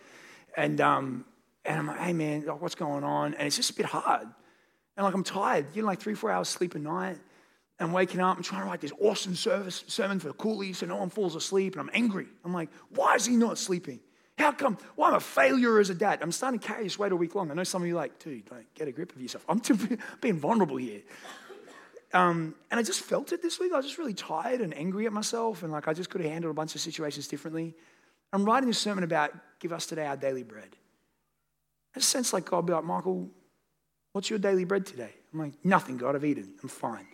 And, 0.56 0.80
um, 0.80 1.24
and 1.64 1.80
I'm 1.80 1.86
like, 1.88 1.98
hey 1.98 2.12
man, 2.12 2.42
what's 2.42 2.76
going 2.76 3.02
on? 3.02 3.34
And 3.34 3.48
it's 3.48 3.56
just 3.56 3.70
a 3.70 3.74
bit 3.74 3.86
hard. 3.86 4.28
And 4.98 5.04
like 5.04 5.14
I'm 5.14 5.22
tired, 5.22 5.66
know, 5.76 5.86
like 5.86 6.00
three, 6.00 6.14
four 6.14 6.30
hours 6.30 6.48
sleep 6.48 6.74
a 6.74 6.78
night. 6.78 7.18
And 7.80 7.94
waking 7.94 8.18
up 8.18 8.34
and 8.34 8.44
trying 8.44 8.62
to 8.62 8.66
write 8.66 8.80
this 8.80 8.90
awesome 9.00 9.36
service 9.36 9.84
sermon 9.86 10.18
for 10.18 10.26
the 10.26 10.34
coolies 10.34 10.78
so 10.78 10.86
no 10.86 10.96
one 10.96 11.10
falls 11.10 11.36
asleep. 11.36 11.74
And 11.74 11.80
I'm 11.80 11.90
angry. 11.94 12.26
I'm 12.44 12.52
like, 12.52 12.70
why 12.90 13.14
is 13.14 13.24
he 13.24 13.36
not 13.36 13.56
sleeping? 13.56 14.00
How 14.36 14.50
come? 14.50 14.76
Why 14.96 15.06
well, 15.06 15.10
I'm 15.10 15.16
a 15.18 15.20
failure 15.20 15.78
as 15.78 15.88
a 15.88 15.94
dad? 15.94 16.18
I'm 16.20 16.32
starting 16.32 16.58
to 16.58 16.66
carry 16.66 16.82
this 16.82 16.98
weight 16.98 17.12
a 17.12 17.16
week 17.16 17.36
long. 17.36 17.52
I 17.52 17.54
know 17.54 17.62
some 17.62 17.82
of 17.82 17.86
you 17.86 17.94
like, 17.94 18.18
dude, 18.18 18.50
like, 18.50 18.74
get 18.74 18.88
a 18.88 18.92
grip 18.92 19.14
of 19.14 19.22
yourself. 19.22 19.44
I'm 19.48 19.60
too, 19.60 19.78
being 20.20 20.40
vulnerable 20.40 20.76
here. 20.76 21.02
Um, 22.12 22.56
and 22.72 22.80
I 22.80 22.82
just 22.82 23.02
felt 23.02 23.30
it 23.30 23.42
this 23.42 23.60
week. 23.60 23.72
I 23.72 23.76
was 23.76 23.86
just 23.86 23.98
really 23.98 24.14
tired 24.14 24.60
and 24.60 24.76
angry 24.76 25.06
at 25.06 25.12
myself. 25.12 25.62
And 25.62 25.70
like, 25.70 25.86
I 25.86 25.92
just 25.92 26.10
could 26.10 26.20
have 26.20 26.32
handled 26.32 26.50
a 26.50 26.54
bunch 26.54 26.74
of 26.74 26.80
situations 26.80 27.28
differently. 27.28 27.76
I'm 28.32 28.44
writing 28.44 28.68
this 28.68 28.78
sermon 28.78 29.04
about 29.04 29.32
give 29.60 29.72
us 29.72 29.86
today 29.86 30.06
our 30.06 30.16
daily 30.16 30.42
bread. 30.42 30.74
I 31.94 32.00
just 32.00 32.10
sense 32.10 32.32
like 32.32 32.44
God 32.44 32.66
be 32.66 32.72
like, 32.72 32.84
Michael, 32.84 33.28
what's 34.18 34.30
your 34.30 34.38
daily 34.40 34.64
bread 34.64 34.84
today? 34.84 35.12
I'm 35.32 35.38
like, 35.38 35.52
nothing, 35.62 35.96
God, 35.96 36.16
I've 36.16 36.24
eaten. 36.24 36.52
I'm 36.60 36.68
fine. 36.68 37.06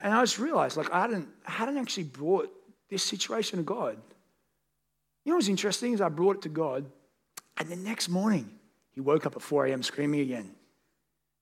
And 0.00 0.14
I 0.14 0.22
just 0.22 0.38
realized, 0.38 0.78
like, 0.78 0.90
I 0.90 1.02
hadn't, 1.02 1.28
I 1.46 1.50
hadn't 1.50 1.76
actually 1.76 2.04
brought 2.04 2.50
this 2.88 3.02
situation 3.02 3.58
to 3.58 3.62
God. 3.62 3.98
You 5.26 5.32
know 5.32 5.36
what's 5.36 5.48
interesting 5.48 5.92
is 5.92 6.00
I 6.00 6.08
brought 6.08 6.36
it 6.36 6.42
to 6.44 6.48
God, 6.48 6.86
and 7.58 7.68
the 7.68 7.76
next 7.76 8.08
morning, 8.08 8.50
he 8.92 9.02
woke 9.02 9.26
up 9.26 9.36
at 9.36 9.42
4 9.42 9.66
a.m. 9.66 9.82
screaming 9.82 10.20
again. 10.20 10.54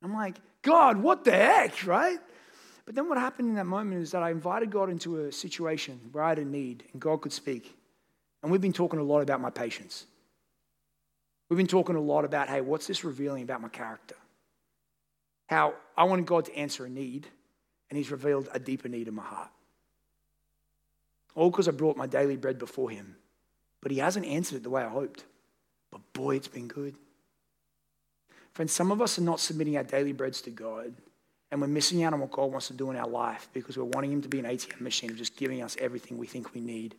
I'm 0.03 0.12
like, 0.12 0.35
God, 0.62 0.97
what 0.97 1.23
the 1.23 1.31
heck, 1.31 1.87
right? 1.87 2.19
But 2.85 2.97
then 2.97 3.09
what 3.09 3.17
happened 3.17 3.49
in 3.51 3.55
that 3.55 3.67
moment 3.67 4.03
is 4.03 4.11
that 4.11 4.25
I 4.25 4.33
invited 4.33 4.73
God 4.73 4.91
into 4.91 5.27
a 5.27 5.31
situation 5.31 6.01
where 6.11 6.25
I 6.25 6.31
had 6.31 6.41
a 6.41 6.45
need 6.45 6.83
and 6.93 7.01
God 7.01 7.21
could 7.21 7.33
speak. 7.33 7.77
And 8.43 8.51
we've 8.51 8.61
been 8.61 8.73
talking 8.73 8.99
a 8.99 9.05
lot 9.05 9.21
about 9.21 9.41
my 9.41 9.51
patience. 9.51 10.07
We've 11.48 11.56
been 11.56 11.66
talking 11.66 11.96
a 11.96 12.00
lot 12.00 12.24
about, 12.24 12.48
hey, 12.48 12.61
what's 12.61 12.87
this 12.87 13.04
revealing 13.04 13.42
about 13.42 13.62
my 13.62 13.68
character? 13.68 14.16
How 15.46 15.74
I 15.96 16.04
wanted 16.04 16.26
God 16.26 16.44
to 16.46 16.56
answer 16.56 16.84
a 16.84 16.88
need, 16.90 17.26
and 17.88 17.96
He's 17.96 18.11
revealed 18.11 18.48
a 18.52 18.58
deeper 18.58 18.88
need 18.88 19.08
in 19.08 19.14
my 19.14 19.22
heart. 19.22 19.48
All 21.34 21.50
because 21.50 21.68
I 21.68 21.72
brought 21.72 21.96
my 21.96 22.06
daily 22.06 22.37
bread 22.37 22.58
before 22.58 22.90
Him. 22.90 23.16
But 23.80 23.92
He 23.92 23.98
hasn't 23.98 24.26
answered 24.26 24.56
it 24.56 24.62
the 24.62 24.70
way 24.70 24.82
I 24.82 24.88
hoped. 24.88 25.24
But 25.90 26.00
boy, 26.12 26.37
it's 26.37 26.48
been 26.48 26.68
good. 26.68 26.96
Friends, 28.52 28.72
some 28.72 28.90
of 28.90 29.00
us 29.00 29.18
are 29.18 29.22
not 29.22 29.40
submitting 29.40 29.76
our 29.76 29.84
daily 29.84 30.12
breads 30.12 30.42
to 30.42 30.50
God, 30.50 30.92
and 31.50 31.61
we're 31.61 31.68
missing 31.68 32.02
out 32.04 32.12
on 32.12 32.20
what 32.20 32.30
God 32.30 32.50
wants 32.50 32.66
to 32.66 32.74
do 32.74 32.90
in 32.90 32.96
our 32.96 33.08
life 33.08 33.48
because 33.54 33.78
we're 33.78 33.84
wanting 33.84 34.12
Him 34.12 34.20
to 34.20 34.28
be 34.28 34.38
an 34.38 34.44
ATM 34.44 34.80
machine 34.80 35.11
of 35.11 35.16
just 35.16 35.37
giving 35.37 35.62
us 35.62 35.76
everything 35.80 36.18
we 36.18 36.26
think 36.26 36.52
we 36.52 36.61
need. 36.61 36.94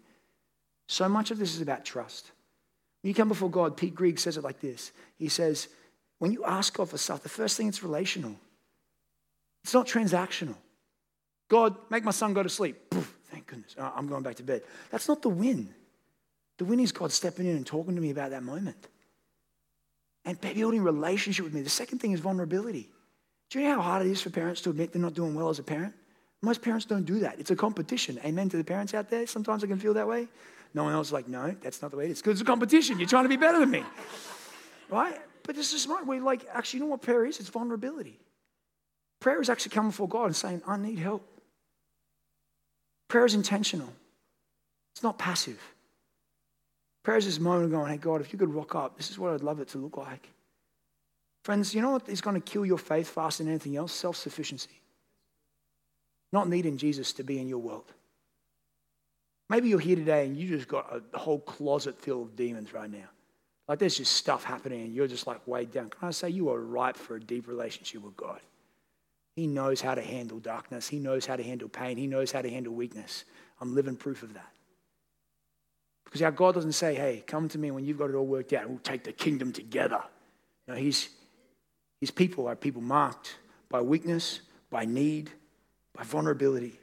So 0.88 1.07
much 1.07 1.29
of 1.29 1.38
this 1.38 1.53
is 1.53 1.62
about 1.62 1.85
trust. 1.85 2.31
When 3.01 3.09
you 3.09 3.15
come 3.15 3.29
before 3.29 3.49
God, 3.49 3.77
Pete 3.77 3.95
Greig 3.95 4.19
says 4.19 4.38
it 4.38 4.43
like 4.43 4.59
this 4.59 4.91
He 5.17 5.29
says, 5.29 5.67
when 6.19 6.31
you 6.31 6.43
ask 6.43 6.75
God 6.75 6.89
for 6.89 6.97
stuff, 6.97 7.23
the 7.23 7.29
first 7.29 7.57
thing 7.57 7.67
it's 7.67 7.83
relational, 7.83 8.35
it's 9.63 9.73
not 9.73 9.88
transactional. 9.88 10.55
God, 11.47 11.75
make 11.89 12.03
my 12.03 12.12
son 12.12 12.33
go 12.33 12.43
to 12.43 12.49
sleep. 12.49 12.89
Poof, 12.91 13.17
thank 13.31 13.47
goodness. 13.47 13.75
I'm 13.79 14.07
going 14.07 14.21
back 14.21 14.35
to 14.35 14.43
bed. 14.43 14.62
That's 14.91 15.07
not 15.07 15.21
the 15.21 15.29
win. 15.29 15.73
The 16.59 16.65
win 16.65 16.79
is 16.79 16.91
God 16.91 17.12
stepping 17.12 17.47
in 17.47 17.55
and 17.55 17.65
talking 17.65 17.95
to 17.95 18.01
me 18.01 18.12
about 18.12 18.31
that 18.31 18.43
moment 18.43 18.88
and 20.25 20.39
building 20.39 20.83
relationship 20.83 21.43
with 21.43 21.53
me. 21.53 21.62
The 21.62 21.69
second 21.69 21.99
thing 21.99 22.12
is 22.12 22.19
vulnerability. 22.19 22.89
Do 23.49 23.59
you 23.59 23.65
know 23.65 23.75
how 23.75 23.81
hard 23.81 24.05
it 24.05 24.12
is 24.12 24.21
for 24.21 24.29
parents 24.29 24.62
to 24.62 24.69
admit 24.69 24.93
they're 24.93 25.01
not 25.01 25.15
doing 25.15 25.33
well 25.33 25.49
as 25.49 25.57
a 25.57 25.63
parent? 25.63 25.93
Most 26.41 26.62
parents 26.62 26.85
don't 26.85 27.05
do 27.05 27.19
that. 27.19 27.39
It's 27.39 27.51
a 27.51 27.55
competition. 27.55 28.19
Amen 28.23 28.47
to 28.49 28.57
the 28.57 28.63
parents 28.63 28.93
out 28.93 29.09
there. 29.09 29.25
Sometimes 29.25 29.63
I 29.63 29.67
can 29.67 29.79
feel 29.79 29.93
that 29.95 30.07
way. 30.07 30.27
No 30.73 30.84
one 30.84 30.93
else 30.93 31.08
is 31.08 31.13
like, 31.13 31.27
no, 31.27 31.55
that's 31.62 31.82
not 31.82 31.91
the 31.91 31.97
way 31.97 32.05
it 32.05 32.12
is. 32.12 32.21
Because 32.21 32.34
it's 32.34 32.41
a 32.41 32.45
competition. 32.45 32.99
You're 32.99 33.08
trying 33.08 33.25
to 33.25 33.29
be 33.29 33.38
better 33.38 33.60
than 33.60 33.71
me. 33.71 33.84
Right? 34.89 35.17
But 35.43 35.55
this 35.55 35.73
is 35.73 35.82
smart. 35.82 36.05
We're 36.05 36.21
like, 36.21 36.45
actually, 36.53 36.79
you 36.79 36.86
know 36.86 36.91
what 36.91 37.01
prayer 37.01 37.25
is? 37.25 37.39
It's 37.39 37.49
vulnerability. 37.49 38.19
Prayer 39.19 39.41
is 39.41 39.49
actually 39.49 39.71
coming 39.71 39.91
before 39.91 40.08
God 40.08 40.25
and 40.25 40.36
saying, 40.36 40.62
I 40.67 40.77
need 40.77 40.99
help. 40.99 41.25
Prayer 43.08 43.25
is 43.25 43.34
intentional, 43.34 43.91
it's 44.91 45.03
not 45.03 45.17
passive. 45.17 45.60
Prayer 47.01 47.17
is 47.17 47.25
this 47.25 47.39
moment 47.39 47.65
of 47.65 47.71
going, 47.71 47.91
hey, 47.91 47.97
God, 47.97 48.21
if 48.21 48.32
you 48.32 48.38
could 48.38 48.53
rock 48.53 48.75
up, 48.75 48.97
this 48.97 49.10
is 49.10 49.17
what 49.17 49.34
I'd 49.34 49.41
love 49.41 49.60
it 49.60 49.69
to 49.69 49.77
look 49.77 49.97
like. 49.97 50.29
Friends, 51.43 51.73
you 51.73 51.82
know 51.82 51.91
what 51.91 52.08
is 52.08 52.21
going 52.21 52.39
to 52.39 52.51
kill 52.51 52.65
your 52.65 52.77
faith 52.77 53.08
faster 53.08 53.43
than 53.43 53.51
anything 53.51 53.77
else? 53.77 53.93
Self 53.93 54.15
sufficiency. 54.15 54.69
Not 56.32 56.49
needing 56.49 56.77
Jesus 56.77 57.13
to 57.13 57.23
be 57.23 57.39
in 57.39 57.47
your 57.47 57.60
world. 57.60 57.91
Maybe 59.49 59.69
you're 59.69 59.79
here 59.79 59.95
today 59.95 60.25
and 60.25 60.38
you 60.38 60.47
just 60.47 60.67
got 60.67 61.01
a 61.13 61.17
whole 61.17 61.39
closet 61.39 61.99
full 61.99 62.23
of 62.23 62.35
demons 62.35 62.73
right 62.73 62.89
now. 62.89 63.09
Like 63.67 63.79
there's 63.79 63.97
just 63.97 64.13
stuff 64.13 64.43
happening 64.43 64.81
and 64.81 64.93
you're 64.93 65.07
just 65.07 65.27
like 65.27 65.45
weighed 65.47 65.71
down. 65.71 65.89
Can 65.89 66.07
I 66.07 66.12
say 66.12 66.29
you 66.29 66.49
are 66.49 66.59
ripe 66.59 66.97
for 66.97 67.15
a 67.15 67.19
deep 67.19 67.47
relationship 67.47 68.01
with 68.03 68.15
God? 68.15 68.39
He 69.35 69.47
knows 69.47 69.81
how 69.81 69.95
to 69.95 70.01
handle 70.01 70.39
darkness. 70.39 70.88
He 70.88 70.99
knows 70.99 71.25
how 71.25 71.35
to 71.35 71.43
handle 71.43 71.69
pain. 71.69 71.97
He 71.97 72.07
knows 72.07 72.31
how 72.31 72.41
to 72.41 72.49
handle 72.49 72.73
weakness. 72.73 73.25
I'm 73.62 73.73
living 73.73 73.95
proof 73.95 74.21
of 74.23 74.33
that. 74.33 74.51
Because 76.05 76.21
our 76.23 76.31
God 76.31 76.55
doesn't 76.55 76.73
say, 76.73 76.95
hey, 76.95 77.23
come 77.25 77.47
to 77.49 77.57
me 77.59 77.69
when 77.71 77.85
you've 77.85 77.99
got 77.99 78.09
it 78.09 78.15
all 78.15 78.25
worked 78.25 78.53
out. 78.53 78.67
We'll 78.67 78.79
take 78.79 79.03
the 79.03 79.12
kingdom 79.12 79.53
together. 79.53 80.01
No, 80.67 80.73
he's, 80.73 81.09
his 82.01 82.12
people 82.12 82.47
are 82.47 82.55
people 82.55 82.81
marked 82.81 83.38
by 83.69 83.81
weakness, 83.81 84.41
by 84.71 84.85
need, 84.85 85.31
by 85.93 86.03
vulnerability. 86.03 86.79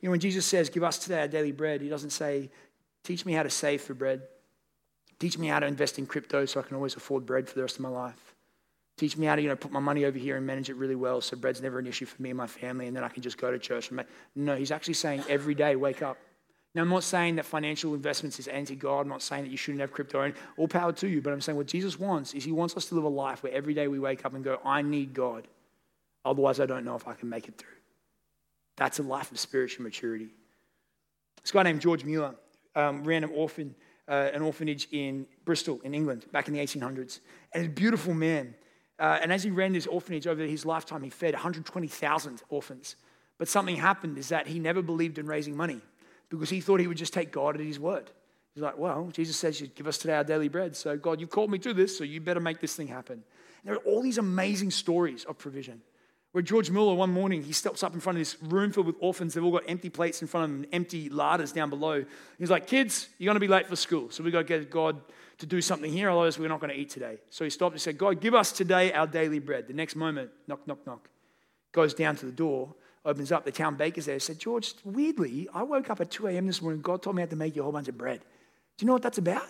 You 0.00 0.08
know, 0.08 0.10
when 0.12 0.20
Jesus 0.20 0.46
says, 0.46 0.70
Give 0.70 0.84
us 0.84 0.98
today 0.98 1.20
our 1.20 1.28
daily 1.28 1.52
bread, 1.52 1.80
he 1.80 1.88
doesn't 1.88 2.10
say, 2.10 2.50
Teach 3.04 3.24
me 3.24 3.32
how 3.32 3.42
to 3.42 3.50
save 3.50 3.82
for 3.82 3.94
bread. 3.94 4.22
Teach 5.18 5.38
me 5.38 5.48
how 5.48 5.58
to 5.58 5.66
invest 5.66 5.98
in 5.98 6.06
crypto 6.06 6.44
so 6.44 6.60
I 6.60 6.62
can 6.62 6.76
always 6.76 6.94
afford 6.94 7.26
bread 7.26 7.48
for 7.48 7.54
the 7.54 7.62
rest 7.62 7.76
of 7.76 7.82
my 7.82 7.88
life. 7.88 8.34
Teach 8.96 9.16
me 9.16 9.26
how 9.26 9.36
to, 9.36 9.42
you 9.42 9.48
know, 9.48 9.56
put 9.56 9.72
my 9.72 9.80
money 9.80 10.04
over 10.04 10.18
here 10.18 10.36
and 10.36 10.46
manage 10.46 10.70
it 10.70 10.76
really 10.76 10.96
well 10.96 11.20
so 11.20 11.36
bread's 11.36 11.62
never 11.62 11.78
an 11.78 11.86
issue 11.86 12.04
for 12.04 12.20
me 12.20 12.30
and 12.30 12.36
my 12.36 12.46
family 12.46 12.86
and 12.86 12.96
then 12.96 13.04
I 13.04 13.08
can 13.08 13.22
just 13.22 13.38
go 13.38 13.50
to 13.50 13.58
church. 13.58 13.90
And. 13.90 14.04
No, 14.34 14.56
he's 14.56 14.70
actually 14.70 14.94
saying 14.94 15.24
every 15.28 15.54
day, 15.54 15.76
wake 15.76 16.02
up. 16.02 16.18
Now, 16.74 16.82
I'm 16.82 16.90
not 16.90 17.04
saying 17.04 17.36
that 17.36 17.46
financial 17.46 17.94
investments 17.94 18.38
is 18.38 18.46
anti 18.46 18.74
God. 18.74 19.00
I'm 19.00 19.08
not 19.08 19.22
saying 19.22 19.44
that 19.44 19.50
you 19.50 19.56
shouldn't 19.56 19.80
have 19.80 19.92
crypto 19.92 20.20
and 20.20 20.34
all 20.56 20.68
power 20.68 20.92
to 20.92 21.08
you. 21.08 21.22
But 21.22 21.32
I'm 21.32 21.40
saying 21.40 21.56
what 21.56 21.66
Jesus 21.66 21.98
wants 21.98 22.34
is 22.34 22.44
he 22.44 22.52
wants 22.52 22.76
us 22.76 22.86
to 22.86 22.94
live 22.94 23.04
a 23.04 23.08
life 23.08 23.42
where 23.42 23.52
every 23.52 23.74
day 23.74 23.88
we 23.88 23.98
wake 23.98 24.24
up 24.24 24.34
and 24.34 24.44
go, 24.44 24.60
I 24.64 24.82
need 24.82 25.14
God. 25.14 25.48
Otherwise, 26.24 26.60
I 26.60 26.66
don't 26.66 26.84
know 26.84 26.94
if 26.94 27.08
I 27.08 27.14
can 27.14 27.28
make 27.28 27.48
it 27.48 27.56
through. 27.56 27.77
That's 28.78 29.00
a 29.00 29.02
life 29.02 29.30
of 29.32 29.38
spiritual 29.38 29.82
maturity. 29.82 30.28
This 31.42 31.50
guy 31.50 31.64
named 31.64 31.80
George 31.80 32.04
Mueller 32.04 32.34
um, 32.76 33.02
ran 33.02 33.24
an, 33.24 33.30
orphan, 33.34 33.74
uh, 34.08 34.30
an 34.32 34.40
orphanage 34.40 34.88
in 34.92 35.26
Bristol, 35.44 35.80
in 35.82 35.94
England, 35.94 36.26
back 36.32 36.46
in 36.46 36.54
the 36.54 36.60
1800s. 36.60 37.18
And 37.52 37.66
a 37.66 37.68
beautiful 37.68 38.14
man. 38.14 38.54
Uh, 38.98 39.18
and 39.20 39.32
as 39.32 39.42
he 39.42 39.50
ran 39.50 39.72
this 39.72 39.86
orphanage 39.86 40.26
over 40.26 40.42
his 40.44 40.64
lifetime, 40.64 41.02
he 41.02 41.10
fed 41.10 41.34
120,000 41.34 42.42
orphans. 42.48 42.96
But 43.36 43.48
something 43.48 43.76
happened 43.76 44.16
is 44.16 44.28
that 44.28 44.46
he 44.46 44.60
never 44.60 44.80
believed 44.80 45.18
in 45.18 45.26
raising 45.26 45.56
money 45.56 45.80
because 46.28 46.50
he 46.50 46.60
thought 46.60 46.80
he 46.80 46.86
would 46.86 46.96
just 46.96 47.12
take 47.12 47.32
God 47.32 47.56
at 47.56 47.60
his 47.60 47.80
word. 47.80 48.10
He's 48.54 48.62
like, 48.62 48.78
well, 48.78 49.08
Jesus 49.12 49.36
says, 49.36 49.60
you 49.60 49.68
give 49.68 49.86
us 49.86 49.98
today 49.98 50.14
our 50.14 50.24
daily 50.24 50.48
bread. 50.48 50.76
So, 50.76 50.96
God, 50.96 51.20
you've 51.20 51.30
called 51.30 51.50
me 51.50 51.58
to 51.58 51.74
this, 51.74 51.96
so 51.96 52.04
you 52.04 52.20
better 52.20 52.40
make 52.40 52.60
this 52.60 52.74
thing 52.74 52.88
happen. 52.88 53.14
And 53.14 53.24
there 53.64 53.74
are 53.74 53.84
all 53.84 54.02
these 54.02 54.18
amazing 54.18 54.70
stories 54.70 55.24
of 55.24 55.38
provision. 55.38 55.80
Where 56.32 56.42
George 56.42 56.70
Mueller, 56.70 56.94
one 56.94 57.10
morning, 57.10 57.42
he 57.42 57.52
steps 57.52 57.82
up 57.82 57.94
in 57.94 58.00
front 58.00 58.18
of 58.18 58.20
this 58.20 58.36
room 58.42 58.70
filled 58.70 58.86
with 58.86 58.96
orphans. 59.00 59.34
They've 59.34 59.42
all 59.42 59.52
got 59.52 59.64
empty 59.66 59.88
plates 59.88 60.20
in 60.20 60.28
front 60.28 60.44
of 60.44 60.50
them, 60.50 60.66
empty 60.72 61.08
larders 61.08 61.52
down 61.52 61.70
below. 61.70 62.04
He's 62.38 62.50
like, 62.50 62.66
Kids, 62.66 63.08
you're 63.18 63.28
going 63.28 63.36
to 63.36 63.40
be 63.40 63.48
late 63.48 63.66
for 63.66 63.76
school. 63.76 64.10
So 64.10 64.22
we've 64.22 64.32
got 64.32 64.40
to 64.40 64.44
get 64.44 64.70
God 64.70 65.00
to 65.38 65.46
do 65.46 65.62
something 65.62 65.90
here, 65.92 66.10
otherwise, 66.10 66.38
we're 66.38 66.48
not 66.48 66.60
going 66.60 66.72
to 66.72 66.78
eat 66.78 66.90
today. 66.90 67.18
So 67.30 67.44
he 67.44 67.50
stopped 67.50 67.72
and 67.72 67.80
said, 67.80 67.96
God, 67.96 68.20
give 68.20 68.34
us 68.34 68.52
today 68.52 68.92
our 68.92 69.06
daily 69.06 69.38
bread. 69.38 69.68
The 69.68 69.72
next 69.72 69.94
moment, 69.94 70.30
knock, 70.48 70.66
knock, 70.66 70.84
knock. 70.84 71.08
Goes 71.72 71.94
down 71.94 72.16
to 72.16 72.26
the 72.26 72.32
door, 72.32 72.74
opens 73.04 73.30
up. 73.30 73.44
The 73.44 73.52
town 73.52 73.76
baker's 73.76 74.06
there. 74.06 74.18
Said, 74.18 74.38
George, 74.38 74.74
weirdly, 74.84 75.48
I 75.54 75.62
woke 75.62 75.90
up 75.90 76.00
at 76.00 76.10
2 76.10 76.26
a.m. 76.26 76.46
this 76.46 76.60
morning. 76.60 76.80
God 76.82 77.02
told 77.02 77.14
me 77.14 77.22
I 77.22 77.24
had 77.24 77.30
to 77.30 77.36
make 77.36 77.54
you 77.54 77.62
a 77.62 77.64
whole 77.64 77.72
bunch 77.72 77.88
of 77.88 77.96
bread. 77.96 78.20
Do 78.76 78.84
you 78.84 78.86
know 78.86 78.94
what 78.94 79.02
that's 79.02 79.18
about? 79.18 79.46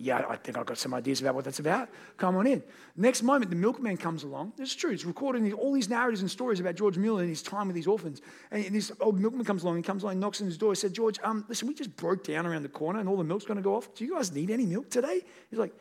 Yeah, 0.00 0.24
I 0.28 0.34
think 0.34 0.58
I've 0.58 0.66
got 0.66 0.78
some 0.78 0.92
ideas 0.94 1.20
about 1.20 1.36
what 1.36 1.44
that's 1.44 1.60
about. 1.60 1.88
Come 2.16 2.36
on 2.36 2.46
in. 2.48 2.60
Next 2.96 3.22
moment, 3.22 3.50
the 3.50 3.56
milkman 3.56 3.96
comes 3.96 4.24
along. 4.24 4.52
It's 4.58 4.74
true. 4.74 4.90
It's 4.90 5.04
recording 5.04 5.52
all 5.52 5.72
these 5.72 5.88
narratives 5.88 6.22
and 6.22 6.30
stories 6.30 6.58
about 6.58 6.74
George 6.74 6.98
Mueller 6.98 7.20
and 7.20 7.28
his 7.28 7.40
time 7.40 7.68
with 7.68 7.76
these 7.76 7.86
orphans. 7.86 8.20
And 8.50 8.64
this 8.74 8.90
old 9.00 9.20
milkman 9.20 9.44
comes 9.44 9.62
along. 9.62 9.76
He 9.76 9.82
comes 9.84 10.02
along, 10.02 10.18
knocks 10.18 10.40
on 10.40 10.48
his 10.48 10.58
door. 10.58 10.72
He 10.72 10.76
said, 10.76 10.92
George, 10.92 11.20
um, 11.22 11.44
listen, 11.48 11.68
we 11.68 11.74
just 11.74 11.94
broke 11.94 12.24
down 12.24 12.46
around 12.46 12.64
the 12.64 12.68
corner 12.68 12.98
and 12.98 13.08
all 13.08 13.16
the 13.16 13.22
milk's 13.22 13.44
going 13.44 13.58
to 13.58 13.62
go 13.62 13.76
off. 13.76 13.94
Do 13.94 14.04
you 14.04 14.14
guys 14.14 14.32
need 14.32 14.50
any 14.50 14.66
milk 14.66 14.90
today? 14.90 15.20
He's 15.50 15.58
like, 15.58 15.72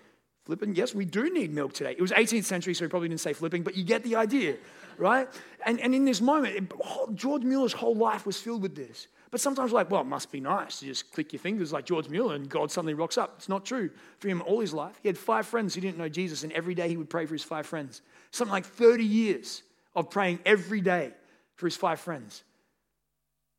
flipping, 0.46 0.76
yes, 0.76 0.94
we 0.94 1.06
do 1.06 1.34
need 1.34 1.52
milk 1.52 1.74
today. 1.74 1.94
It 1.94 2.02
was 2.02 2.12
18th 2.12 2.44
century, 2.44 2.76
so 2.76 2.86
he 2.86 2.90
probably 2.90 3.10
didn't 3.10 3.22
say 3.22 3.34
flipping, 3.34 3.64
but 3.64 3.76
you 3.76 3.84
get 3.84 4.04
the 4.04 4.16
idea, 4.18 4.58
right? 5.00 5.28
And, 5.66 5.80
and 5.80 5.96
in 5.96 6.06
this 6.06 6.22
moment, 6.22 6.72
George 7.16 7.44
Mueller's 7.44 7.74
whole 7.74 7.96
life 7.96 8.28
was 8.28 8.40
filled 8.40 8.62
with 8.62 8.76
this. 8.76 9.08
But 9.32 9.42
sometimes 9.42 9.72
we're 9.72 9.80
like, 9.80 9.92
well, 9.92 10.02
it 10.02 10.06
must 10.08 10.32
be 10.32 10.40
nice 10.40 10.80
to 10.80 10.86
just 10.86 11.12
click 11.12 11.34
your 11.34 11.40
fingers 11.40 11.74
like 11.74 11.86
George 11.86 12.08
Mueller 12.10 12.36
and 12.36 12.48
God 12.48 12.72
suddenly 12.72 12.94
rocks 12.94 13.18
up. 13.18 13.36
It's 13.38 13.50
not 13.50 13.66
true 13.66 13.90
for 14.20 14.28
him 14.28 14.42
all 14.44 14.60
his 14.60 14.74
life. 14.74 15.00
He 15.02 15.10
had 15.10 15.18
five 15.18 15.48
friends 15.48 15.76
who 15.76 15.82
didn't 15.82 15.98
know 15.98 16.10
Jesus, 16.10 16.44
and 16.44 16.52
every 16.54 16.76
day 16.76 16.88
he 16.88 16.98
would 16.98 17.10
pray 17.10 17.26
for 17.26 17.34
his 17.34 17.44
five 17.44 17.66
friends. 17.66 18.02
Something 18.32 18.52
like 18.52 18.66
30 18.66 19.04
years 19.04 19.64
of 19.96 20.10
praying 20.10 20.40
every 20.46 20.82
day 20.82 21.12
for 21.56 21.66
his 21.66 21.76
five 21.76 22.00
friends. 22.00 22.44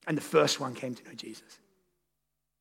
And 0.07 0.17
the 0.17 0.23
first 0.23 0.61
one 0.61 0.75
came 0.75 0.95
to 0.95 1.05
know 1.05 1.15
Jesus. 1.15 1.59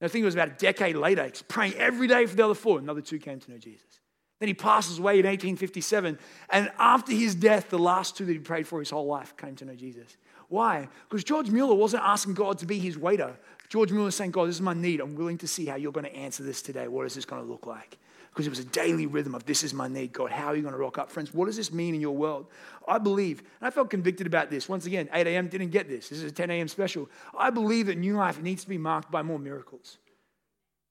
And 0.01 0.09
I 0.09 0.11
think 0.11 0.23
it 0.23 0.25
was 0.25 0.35
about 0.35 0.49
a 0.49 0.57
decade 0.57 0.95
later, 0.95 1.25
he's 1.25 1.41
praying 1.43 1.75
every 1.75 2.07
day 2.07 2.25
for 2.25 2.35
the 2.35 2.45
other 2.45 2.53
four. 2.53 2.79
Another 2.79 3.01
two 3.01 3.19
came 3.19 3.39
to 3.39 3.51
know 3.51 3.57
Jesus. 3.57 3.99
Then 4.39 4.47
he 4.47 4.53
passes 4.53 4.99
away 4.99 5.13
in 5.13 5.25
1857. 5.25 6.19
And 6.49 6.71
after 6.77 7.13
his 7.13 7.35
death, 7.35 7.69
the 7.69 7.79
last 7.79 8.17
two 8.17 8.25
that 8.25 8.33
he 8.33 8.39
prayed 8.39 8.67
for 8.67 8.79
his 8.79 8.89
whole 8.89 9.05
life 9.05 9.37
came 9.37 9.55
to 9.55 9.65
know 9.65 9.75
Jesus. 9.75 10.17
Why? 10.49 10.87
Because 11.09 11.23
George 11.23 11.49
Mueller 11.49 11.75
wasn't 11.75 12.03
asking 12.03 12.35
God 12.35 12.57
to 12.59 12.65
be 12.65 12.79
his 12.79 12.97
waiter. 12.97 13.35
George 13.69 13.91
Mueller 13.91 14.05
was 14.05 14.15
saying, 14.15 14.31
God, 14.31 14.47
this 14.47 14.55
is 14.55 14.61
my 14.61 14.73
need. 14.73 14.99
I'm 14.99 15.15
willing 15.15 15.37
to 15.39 15.47
see 15.47 15.65
how 15.65 15.75
you're 15.75 15.91
going 15.91 16.05
to 16.05 16.15
answer 16.15 16.43
this 16.43 16.61
today. 16.61 16.87
What 16.87 17.05
is 17.05 17.15
this 17.15 17.25
going 17.25 17.41
to 17.43 17.49
look 17.49 17.65
like? 17.65 17.97
Because 18.29 18.47
it 18.47 18.49
was 18.49 18.59
a 18.59 18.65
daily 18.65 19.05
rhythm 19.05 19.33
of 19.33 19.45
this 19.45 19.63
is 19.63 19.73
my 19.73 19.87
need, 19.87 20.11
God. 20.11 20.29
How 20.29 20.47
are 20.47 20.55
you 20.55 20.61
going 20.61 20.73
to 20.73 20.79
rock 20.79 20.97
up? 20.97 21.09
Friends, 21.09 21.33
what 21.33 21.45
does 21.45 21.55
this 21.55 21.71
mean 21.71 21.95
in 21.95 22.01
your 22.01 22.15
world? 22.15 22.47
I 22.87 22.97
believe, 22.97 23.39
and 23.39 23.67
I 23.67 23.69
felt 23.69 23.89
convicted 23.89 24.27
about 24.27 24.49
this. 24.49 24.67
Once 24.67 24.85
again, 24.85 25.09
8 25.13 25.25
a.m. 25.25 25.47
didn't 25.47 25.69
get 25.69 25.87
this. 25.87 26.09
This 26.09 26.19
is 26.19 26.31
a 26.31 26.33
10 26.33 26.51
a.m. 26.51 26.67
special. 26.67 27.09
I 27.37 27.49
believe 27.49 27.87
that 27.87 27.97
new 27.97 28.17
life 28.17 28.41
needs 28.41 28.63
to 28.63 28.69
be 28.69 28.77
marked 28.77 29.09
by 29.09 29.21
more 29.21 29.39
miracles. 29.39 29.99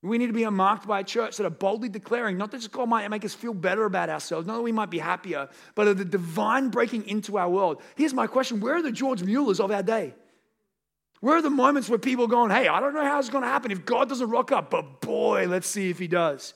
We 0.05 0.19
need 0.19 0.27
to 0.27 0.35
be 0.35 0.45
marked 0.45 0.87
by 0.87 1.01
a 1.01 1.05
church 1.05 1.39
that 1.39 1.47
are 1.47 1.51
boldly 1.51 1.89
declaring, 1.89 2.37
not 2.37 2.51
that 2.51 2.59
just 2.59 2.73
God 2.73 2.91
might 2.91 3.09
make 3.09 3.25
us 3.25 3.33
feel 3.33 3.55
better 3.55 3.87
about 3.87 4.11
ourselves, 4.11 4.47
not 4.47 4.57
that 4.57 4.63
we 4.63 4.71
might 4.71 4.91
be 4.91 4.99
happier, 4.99 5.49
but 5.75 5.89
of 5.89 5.97
the 5.97 6.05
divine 6.05 6.69
breaking 6.69 7.09
into 7.09 7.39
our 7.39 7.49
world. 7.49 7.81
Here's 7.97 8.13
my 8.13 8.27
question 8.27 8.61
Where 8.61 8.77
are 8.77 8.83
the 8.83 8.93
George 8.93 9.23
Muellers 9.23 9.61
of 9.61 9.71
our 9.71 9.83
day? 9.83 10.15
Where 11.21 11.37
are 11.37 11.43
the 11.43 11.49
moments 11.49 11.89
where 11.89 11.99
people 11.99 12.27
are 12.27 12.29
going, 12.29 12.51
hey, 12.51 12.69
I 12.69 12.81
don't 12.81 12.93
know 12.93 13.03
how 13.03 13.19
it's 13.19 13.31
going 13.31 13.45
to 13.45 13.49
happen 13.49 13.71
if 13.71 13.87
God 13.87 14.11
doesn't 14.11 14.29
rock 14.29 14.53
up, 14.53 14.69
but 14.71 15.01
boy, 15.01 15.47
let's 15.49 15.67
see 15.67 15.89
if 15.89 15.99
he 15.99 16.07
does. 16.07 16.53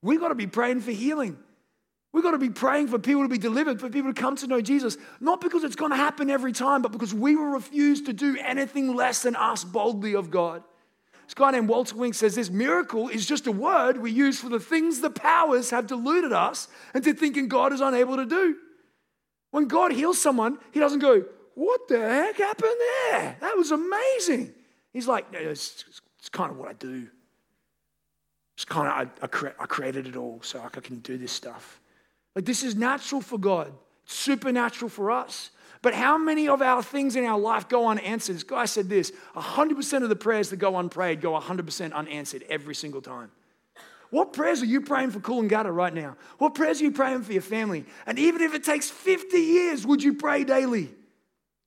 We've 0.00 0.20
got 0.20 0.28
to 0.28 0.34
be 0.34 0.46
praying 0.46 0.80
for 0.80 0.92
healing. 0.92 1.36
We've 2.14 2.24
got 2.24 2.30
to 2.30 2.38
be 2.38 2.48
praying 2.48 2.88
for 2.88 2.98
people 2.98 3.24
to 3.24 3.28
be 3.28 3.36
delivered, 3.36 3.80
for 3.80 3.90
people 3.90 4.14
to 4.14 4.18
come 4.18 4.36
to 4.36 4.46
know 4.46 4.62
Jesus, 4.62 4.96
not 5.20 5.42
because 5.42 5.62
it's 5.62 5.76
going 5.76 5.90
to 5.90 5.96
happen 5.96 6.30
every 6.30 6.52
time, 6.52 6.80
but 6.80 6.92
because 6.92 7.12
we 7.12 7.36
will 7.36 7.50
refuse 7.50 8.00
to 8.02 8.14
do 8.14 8.38
anything 8.42 8.94
less 8.94 9.20
than 9.24 9.36
ask 9.36 9.70
boldly 9.70 10.14
of 10.14 10.30
God. 10.30 10.62
This 11.28 11.34
guy 11.34 11.50
named 11.50 11.68
Walter 11.68 11.94
Wink 11.94 12.14
says 12.14 12.34
this 12.34 12.48
miracle 12.48 13.10
is 13.10 13.26
just 13.26 13.46
a 13.46 13.52
word 13.52 13.98
we 13.98 14.10
use 14.10 14.40
for 14.40 14.48
the 14.48 14.58
things 14.58 15.02
the 15.02 15.10
powers 15.10 15.68
have 15.68 15.86
deluded 15.86 16.32
us 16.32 16.68
into 16.94 17.12
thinking 17.12 17.48
God 17.48 17.70
is 17.74 17.82
unable 17.82 18.16
to 18.16 18.24
do. 18.24 18.56
When 19.50 19.68
God 19.68 19.92
heals 19.92 20.18
someone, 20.18 20.56
he 20.72 20.80
doesn't 20.80 21.00
go, 21.00 21.26
What 21.54 21.86
the 21.86 21.98
heck 21.98 22.38
happened 22.38 22.76
there? 23.10 23.36
That 23.40 23.58
was 23.58 23.72
amazing. 23.72 24.54
He's 24.94 25.06
like, 25.06 25.26
It's, 25.34 25.84
it's 26.18 26.30
kind 26.30 26.50
of 26.50 26.56
what 26.56 26.70
I 26.70 26.72
do. 26.72 27.06
It's 28.56 28.64
kind 28.64 28.88
of, 28.88 28.94
I, 28.94 29.24
I, 29.24 29.26
cre- 29.26 29.60
I 29.60 29.66
created 29.66 30.06
it 30.06 30.16
all 30.16 30.40
so 30.42 30.62
I 30.64 30.80
can 30.80 31.00
do 31.00 31.18
this 31.18 31.30
stuff. 31.32 31.78
Like, 32.34 32.46
this 32.46 32.62
is 32.62 32.74
natural 32.74 33.20
for 33.20 33.38
God, 33.38 33.70
it's 34.04 34.14
supernatural 34.14 34.88
for 34.88 35.10
us. 35.10 35.50
But 35.82 35.94
how 35.94 36.18
many 36.18 36.48
of 36.48 36.60
our 36.60 36.82
things 36.82 37.16
in 37.16 37.24
our 37.24 37.38
life 37.38 37.68
go 37.68 37.88
unanswered? 37.88 38.36
This 38.36 38.42
guy 38.42 38.64
said 38.64 38.88
this 38.88 39.12
100% 39.34 40.02
of 40.02 40.08
the 40.08 40.16
prayers 40.16 40.50
that 40.50 40.56
go 40.56 40.76
unprayed 40.76 41.20
go 41.20 41.38
100% 41.38 41.92
unanswered 41.92 42.44
every 42.48 42.74
single 42.74 43.00
time. 43.00 43.30
What 44.10 44.32
prayers 44.32 44.62
are 44.62 44.66
you 44.66 44.80
praying 44.80 45.10
for 45.10 45.20
Coolangatta 45.20 45.74
right 45.74 45.92
now? 45.92 46.16
What 46.38 46.54
prayers 46.54 46.80
are 46.80 46.84
you 46.84 46.92
praying 46.92 47.22
for 47.22 47.32
your 47.32 47.42
family? 47.42 47.84
And 48.06 48.18
even 48.18 48.40
if 48.40 48.54
it 48.54 48.64
takes 48.64 48.88
50 48.88 49.38
years, 49.38 49.86
would 49.86 50.02
you 50.02 50.14
pray 50.14 50.44
daily? 50.44 50.90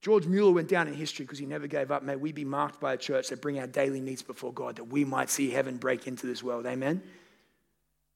George 0.02 0.26
Mueller 0.26 0.52
went 0.52 0.68
down 0.68 0.88
in 0.88 0.96
history 0.96 1.26
because 1.26 1.38
he 1.38 1.46
never 1.46 1.68
gave 1.68 1.92
up. 1.92 2.02
May 2.02 2.16
we 2.16 2.32
be 2.32 2.44
marked 2.44 2.80
by 2.80 2.94
a 2.94 2.98
church 2.98 3.30
that 3.30 3.42
bring 3.42 3.60
our 3.60 3.68
daily 3.68 4.02
needs 4.02 4.24
before 4.24 4.52
God, 4.52 4.78
that 4.78 4.86
we 4.86 5.06
might 5.06 5.30
see 5.30 5.52
heaven 5.52 5.78
break 5.78 6.08
into 6.08 6.26
this 6.26 6.42
world. 6.42 6.66
Amen 6.66 7.04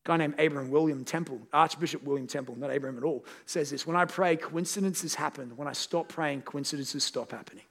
guy 0.06 0.18
named 0.18 0.36
Abraham 0.38 0.72
William 0.72 1.04
Temple, 1.04 1.41
Archbishop 1.52 2.04
William 2.04 2.28
Temple, 2.28 2.56
not 2.58 2.70
Abraham 2.70 2.98
at 2.98 3.04
all, 3.04 3.26
says 3.46 3.72
this 3.72 3.86
When 3.86 3.98
I 3.98 4.06
pray, 4.06 4.38
coincidences 4.38 5.15
happen. 5.15 5.58
When 5.58 5.68
I 5.68 5.74
stop 5.74 6.08
praying, 6.08 6.44
coincidences 6.44 7.04
stop 7.04 7.32
happening. 7.32 7.65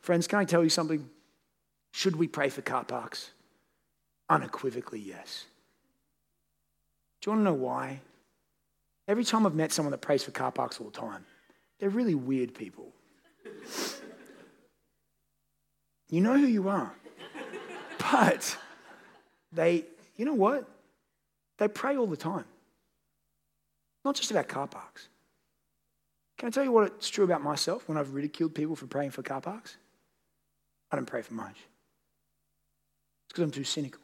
Friends, 0.00 0.26
can 0.26 0.38
I 0.38 0.44
tell 0.44 0.62
you 0.62 0.70
something? 0.70 1.10
Should 1.92 2.16
we 2.16 2.28
pray 2.28 2.48
for 2.48 2.62
car 2.62 2.84
parks? 2.84 3.30
Unequivocally, 4.30 5.00
yes. 5.00 5.44
Do 7.20 7.30
you 7.30 7.36
want 7.36 7.46
to 7.46 7.50
know 7.50 7.54
why? 7.54 8.00
Every 9.06 9.24
time 9.24 9.44
I've 9.46 9.54
met 9.54 9.72
someone 9.72 9.90
that 9.90 10.00
prays 10.00 10.24
for 10.24 10.30
car 10.30 10.52
parks 10.52 10.80
all 10.80 10.86
the 10.86 10.98
time, 10.98 11.24
they're 11.78 11.90
really 11.90 12.14
weird 12.14 12.54
people. 12.54 12.92
you 16.08 16.20
know 16.20 16.38
who 16.38 16.46
you 16.46 16.68
are. 16.68 16.94
But 18.12 18.56
they, 19.50 19.86
you 20.16 20.24
know 20.24 20.34
what? 20.34 20.68
They 21.58 21.68
pray 21.68 21.96
all 21.96 22.06
the 22.06 22.16
time. 22.16 22.44
Not 24.04 24.16
just 24.16 24.30
about 24.30 24.48
car 24.48 24.66
parks. 24.66 25.08
Can 26.36 26.48
I 26.48 26.50
tell 26.50 26.64
you 26.64 26.72
what 26.72 26.86
it's 26.86 27.08
true 27.08 27.24
about 27.24 27.42
myself 27.42 27.88
when 27.88 27.96
I've 27.96 28.12
ridiculed 28.12 28.54
people 28.54 28.76
for 28.76 28.86
praying 28.86 29.12
for 29.12 29.22
car 29.22 29.40
parks? 29.40 29.76
I 30.90 30.96
don't 30.96 31.06
pray 31.06 31.22
for 31.22 31.34
much. 31.34 31.56
It's 31.56 33.28
because 33.28 33.44
I'm 33.44 33.50
too 33.50 33.64
cynical. 33.64 34.00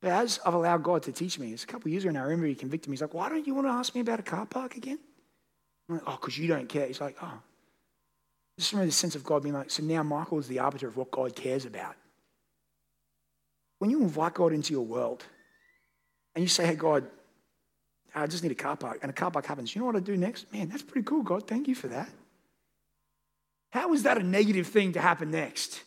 But 0.00 0.12
as 0.12 0.40
I've 0.46 0.54
allowed 0.54 0.82
God 0.82 1.02
to 1.04 1.12
teach 1.12 1.38
me, 1.38 1.52
it's 1.52 1.64
a 1.64 1.66
couple 1.66 1.88
of 1.88 1.92
years 1.92 2.04
ago 2.04 2.12
now, 2.12 2.20
I 2.20 2.24
remember 2.24 2.46
he 2.46 2.54
convicted 2.54 2.88
me. 2.88 2.94
He's 2.94 3.02
like, 3.02 3.14
Why 3.14 3.28
don't 3.28 3.46
you 3.46 3.54
want 3.54 3.66
to 3.66 3.72
ask 3.72 3.94
me 3.94 4.00
about 4.00 4.20
a 4.20 4.22
car 4.22 4.46
park 4.46 4.76
again? 4.76 4.98
I'm 5.88 5.96
like, 5.96 6.04
Oh, 6.06 6.18
because 6.18 6.38
you 6.38 6.48
don't 6.48 6.68
care. 6.68 6.86
He's 6.86 7.00
like, 7.00 7.16
Oh. 7.22 7.40
Just 8.58 8.72
remember 8.72 8.86
the 8.86 8.92
sense 8.92 9.14
of 9.14 9.24
God 9.24 9.42
being 9.42 9.54
like, 9.54 9.70
So 9.70 9.82
now 9.82 10.02
Michael 10.02 10.38
is 10.38 10.48
the 10.48 10.60
arbiter 10.60 10.88
of 10.88 10.96
what 10.96 11.10
God 11.10 11.34
cares 11.34 11.66
about. 11.66 11.96
When 13.78 13.90
you 13.90 14.00
invite 14.02 14.34
God 14.34 14.52
into 14.52 14.72
your 14.72 14.84
world, 14.84 15.24
and 16.34 16.42
you 16.42 16.48
say, 16.48 16.66
hey, 16.66 16.74
God, 16.74 17.06
I 18.14 18.26
just 18.26 18.42
need 18.42 18.52
a 18.52 18.56
car 18.56 18.76
park, 18.76 18.98
and 19.02 19.10
a 19.10 19.14
car 19.14 19.30
park 19.30 19.46
happens, 19.46 19.74
you 19.74 19.80
know 19.80 19.86
what 19.86 19.96
I 19.96 20.00
do 20.00 20.16
next? 20.16 20.52
Man, 20.52 20.68
that's 20.68 20.82
pretty 20.82 21.04
cool, 21.04 21.22
God. 21.22 21.46
Thank 21.46 21.68
you 21.68 21.74
for 21.74 21.88
that. 21.88 22.08
How 23.70 23.92
is 23.92 24.02
that 24.02 24.18
a 24.18 24.22
negative 24.22 24.66
thing 24.66 24.92
to 24.92 25.00
happen 25.00 25.30
next? 25.30 25.82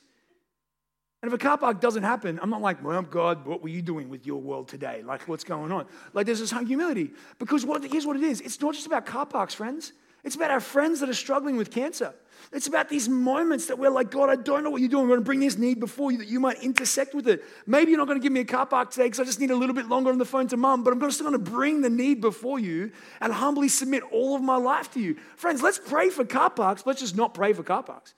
And 1.21 1.32
if 1.32 1.34
a 1.34 1.38
car 1.38 1.58
park 1.58 1.79
doesn't 1.79 2.03
happen, 2.03 2.39
I'm 2.41 2.49
not 2.49 2.62
like, 2.62 2.84
well, 2.84 3.01
God, 3.01 3.45
what 3.45 3.62
were 3.62 3.69
you 3.69 3.82
doing 3.82 4.10
with 4.10 4.25
your 4.25 4.41
world 4.41 4.67
today? 4.67 5.03
Like, 5.06 5.27
what's 5.27 5.45
going 5.45 5.71
on? 5.71 5.86
Like, 6.13 6.25
there's 6.25 6.39
this 6.39 6.51
humility. 6.51 7.12
Because 7.39 7.65
what, 7.65 7.84
here's 7.84 8.06
what 8.06 8.17
it 8.17 8.23
is 8.23 8.41
it's 8.41 8.60
not 8.60 8.73
just 8.73 8.88
about 8.88 9.06
car 9.06 9.25
parks, 9.25 9.53
friends. 9.53 9.93
It's 10.23 10.36
about 10.36 10.51
our 10.51 10.62
friends 10.62 11.01
that 11.01 11.09
are 11.09 11.13
struggling 11.13 11.57
with 11.57 11.69
cancer. 11.69 12.13
It's 12.51 12.67
about 12.67 12.88
these 12.89 13.09
moments 13.09 13.67
that 13.67 13.79
we're 13.79 13.89
like, 13.89 14.12
God, 14.12 14.29
I 14.29 14.36
don't 14.36 14.63
know 14.63 14.69
what 14.69 14.79
you're 14.79 14.89
doing. 14.89 15.03
I'm 15.03 15.09
going 15.09 15.19
to 15.19 15.25
bring 15.25 15.39
this 15.39 15.57
need 15.57 15.79
before 15.79 16.12
you 16.12 16.19
that 16.19 16.27
you 16.27 16.39
might 16.39 16.62
intersect 16.62 17.13
with 17.13 17.27
it. 17.27 17.43
Maybe 17.65 17.91
you're 17.91 17.97
not 17.97 18.07
going 18.07 18.19
to 18.19 18.23
give 18.23 18.31
me 18.31 18.41
a 18.41 18.45
car 18.45 18.65
park 18.65 18.91
today 18.91 19.05
because 19.05 19.19
I 19.19 19.23
just 19.23 19.39
need 19.39 19.51
a 19.51 19.55
little 19.55 19.75
bit 19.75 19.88
longer 19.88 20.12
on 20.12 20.17
the 20.17 20.25
phone 20.25 20.47
to 20.49 20.57
mum, 20.57 20.83
but 20.83 20.93
I'm 20.93 21.12
still 21.12 21.29
going 21.29 21.43
to 21.43 21.51
bring 21.51 21.81
the 21.81 21.89
need 21.89 22.21
before 22.21 22.59
you 22.59 22.91
and 23.21 23.33
humbly 23.33 23.69
submit 23.69 24.03
all 24.12 24.36
of 24.36 24.41
my 24.41 24.55
life 24.55 24.91
to 24.93 24.99
you. 24.99 25.15
Friends, 25.36 25.62
let's 25.62 25.79
pray 25.79 26.09
for 26.09 26.23
car 26.23 26.49
parks. 26.49 26.86
Let's 26.86 27.01
just 27.01 27.15
not 27.15 27.33
pray 27.33 27.53
for 27.53 27.63
car 27.63 27.83
parks. 27.83 28.13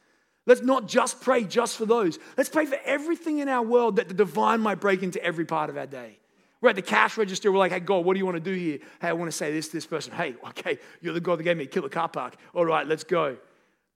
Let's 0.46 0.62
not 0.62 0.88
just 0.88 1.22
pray 1.22 1.44
just 1.44 1.78
for 1.78 1.86
those. 1.86 2.20
Let's 2.38 2.50
pray 2.50 2.66
for 2.66 2.78
everything 2.86 3.40
in 3.40 3.50
our 3.50 3.64
world 3.64 3.96
that 3.96 4.08
the 4.08 4.14
divine 4.14 4.62
might 4.62 4.80
break 4.80 5.02
into 5.02 5.24
every 5.24 5.46
part 5.46 5.70
of 5.70 5.78
our 5.78 5.88
day. 5.88 6.20
We're 6.66 6.70
at 6.70 6.76
the 6.76 6.82
cash 6.82 7.16
register. 7.16 7.52
We're 7.52 7.60
like, 7.60 7.72
hey, 7.72 7.80
God, 7.80 8.06
what 8.06 8.16
do 8.16 8.18
you 8.18 8.26
want 8.26 8.38
to 8.38 8.42
do 8.42 8.54
here? 8.58 8.80
Hey, 9.00 9.10
I 9.10 9.14
want 9.14 9.30
to 9.30 9.38
say 9.38 9.52
this 9.52 9.68
to 9.68 9.74
this 9.74 9.86
person. 9.86 10.12
Hey, 10.14 10.34
okay, 10.48 10.80
you're 11.00 11.14
the 11.14 11.22
God 11.22 11.38
that 11.38 11.44
gave 11.44 11.58
me 11.58 11.66
a 11.66 11.68
killer 11.68 11.90
car 11.90 12.10
park. 12.10 12.38
All 12.56 12.66
right, 12.66 12.88
let's 12.88 13.04
go. 13.04 13.38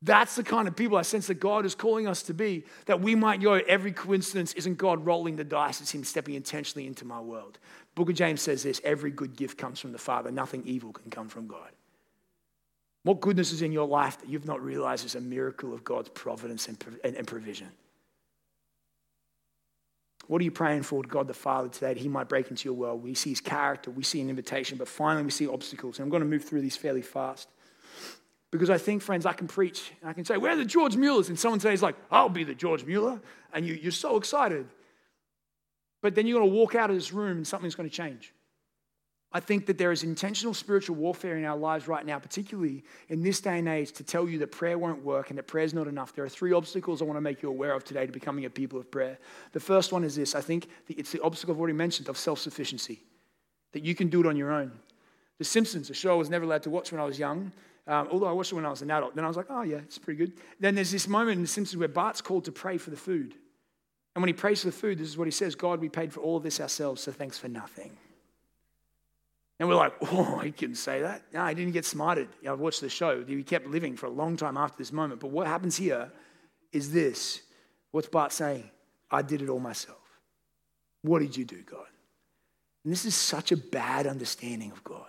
That's 0.03 0.36
the 0.36 0.43
kind 0.43 0.67
of 0.67 0.75
people 0.75 0.95
I 0.95 1.01
sense 1.01 1.25
that 1.25 1.39
God 1.39 1.65
is 1.65 1.73
calling 1.73 2.08
us 2.08 2.21
to 2.23 2.34
be, 2.36 2.63
that 2.86 3.01
we 3.01 3.15
might 3.15 3.41
go, 3.41 3.53
every 3.53 3.91
coincidence 3.91 4.53
isn't 4.53 4.77
God 4.77 5.03
rolling 5.03 5.36
the 5.36 5.43
dice, 5.43 5.82
it's 5.82 5.91
Him 5.91 6.03
stepping 6.03 6.36
intentionally 6.36 6.86
into 6.86 7.05
my 7.05 7.19
world. 7.19 7.58
Book 7.95 8.12
of 8.12 8.15
James 8.15 8.39
says 8.39 8.62
this 8.62 8.79
every 8.84 9.10
good 9.10 9.36
gift 9.36 9.58
comes 9.58 9.79
from 9.79 9.91
the 9.91 9.97
Father, 9.97 10.29
nothing 10.29 10.62
evil 10.63 10.93
can 10.93 11.10
come 11.10 11.27
from 11.27 11.47
God. 11.47 11.71
What 13.01 13.19
goodness 13.19 13.51
is 13.51 13.63
in 13.63 13.71
your 13.71 13.88
life 13.88 14.19
that 14.19 14.29
you've 14.29 14.45
not 14.45 14.62
realized 14.62 15.08
is 15.08 15.15
a 15.15 15.21
miracle 15.21 15.73
of 15.73 15.84
God's 15.84 16.10
providence 16.10 16.67
and, 16.67 16.77
and 17.03 17.25
provision? 17.25 17.69
What 20.29 20.41
are 20.41 20.43
you 20.43 20.51
praying 20.51 20.83
for 20.83 21.01
God 21.01 21.27
the 21.27 21.33
Father 21.33 21.69
today 21.69 21.95
that 21.95 21.97
He 21.97 22.07
might 22.07 22.29
break 22.29 22.51
into 22.51 22.69
your 22.69 22.75
world? 22.75 23.01
We 23.01 23.15
see 23.15 23.31
His 23.31 23.41
character, 23.41 23.89
we 23.89 24.03
see 24.03 24.21
an 24.21 24.29
invitation, 24.29 24.77
but 24.77 24.87
finally 24.87 25.23
we 25.23 25.31
see 25.31 25.47
obstacles. 25.47 25.97
And 25.97 26.03
I'm 26.03 26.11
going 26.11 26.21
to 26.21 26.29
move 26.29 26.43
through 26.45 26.61
these 26.61 26.77
fairly 26.77 27.01
fast. 27.01 27.49
Because 28.51 28.69
I 28.69 28.77
think, 28.77 29.01
friends, 29.01 29.25
I 29.25 29.33
can 29.33 29.47
preach 29.47 29.91
and 30.01 30.09
I 30.11 30.13
can 30.13 30.25
say, 30.25 30.37
Where 30.37 30.51
are 30.51 30.55
the 30.55 30.65
George 30.65 30.95
Muellers? 30.95 31.29
And 31.29 31.39
someone 31.39 31.59
says, 31.59 31.81
like, 31.81 31.95
I'll 32.11 32.29
be 32.29 32.43
the 32.43 32.53
George 32.53 32.85
Mueller. 32.85 33.19
And 33.53 33.65
you, 33.65 33.73
you're 33.73 33.91
so 33.91 34.17
excited. 34.17 34.67
But 36.03 36.13
then 36.13 36.27
you're 36.27 36.39
going 36.39 36.51
to 36.51 36.55
walk 36.55 36.75
out 36.75 36.91
of 36.91 36.95
this 36.95 37.11
room 37.11 37.37
and 37.37 37.47
something's 37.47 37.73
going 37.73 37.89
to 37.89 37.95
change. 37.95 38.31
I 39.31 39.39
think 39.39 39.67
that 39.67 39.77
there 39.77 39.91
is 39.91 40.01
intentional 40.03 40.55
spiritual 40.55 40.95
warfare 40.95 41.37
in 41.37 41.45
our 41.45 41.55
lives 41.55 41.87
right 41.87 42.03
now, 42.03 42.17
particularly 42.17 42.83
in 43.09 43.21
this 43.21 43.39
day 43.39 43.59
and 43.59 43.67
age, 43.67 43.91
to 43.93 44.03
tell 44.03 44.27
you 44.27 44.39
that 44.39 44.51
prayer 44.51 44.77
won't 44.77 45.03
work 45.03 45.29
and 45.29 45.37
that 45.37 45.45
prayer 45.45 45.65
is 45.65 45.73
not 45.73 45.87
enough. 45.87 46.15
There 46.15 46.25
are 46.25 46.29
three 46.29 46.51
obstacles 46.51 47.01
I 47.01 47.05
want 47.05 47.17
to 47.17 47.21
make 47.21 47.43
you 47.43 47.49
aware 47.49 47.73
of 47.73 47.83
today 47.83 48.07
to 48.07 48.11
becoming 48.11 48.45
a 48.45 48.49
people 48.49 48.79
of 48.79 48.89
prayer. 48.89 49.19
The 49.51 49.59
first 49.59 49.91
one 49.91 50.03
is 50.03 50.15
this 50.15 50.33
I 50.33 50.41
think 50.41 50.67
it's 50.87 51.11
the 51.11 51.21
obstacle 51.21 51.53
I've 51.53 51.59
already 51.59 51.77
mentioned 51.77 52.09
of 52.09 52.17
self 52.17 52.39
sufficiency, 52.39 53.03
that 53.73 53.83
you 53.83 53.93
can 53.93 54.09
do 54.09 54.19
it 54.19 54.25
on 54.25 54.35
your 54.35 54.51
own. 54.51 54.71
The 55.37 55.45
Simpsons, 55.45 55.91
a 55.91 55.93
show 55.93 56.11
I 56.11 56.15
was 56.15 56.29
never 56.29 56.45
allowed 56.45 56.63
to 56.63 56.71
watch 56.71 56.91
when 56.91 56.99
I 56.99 57.05
was 57.05 57.19
young, 57.19 57.51
um, 57.85 58.07
although 58.11 58.27
I 58.27 58.31
watched 58.31 58.51
it 58.51 58.55
when 58.55 58.65
I 58.65 58.69
was 58.71 58.81
an 58.81 58.89
adult. 58.89 59.15
Then 59.15 59.25
I 59.25 59.27
was 59.27 59.37
like, 59.37 59.47
oh, 59.49 59.61
yeah, 59.61 59.77
it's 59.77 59.99
pretty 59.99 60.17
good. 60.17 60.33
Then 60.59 60.73
there's 60.73 60.91
this 60.91 61.07
moment 61.07 61.37
in 61.37 61.43
The 61.43 61.47
Simpsons 61.47 61.77
where 61.77 61.87
Bart's 61.87 62.19
called 62.19 62.45
to 62.45 62.51
pray 62.51 62.77
for 62.77 62.89
the 62.89 62.97
food. 62.97 63.35
And 64.15 64.23
when 64.23 64.27
he 64.27 64.33
prays 64.33 64.61
for 64.61 64.67
the 64.67 64.73
food, 64.75 64.97
this 64.97 65.07
is 65.07 65.17
what 65.17 65.27
he 65.27 65.31
says 65.31 65.53
God, 65.53 65.79
we 65.79 65.87
paid 65.87 66.11
for 66.11 66.19
all 66.19 66.35
of 66.35 66.43
this 66.43 66.59
ourselves, 66.59 67.01
so 67.01 67.11
thanks 67.11 67.37
for 67.37 67.47
nothing. 67.47 67.95
And 69.59 69.67
we're 69.67 69.75
like, 69.75 69.93
oh, 70.01 70.37
he 70.43 70.51
couldn't 70.51 70.75
say 70.75 71.01
that. 71.01 71.23
No, 71.33 71.45
he 71.45 71.55
didn't 71.55 71.73
get 71.73 71.85
smarted. 71.85 72.29
I've 72.47 72.59
watched 72.59 72.81
the 72.81 72.89
show. 72.89 73.23
He 73.23 73.43
kept 73.43 73.67
living 73.67 73.95
for 73.95 74.05
a 74.05 74.11
long 74.11 74.37
time 74.37 74.57
after 74.57 74.77
this 74.77 74.91
moment. 74.91 75.19
But 75.19 75.31
what 75.31 75.47
happens 75.47 75.75
here 75.75 76.12
is 76.71 76.91
this 76.91 77.41
what's 77.91 78.07
Bart 78.07 78.31
saying? 78.31 78.69
I 79.12 79.21
did 79.21 79.41
it 79.41 79.49
all 79.49 79.60
myself. 79.60 79.97
What 81.01 81.19
did 81.19 81.35
you 81.35 81.45
do, 81.45 81.62
God? 81.63 81.87
And 82.83 82.93
this 82.93 83.05
is 83.05 83.15
such 83.15 83.51
a 83.51 83.57
bad 83.57 84.07
understanding 84.07 84.71
of 84.71 84.83
God. 84.83 85.05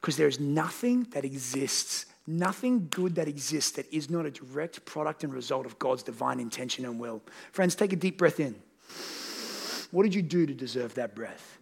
Because 0.00 0.16
there 0.16 0.28
is 0.28 0.38
nothing 0.40 1.04
that 1.10 1.24
exists, 1.24 2.06
nothing 2.26 2.88
good 2.90 3.14
that 3.16 3.28
exists 3.28 3.72
that 3.72 3.92
is 3.92 4.10
not 4.10 4.26
a 4.26 4.30
direct 4.30 4.84
product 4.84 5.24
and 5.24 5.32
result 5.32 5.66
of 5.66 5.78
God's 5.78 6.02
divine 6.02 6.40
intention 6.40 6.84
and 6.84 6.98
will. 6.98 7.22
Friends, 7.52 7.74
take 7.74 7.92
a 7.92 7.96
deep 7.96 8.18
breath 8.18 8.40
in. 8.40 8.54
What 9.90 10.02
did 10.02 10.14
you 10.14 10.22
do 10.22 10.46
to 10.46 10.54
deserve 10.54 10.94
that 10.94 11.14
breath? 11.14 11.57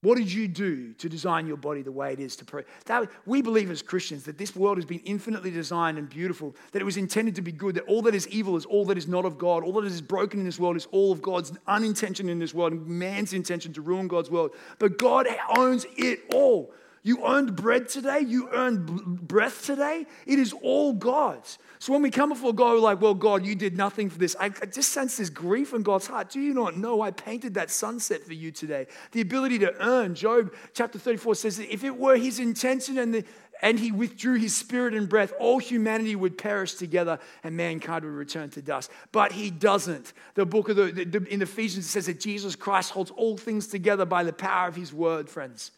What 0.00 0.16
did 0.16 0.32
you 0.32 0.46
do 0.46 0.92
to 0.94 1.08
design 1.08 1.48
your 1.48 1.56
body 1.56 1.82
the 1.82 1.90
way 1.90 2.12
it 2.12 2.20
is 2.20 2.36
to 2.36 2.44
pray? 2.44 2.62
That, 2.86 3.10
we 3.26 3.42
believe 3.42 3.68
as 3.68 3.82
Christians 3.82 4.22
that 4.24 4.38
this 4.38 4.54
world 4.54 4.78
has 4.78 4.84
been 4.84 5.00
infinitely 5.00 5.50
designed 5.50 5.98
and 5.98 6.08
beautiful, 6.08 6.54
that 6.70 6.80
it 6.80 6.84
was 6.84 6.96
intended 6.96 7.34
to 7.34 7.42
be 7.42 7.50
good, 7.50 7.74
that 7.74 7.84
all 7.84 8.02
that 8.02 8.14
is 8.14 8.28
evil 8.28 8.56
is 8.56 8.64
all 8.64 8.84
that 8.86 8.98
is 8.98 9.08
not 9.08 9.24
of 9.24 9.38
God, 9.38 9.64
all 9.64 9.72
that 9.72 9.84
is 9.84 10.00
broken 10.00 10.38
in 10.38 10.46
this 10.46 10.60
world 10.60 10.76
is 10.76 10.86
all 10.92 11.10
of 11.10 11.20
God's 11.20 11.52
unintention 11.66 12.28
in 12.28 12.38
this 12.38 12.54
world, 12.54 12.72
and 12.72 12.86
man's 12.86 13.32
intention 13.32 13.72
to 13.72 13.80
ruin 13.80 14.06
God's 14.06 14.30
world. 14.30 14.52
But 14.78 14.98
God 14.98 15.26
owns 15.56 15.84
it 15.96 16.20
all. 16.32 16.72
You 17.02 17.24
earned 17.26 17.56
bread 17.56 17.88
today, 17.88 18.20
you 18.20 18.48
earned 18.50 19.26
breath 19.26 19.64
today. 19.64 20.06
It 20.26 20.38
is 20.38 20.52
all 20.62 20.92
God's. 20.92 21.58
So 21.78 21.92
when 21.92 22.02
we 22.02 22.10
come 22.10 22.30
before 22.30 22.52
God, 22.52 22.72
we're 22.72 22.80
like, 22.80 23.00
well, 23.00 23.14
God, 23.14 23.44
you 23.44 23.54
did 23.54 23.76
nothing 23.76 24.10
for 24.10 24.18
this. 24.18 24.34
I, 24.40 24.46
I 24.46 24.66
just 24.66 24.90
sense 24.90 25.16
this 25.16 25.30
grief 25.30 25.72
in 25.72 25.82
God's 25.82 26.08
heart. 26.08 26.30
Do 26.30 26.40
you 26.40 26.52
not 26.52 26.76
know 26.76 27.00
I 27.00 27.12
painted 27.12 27.54
that 27.54 27.70
sunset 27.70 28.24
for 28.24 28.34
you 28.34 28.50
today? 28.50 28.88
The 29.12 29.20
ability 29.20 29.60
to 29.60 29.74
earn. 29.80 30.14
Job 30.14 30.52
chapter 30.74 30.98
34 30.98 31.36
says 31.36 31.56
that 31.58 31.72
if 31.72 31.84
it 31.84 31.96
were 31.96 32.16
his 32.16 32.40
intention 32.40 32.98
and 32.98 33.14
the, 33.14 33.24
and 33.62 33.78
he 33.78 33.92
withdrew 33.92 34.34
his 34.34 34.56
spirit 34.56 34.94
and 34.94 35.08
breath, 35.08 35.32
all 35.38 35.58
humanity 35.58 36.16
would 36.16 36.36
perish 36.36 36.74
together 36.74 37.18
and 37.44 37.56
mankind 37.56 38.04
would 38.04 38.12
return 38.12 38.50
to 38.50 38.62
dust. 38.62 38.90
But 39.12 39.32
he 39.32 39.50
doesn't. 39.50 40.12
The 40.34 40.46
book 40.46 40.68
of 40.68 40.76
the, 40.76 40.90
the, 40.90 41.24
in 41.32 41.42
Ephesians 41.42 41.88
says 41.88 42.06
that 42.06 42.20
Jesus 42.20 42.56
Christ 42.56 42.90
holds 42.90 43.10
all 43.12 43.36
things 43.36 43.68
together 43.68 44.04
by 44.04 44.24
the 44.24 44.32
power 44.32 44.68
of 44.68 44.76
his 44.76 44.92
word, 44.92 45.28
friends. 45.28 45.70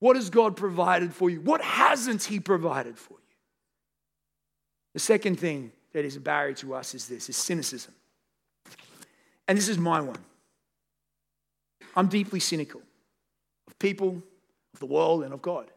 What 0.00 0.16
has 0.16 0.30
God 0.30 0.56
provided 0.56 1.14
for 1.14 1.30
you? 1.30 1.40
What 1.40 1.60
hasn't 1.60 2.24
he 2.24 2.40
provided 2.40 2.98
for 2.98 3.14
you? 3.14 3.18
The 4.92 5.00
second 5.00 5.38
thing 5.38 5.72
that 5.92 6.04
is 6.04 6.16
a 6.16 6.20
barrier 6.20 6.54
to 6.54 6.74
us 6.74 6.94
is 6.94 7.08
this 7.08 7.28
is 7.28 7.36
cynicism. 7.36 7.94
And 9.48 9.56
this 9.56 9.68
is 9.68 9.78
my 9.78 10.00
one. 10.00 10.18
I'm 11.96 12.08
deeply 12.08 12.40
cynical 12.40 12.82
of 13.66 13.78
people, 13.78 14.22
of 14.72 14.80
the 14.80 14.86
world, 14.86 15.24
and 15.24 15.32
of 15.32 15.42
God. 15.42 15.70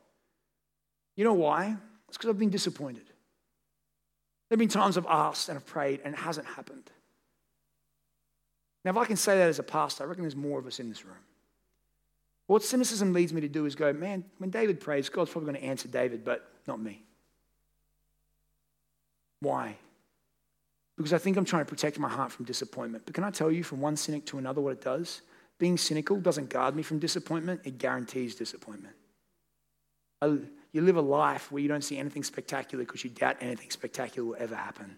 You 1.15 1.23
know 1.23 1.33
why? 1.33 1.75
It's 2.07 2.17
because 2.17 2.29
I've 2.29 2.39
been 2.39 2.49
disappointed. 2.49 3.05
There 4.49 4.55
have 4.55 4.59
been 4.59 4.69
times 4.69 4.97
I've 4.97 5.05
asked 5.07 5.49
and 5.49 5.57
I've 5.57 5.65
prayed 5.65 6.01
and 6.03 6.13
it 6.13 6.19
hasn't 6.19 6.47
happened. 6.47 6.89
Now, 8.85 8.91
if 8.91 8.97
I 8.97 9.05
can 9.05 9.17
say 9.17 9.37
that 9.37 9.49
as 9.49 9.59
a 9.59 9.63
pastor, 9.63 10.03
I 10.03 10.07
reckon 10.07 10.23
there's 10.23 10.35
more 10.35 10.59
of 10.59 10.65
us 10.65 10.79
in 10.79 10.87
this 10.87 11.03
room. 11.03 11.15
What 12.47 12.63
cynicism 12.63 13.13
leads 13.13 13.33
me 13.33 13.41
to 13.41 13.49
do 13.49 13.65
is 13.65 13.75
go, 13.75 13.93
man, 13.93 14.23
when 14.37 14.49
David 14.49 14.79
prays, 14.79 15.09
God's 15.09 15.31
probably 15.31 15.51
going 15.51 15.61
to 15.61 15.67
answer 15.67 15.87
David, 15.87 16.23
but 16.23 16.49
not 16.65 16.79
me. 16.79 17.03
Why? 19.41 19.75
Because 20.95 21.13
I 21.13 21.17
think 21.17 21.37
I'm 21.37 21.45
trying 21.45 21.65
to 21.65 21.69
protect 21.69 21.99
my 21.99 22.09
heart 22.09 22.31
from 22.31 22.45
disappointment. 22.45 23.05
But 23.05 23.13
can 23.13 23.23
I 23.23 23.31
tell 23.31 23.51
you 23.51 23.63
from 23.63 23.81
one 23.81 23.97
cynic 23.97 24.25
to 24.27 24.37
another 24.37 24.61
what 24.61 24.71
it 24.73 24.81
does? 24.81 25.21
Being 25.59 25.77
cynical 25.77 26.19
doesn't 26.19 26.49
guard 26.49 26.75
me 26.75 26.83
from 26.83 26.99
disappointment, 26.99 27.61
it 27.65 27.77
guarantees 27.77 28.35
disappointment. 28.35 28.95
You 30.21 30.81
live 30.81 30.97
a 30.97 31.01
life 31.01 31.51
where 31.51 31.61
you 31.61 31.67
don't 31.67 31.83
see 31.83 31.97
anything 31.97 32.23
spectacular 32.23 32.83
because 32.83 33.03
you 33.03 33.09
doubt 33.09 33.37
anything 33.41 33.69
spectacular 33.69 34.27
will 34.27 34.37
ever 34.39 34.55
happen. 34.55 34.97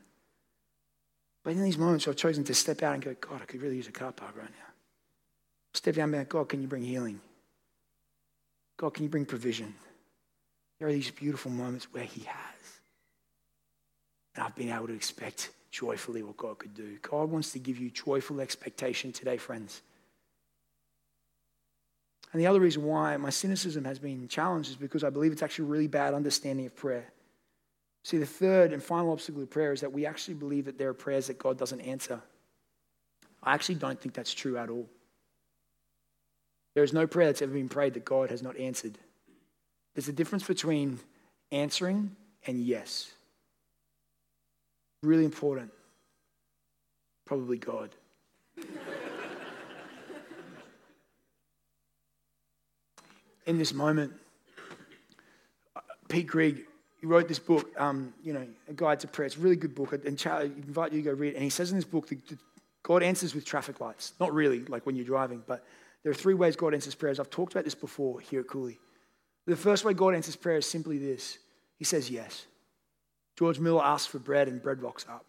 But 1.43 1.53
in 1.53 1.63
these 1.63 1.77
moments, 1.77 2.07
I've 2.07 2.15
chosen 2.15 2.43
to 2.45 2.53
step 2.53 2.83
out 2.83 2.93
and 2.93 3.03
go, 3.03 3.15
God, 3.19 3.41
I 3.41 3.45
could 3.45 3.61
really 3.61 3.77
use 3.77 3.87
a 3.87 3.91
car 3.91 4.11
park 4.11 4.35
right 4.37 4.49
now. 4.49 4.73
Step 5.73 5.95
down 5.95 6.13
and 6.13 6.27
go, 6.27 6.39
God, 6.39 6.49
can 6.49 6.61
you 6.61 6.67
bring 6.67 6.83
healing? 6.83 7.21
God, 8.79 8.93
can 8.93 9.03
you 9.03 9.09
bring 9.09 9.25
provision? 9.25 9.75
There 10.79 10.87
are 10.87 10.93
these 10.93 11.11
beautiful 11.11 11.51
moments 11.51 11.91
where 11.91 12.05
He 12.05 12.21
has. 12.21 12.79
And 14.33 14.45
I've 14.45 14.55
been 14.55 14.69
able 14.69 14.87
to 14.87 14.93
expect 14.93 15.51
joyfully 15.69 16.23
what 16.23 16.37
God 16.37 16.59
could 16.59 16.73
do. 16.73 16.97
God 17.01 17.29
wants 17.29 17.51
to 17.51 17.59
give 17.59 17.77
you 17.77 17.89
joyful 17.89 18.39
expectation 18.39 19.11
today, 19.11 19.35
friends. 19.35 19.81
And 22.31 22.41
the 22.41 22.47
other 22.47 22.61
reason 22.61 22.85
why 22.85 23.17
my 23.17 23.31
cynicism 23.31 23.83
has 23.83 23.99
been 23.99 24.29
challenged 24.29 24.69
is 24.69 24.77
because 24.77 25.03
I 25.03 25.09
believe 25.09 25.33
it's 25.33 25.43
actually 25.43 25.65
a 25.65 25.71
really 25.71 25.87
bad 25.87 26.13
understanding 26.13 26.65
of 26.65 26.73
prayer. 26.73 27.11
See, 28.03 28.17
the 28.17 28.25
third 28.25 28.71
and 28.71 28.81
final 28.81 29.11
obstacle 29.11 29.41
to 29.41 29.47
prayer 29.47 29.73
is 29.73 29.81
that 29.81 29.91
we 29.91 30.05
actually 30.05 30.35
believe 30.35 30.63
that 30.65 30.77
there 30.77 30.87
are 30.87 30.93
prayers 30.93 31.27
that 31.27 31.37
God 31.37 31.57
doesn't 31.57 31.81
answer. 31.81 32.21
I 33.43 33.55
actually 33.55 33.75
don't 33.75 33.99
think 33.99 34.13
that's 34.13 34.33
true 34.33 34.57
at 34.57 34.69
all. 34.69 34.87
There 36.75 36.83
is 36.83 36.93
no 36.93 37.07
prayer 37.07 37.27
that's 37.27 37.41
ever 37.41 37.53
been 37.53 37.69
prayed 37.69 37.95
that 37.95 38.05
God 38.05 38.29
has 38.29 38.43
not 38.43 38.57
answered. 38.57 38.97
There's 39.95 40.07
a 40.07 40.13
difference 40.13 40.45
between 40.45 40.99
answering 41.51 42.15
and 42.45 42.61
yes. 42.61 43.11
Really 45.03 45.25
important. 45.25 45.71
Probably 47.25 47.57
God. 47.57 47.89
In 53.45 53.57
this 53.57 53.73
moment, 53.73 54.13
Pete 56.07 56.27
Greig, 56.27 56.65
he 56.99 57.07
wrote 57.07 57.27
this 57.27 57.39
book, 57.39 57.71
um, 57.79 58.13
you 58.23 58.33
know, 58.33 58.45
A 58.67 58.73
Guide 58.73 58.99
to 58.99 59.07
Prayer. 59.07 59.25
It's 59.25 59.37
a 59.37 59.39
really 59.39 59.55
good 59.55 59.73
book. 59.73 59.93
And 60.05 60.19
Charlie, 60.19 60.45
I 60.45 60.51
invite 60.67 60.91
you 60.91 61.01
to 61.01 61.09
go 61.09 61.13
read 61.13 61.29
it. 61.29 61.35
And 61.35 61.43
he 61.43 61.49
says 61.49 61.71
in 61.71 61.77
this 61.77 61.85
book 61.85 62.09
that 62.09 62.37
God 62.83 63.01
answers 63.03 63.33
with 63.33 63.45
traffic 63.45 63.79
lights. 63.79 64.13
Not 64.19 64.33
really, 64.33 64.65
like 64.65 64.85
when 64.85 64.95
you're 64.95 65.05
driving, 65.05 65.43
but 65.47 65.65
there 66.03 66.11
are 66.11 66.15
three 66.15 66.33
ways 66.33 66.55
God 66.55 66.73
answers 66.73 66.95
prayers. 66.95 67.19
I've 67.19 67.29
talked 67.29 67.53
about 67.53 67.65
this 67.65 67.75
before 67.75 68.19
here 68.19 68.41
at 68.41 68.47
Cooley. 68.47 68.79
The 69.45 69.55
first 69.55 69.83
way 69.83 69.93
God 69.93 70.13
answers 70.13 70.35
prayer 70.35 70.57
is 70.57 70.65
simply 70.65 70.97
this 70.97 71.39
He 71.77 71.83
says 71.83 72.09
yes. 72.09 72.45
George 73.37 73.59
Mueller 73.59 73.83
asks 73.83 74.07
for 74.07 74.19
bread 74.19 74.47
and 74.47 74.61
bread 74.61 74.81
rocks 74.81 75.05
up. 75.09 75.25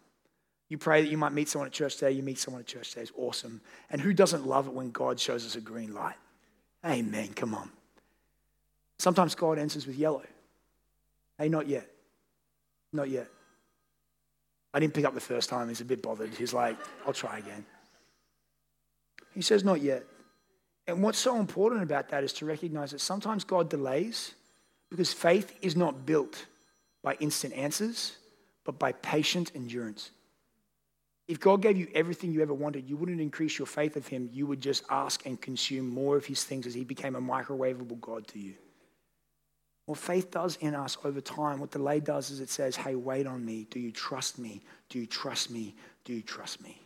You 0.67 0.77
pray 0.77 1.01
that 1.01 1.09
you 1.09 1.17
might 1.17 1.33
meet 1.33 1.49
someone 1.49 1.67
at 1.67 1.73
church 1.73 1.95
today, 1.95 2.11
you 2.11 2.23
meet 2.23 2.39
someone 2.39 2.61
at 2.61 2.67
church 2.67 2.89
today. 2.89 3.01
It's 3.01 3.11
awesome. 3.17 3.61
And 3.89 3.99
who 3.99 4.13
doesn't 4.13 4.47
love 4.47 4.67
it 4.67 4.73
when 4.73 4.91
God 4.91 5.19
shows 5.19 5.45
us 5.45 5.55
a 5.55 5.61
green 5.61 5.93
light? 5.93 6.15
Amen. 6.85 7.29
Come 7.33 7.53
on. 7.53 7.69
Sometimes 8.99 9.35
God 9.35 9.59
answers 9.59 9.87
with 9.87 9.97
yellow. 9.97 10.23
Hey, 11.37 11.49
not 11.49 11.67
yet. 11.67 11.89
Not 12.93 13.09
yet. 13.09 13.27
I 14.73 14.79
didn't 14.79 14.93
pick 14.93 15.05
up 15.05 15.13
the 15.13 15.19
first 15.19 15.49
time. 15.49 15.67
He's 15.67 15.81
a 15.81 15.85
bit 15.85 16.01
bothered. 16.01 16.33
He's 16.35 16.53
like, 16.53 16.77
I'll 17.05 17.13
try 17.13 17.39
again. 17.39 17.65
He 19.33 19.41
says, 19.41 19.63
not 19.63 19.81
yet. 19.81 20.03
And 20.91 21.03
what's 21.03 21.17
so 21.17 21.39
important 21.39 21.83
about 21.83 22.09
that 22.09 22.23
is 22.23 22.33
to 22.33 22.45
recognize 22.45 22.91
that 22.91 22.99
sometimes 22.99 23.43
God 23.43 23.69
delays 23.69 24.33
because 24.89 25.13
faith 25.13 25.55
is 25.61 25.75
not 25.75 26.05
built 26.05 26.45
by 27.01 27.15
instant 27.15 27.53
answers, 27.53 28.17
but 28.65 28.77
by 28.77 28.91
patient 28.91 29.51
endurance. 29.55 30.11
If 31.27 31.39
God 31.39 31.61
gave 31.61 31.77
you 31.77 31.87
everything 31.95 32.33
you 32.33 32.41
ever 32.41 32.53
wanted, 32.53 32.89
you 32.89 32.97
wouldn't 32.97 33.21
increase 33.21 33.57
your 33.57 33.65
faith 33.65 33.95
of 33.95 34.05
Him. 34.05 34.29
You 34.33 34.45
would 34.47 34.59
just 34.59 34.83
ask 34.89 35.25
and 35.25 35.39
consume 35.39 35.87
more 35.87 36.17
of 36.17 36.25
His 36.25 36.43
things 36.43 36.67
as 36.67 36.73
He 36.73 36.83
became 36.83 37.15
a 37.15 37.21
microwavable 37.21 38.01
God 38.01 38.27
to 38.27 38.39
you. 38.39 38.55
What 39.85 39.97
faith 39.97 40.29
does 40.29 40.57
in 40.57 40.75
us 40.75 40.97
over 41.05 41.21
time, 41.21 41.59
what 41.59 41.71
delay 41.71 42.01
does 42.01 42.31
is 42.31 42.41
it 42.41 42.49
says, 42.49 42.75
hey, 42.75 42.95
wait 42.95 43.27
on 43.27 43.45
me. 43.45 43.65
Do 43.69 43.79
you 43.79 43.91
trust 43.91 44.37
me? 44.37 44.61
Do 44.89 44.99
you 44.99 45.07
trust 45.07 45.51
me? 45.51 45.73
Do 46.03 46.13
you 46.13 46.21
trust 46.21 46.61
me? 46.61 46.81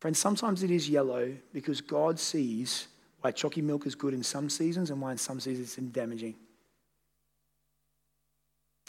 Friends, 0.00 0.18
sometimes 0.18 0.62
it 0.62 0.70
is 0.70 0.88
yellow 0.88 1.32
because 1.52 1.80
God 1.80 2.18
sees 2.18 2.88
why 3.20 3.30
chalky 3.30 3.60
milk 3.60 3.86
is 3.86 3.94
good 3.94 4.14
in 4.14 4.22
some 4.22 4.48
seasons 4.48 4.90
and 4.90 5.00
why 5.00 5.12
in 5.12 5.18
some 5.18 5.38
seasons 5.40 5.76
it's 5.76 5.88
damaging. 5.92 6.34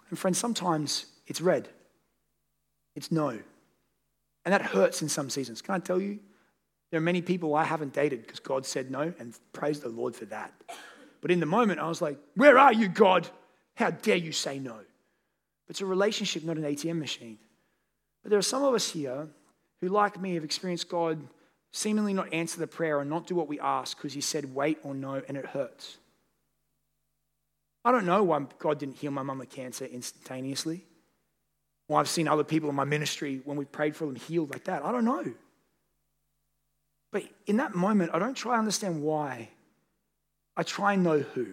And 0.10 0.18
friends, 0.18 0.38
sometimes 0.38 1.06
it's 1.28 1.42
red. 1.42 1.68
It's 2.96 3.12
no. 3.12 3.40
And 4.46 4.54
that 4.54 4.62
hurts 4.62 5.02
in 5.02 5.10
some 5.10 5.30
seasons. 5.30 5.62
Can 5.62 5.76
I 5.76 5.80
tell 5.80 6.00
you? 6.00 6.20
There 6.90 6.98
are 6.98 7.04
many 7.04 7.22
people 7.22 7.56
I 7.56 7.64
haven't 7.64 7.94
dated 7.94 8.22
because 8.22 8.40
God 8.40 8.66
said 8.66 8.92
no, 8.92 9.14
and 9.18 9.38
praise 9.54 9.80
the 9.80 9.90
Lord 9.90 10.16
for 10.16 10.26
that. 10.26 10.54
But 11.22 11.32
in 11.32 11.40
the 11.40 11.46
moment, 11.46 11.80
I 11.80 11.88
was 11.88 12.02
like, 12.02 12.18
Where 12.36 12.58
are 12.58 12.74
you, 12.74 12.90
God? 12.90 13.30
How 13.76 13.92
dare 13.92 14.18
you 14.18 14.34
say 14.34 14.60
no? 14.60 14.76
But 14.76 15.70
it's 15.70 15.82
a 15.82 15.86
relationship, 15.86 16.44
not 16.44 16.58
an 16.58 16.64
ATM 16.64 17.00
machine. 17.00 17.38
But 18.24 18.30
there 18.30 18.40
are 18.40 18.44
some 18.44 18.64
of 18.64 18.74
us 18.74 18.90
here 18.90 19.28
who, 19.82 19.90
like 19.90 20.22
me, 20.22 20.36
have 20.36 20.44
experienced 20.44 20.88
God 20.88 21.20
seemingly 21.72 22.14
not 22.14 22.34
answer 22.34 22.60
the 22.60 22.68
prayer 22.68 23.00
or 23.00 23.06
not 23.06 23.28
do 23.28 23.36
what 23.36 23.48
we 23.48 23.60
ask 23.60 23.98
because 23.98 24.14
He 24.14 24.22
said 24.22 24.56
wait 24.56 24.78
or 24.84 24.94
no, 24.94 25.22
and 25.28 25.36
it 25.36 25.46
hurts. 25.46 25.98
I 27.84 27.92
don't 27.92 28.06
know 28.06 28.24
why 28.24 28.46
God 28.60 28.80
didn't 28.80 28.98
heal 28.98 29.12
my 29.12 29.24
mum 29.24 29.42
of 29.42 29.50
cancer 29.50 29.86
instantaneously. 29.86 30.86
Well, 31.88 32.00
I've 32.00 32.08
seen 32.08 32.28
other 32.28 32.44
people 32.44 32.70
in 32.70 32.76
my 32.76 32.84
ministry 32.84 33.42
when 33.44 33.58
we 33.58 33.66
prayed 33.66 33.96
for 33.96 34.06
them 34.06 34.16
healed 34.16 34.52
like 34.52 34.66
that. 34.66 34.86
I 34.86 34.92
don't 34.92 35.06
know. 35.06 35.34
But 37.12 37.24
in 37.48 37.58
that 37.58 37.76
moment, 37.76 38.12
I 38.14 38.20
don't 38.20 38.36
try 38.36 38.56
to 38.56 38.60
understand 38.60 39.02
why. 39.02 39.50
I 40.56 40.64
try 40.64 40.94
and 40.94 41.04
know 41.04 41.20
who. 41.20 41.48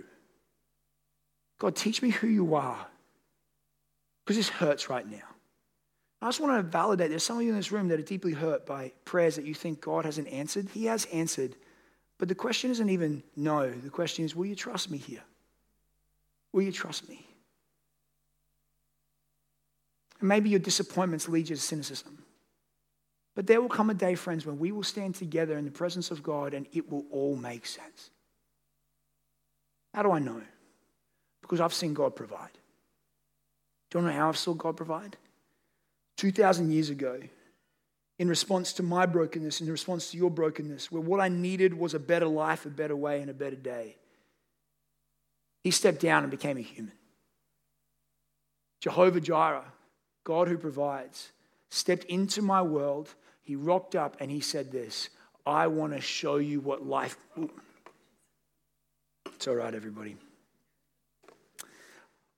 God, 1.59 1.75
teach 1.75 2.03
me 2.03 2.11
who 2.11 2.29
you 2.29 2.55
are. 2.55 2.87
Because 4.25 4.37
this 4.37 4.49
hurts 4.49 4.89
right 4.89 5.09
now. 5.11 5.25
I 6.21 6.27
just 6.27 6.41
want 6.41 6.57
to 6.57 6.63
validate 6.63 7.11
there's 7.11 7.23
some 7.23 7.37
of 7.37 7.43
you 7.45 7.51
in 7.51 7.57
this 7.57 7.71
room 7.71 7.89
that 7.89 8.01
are 8.01 8.03
deeply 8.03 8.33
hurt 8.33 8.67
by 8.67 8.93
prayers 9.05 9.37
that 9.37 9.45
you 9.45 9.55
think 9.55 9.81
God 9.81 10.05
hasn't 10.05 10.29
answered. 10.29 10.69
He 10.75 10.87
has 10.87 11.05
answered. 11.07 11.55
But 12.19 12.29
the 12.29 12.35
question 12.35 12.71
isn't 12.73 12.91
even 12.91 13.23
no. 13.37 13.71
The 13.71 13.91
question 13.91 14.25
is, 14.25 14.35
will 14.35 14.47
you 14.47 14.57
trust 14.57 14.91
me 14.91 14.99
here? 14.99 15.23
Will 16.53 16.63
you 16.63 16.73
trust 16.73 17.09
me? 17.09 17.25
And 20.19 20.29
maybe 20.29 20.51
your 20.51 20.59
disappointments 20.59 21.29
lead 21.29 21.49
you 21.49 21.55
to 21.55 21.63
cynicism. 21.63 22.25
But 23.37 23.47
there 23.47 23.61
will 23.61 23.69
come 23.69 23.89
a 23.89 23.95
day, 23.95 24.17
friends, 24.17 24.45
when 24.45 24.59
we 24.59 24.73
will 24.73 24.83
stand 24.83 25.15
together 25.15 25.57
in 25.57 25.65
the 25.65 25.71
presence 25.71 26.11
of 26.11 26.25
God 26.25 26.55
and 26.55 26.67
it 26.73 26.91
will 26.91 27.05
all 27.13 27.37
make 27.37 27.67
sense. 27.67 28.11
How 29.95 30.03
do 30.03 30.11
I 30.11 30.19
know? 30.19 30.43
Because 31.41 31.61
I've 31.61 31.73
seen 31.73 31.95
God 31.95 32.17
provide. 32.17 32.51
Do 33.91 33.99
you 33.99 34.05
know 34.05 34.13
how 34.13 34.29
I've 34.29 34.37
saw 34.37 34.55
God 34.55 34.77
provide? 34.77 35.17
2,000 36.19 36.71
years 36.71 36.91
ago, 36.91 37.21
in 38.19 38.29
response 38.29 38.73
to 38.75 38.83
my 38.83 39.07
brokenness, 39.07 39.61
in 39.61 39.71
response 39.71 40.11
to 40.11 40.17
your 40.17 40.31
brokenness, 40.31 40.91
where 40.91 41.01
what 41.01 41.21
I 41.21 41.29
needed 41.29 41.73
was 41.73 41.95
a 41.95 42.01
better 42.01 42.27
life, 42.27 42.67
a 42.67 42.71
better 42.71 42.97
way, 42.97 43.21
and 43.21 43.31
a 43.31 43.35
better 43.35 43.57
day, 43.57 43.97
He 45.63 45.71
stepped 45.71 46.01
down 46.01 46.25
and 46.25 46.31
became 46.31 46.57
a 46.57 46.63
human. 46.63 46.93
Jehovah 48.81 49.21
Jireh, 49.21 49.73
God 50.25 50.49
who 50.49 50.59
provides, 50.59 51.33
stepped 51.71 52.05
into 52.05 52.43
my 52.43 52.63
world. 52.63 53.15
He 53.43 53.57
rocked 53.57 53.95
up 53.95 54.17
and 54.21 54.31
he 54.31 54.41
said, 54.41 54.71
This, 54.71 55.11
I 55.47 55.67
want 55.69 55.95
to 55.95 56.01
show 56.01 56.37
you 56.37 56.61
what 56.61 56.85
life. 56.87 57.17
Ooh. 57.39 57.51
It's 59.27 59.47
all 59.47 59.55
right, 59.55 59.75
everybody. 59.75 60.17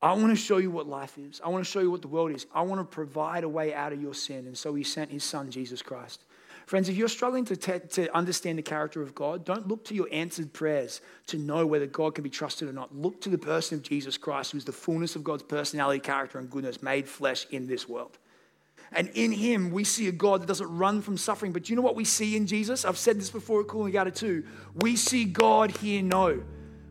I 0.03 0.12
want 0.14 0.30
to 0.30 0.36
show 0.36 0.57
you 0.57 0.70
what 0.70 0.88
life 0.88 1.18
is. 1.18 1.40
I 1.44 1.48
want 1.51 1.64
to 1.64 1.70
show 1.70 1.80
you 1.80 1.90
what 1.90 2.01
the 2.01 2.09
world 2.09 2.30
is. 2.30 2.46
I 2.55 2.62
want 2.62 2.80
to 2.80 2.84
provide 2.84 3.44
a 3.44 3.48
way 3.48 3.74
out 3.74 3.92
of 3.92 4.01
your 4.01 4.14
sin. 4.14 4.46
And 4.46 4.57
so 4.57 4.74
he 4.74 4.82
sent 4.82 5.11
his 5.11 5.24
son, 5.24 5.51
Jesus 5.51 5.82
Christ. 5.82 6.24
Friends, 6.64 6.88
if 6.88 6.96
you're 6.96 7.09
struggling 7.09 7.44
to, 7.46 7.57
te- 7.57 7.80
to 7.80 8.16
understand 8.16 8.57
the 8.57 8.62
character 8.62 9.03
of 9.03 9.14
God, 9.14 9.44
don't 9.44 9.66
look 9.68 9.84
to 9.86 9.94
your 9.94 10.07
answered 10.12 10.53
prayers 10.53 11.01
to 11.26 11.36
know 11.36 11.66
whether 11.66 11.86
God 11.86 12.14
can 12.14 12.24
be 12.24 12.30
trusted 12.30 12.68
or 12.68 12.72
not. 12.72 12.94
Look 12.94 13.20
to 13.22 13.28
the 13.28 13.36
person 13.36 13.76
of 13.76 13.82
Jesus 13.82 14.16
Christ, 14.16 14.53
who's 14.53 14.64
the 14.64 14.72
fullness 14.72 15.16
of 15.16 15.24
God's 15.24 15.42
personality, 15.42 16.01
character, 16.01 16.38
and 16.38 16.48
goodness 16.48 16.82
made 16.82 17.09
flesh 17.09 17.46
in 17.51 17.66
this 17.66 17.88
world. 17.88 18.18
And 18.92 19.09
in 19.14 19.32
him, 19.32 19.70
we 19.70 19.84
see 19.84 20.09
a 20.09 20.12
God 20.12 20.42
that 20.42 20.46
doesn't 20.46 20.76
run 20.76 21.03
from 21.03 21.16
suffering. 21.16 21.53
But 21.53 21.64
do 21.64 21.72
you 21.72 21.76
know 21.76 21.82
what 21.82 21.96
we 21.96 22.05
see 22.05 22.36
in 22.36 22.46
Jesus? 22.46 22.84
I've 22.84 22.98
said 22.98 23.18
this 23.18 23.30
before 23.30 23.61
at 23.61 23.66
Coolangatta 23.66 24.14
too. 24.14 24.44
We 24.76 24.96
see 24.96 25.24
God 25.24 25.70
here, 25.72 26.03
no. 26.03 26.42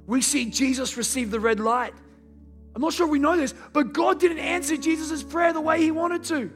We 0.07 0.21
see 0.21 0.45
Jesus 0.45 0.95
receive 0.97 1.31
the 1.31 1.39
red 1.39 1.59
light. 1.59 1.93
I'm 2.75 2.81
not 2.81 2.93
sure 2.93 3.07
we 3.07 3.19
know 3.19 3.35
this, 3.35 3.53
but 3.73 3.93
God 3.93 4.19
didn't 4.19 4.39
answer 4.39 4.77
Jesus' 4.77 5.23
prayer 5.23 5.53
the 5.53 5.61
way 5.61 5.81
he 5.81 5.91
wanted 5.91 6.23
to. 6.25 6.51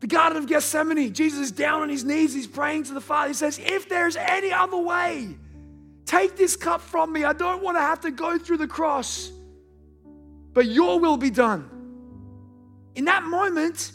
The 0.00 0.06
Garden 0.06 0.38
of 0.38 0.46
Gethsemane, 0.46 1.12
Jesus 1.12 1.40
is 1.40 1.52
down 1.52 1.82
on 1.82 1.88
his 1.88 2.04
knees, 2.04 2.32
he's 2.32 2.46
praying 2.46 2.84
to 2.84 2.94
the 2.94 3.00
Father. 3.00 3.28
He 3.28 3.34
says, 3.34 3.58
If 3.58 3.88
there's 3.88 4.16
any 4.16 4.50
other 4.50 4.78
way, 4.78 5.36
take 6.06 6.36
this 6.36 6.56
cup 6.56 6.80
from 6.80 7.12
me. 7.12 7.24
I 7.24 7.32
don't 7.32 7.62
want 7.62 7.76
to 7.76 7.82
have 7.82 8.00
to 8.00 8.10
go 8.10 8.38
through 8.38 8.58
the 8.58 8.68
cross, 8.68 9.30
but 10.54 10.66
your 10.66 10.98
will 10.98 11.18
be 11.18 11.30
done. 11.30 11.68
In 12.94 13.04
that 13.04 13.24
moment, 13.24 13.92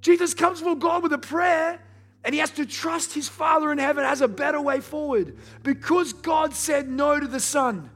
Jesus 0.00 0.34
comes 0.34 0.60
before 0.60 0.76
God 0.76 1.02
with 1.02 1.12
a 1.12 1.18
prayer 1.18 1.80
and 2.26 2.34
he 2.34 2.40
has 2.40 2.50
to 2.50 2.66
trust 2.66 3.14
his 3.14 3.28
Father 3.28 3.70
in 3.70 3.78
heaven 3.78 4.04
has 4.04 4.20
a 4.20 4.28
better 4.28 4.60
way 4.60 4.80
forward. 4.80 5.36
Because 5.62 6.12
God 6.12 6.54
said 6.54 6.88
no 6.88 7.20
to 7.20 7.26
the 7.26 7.40
Son, 7.40 7.88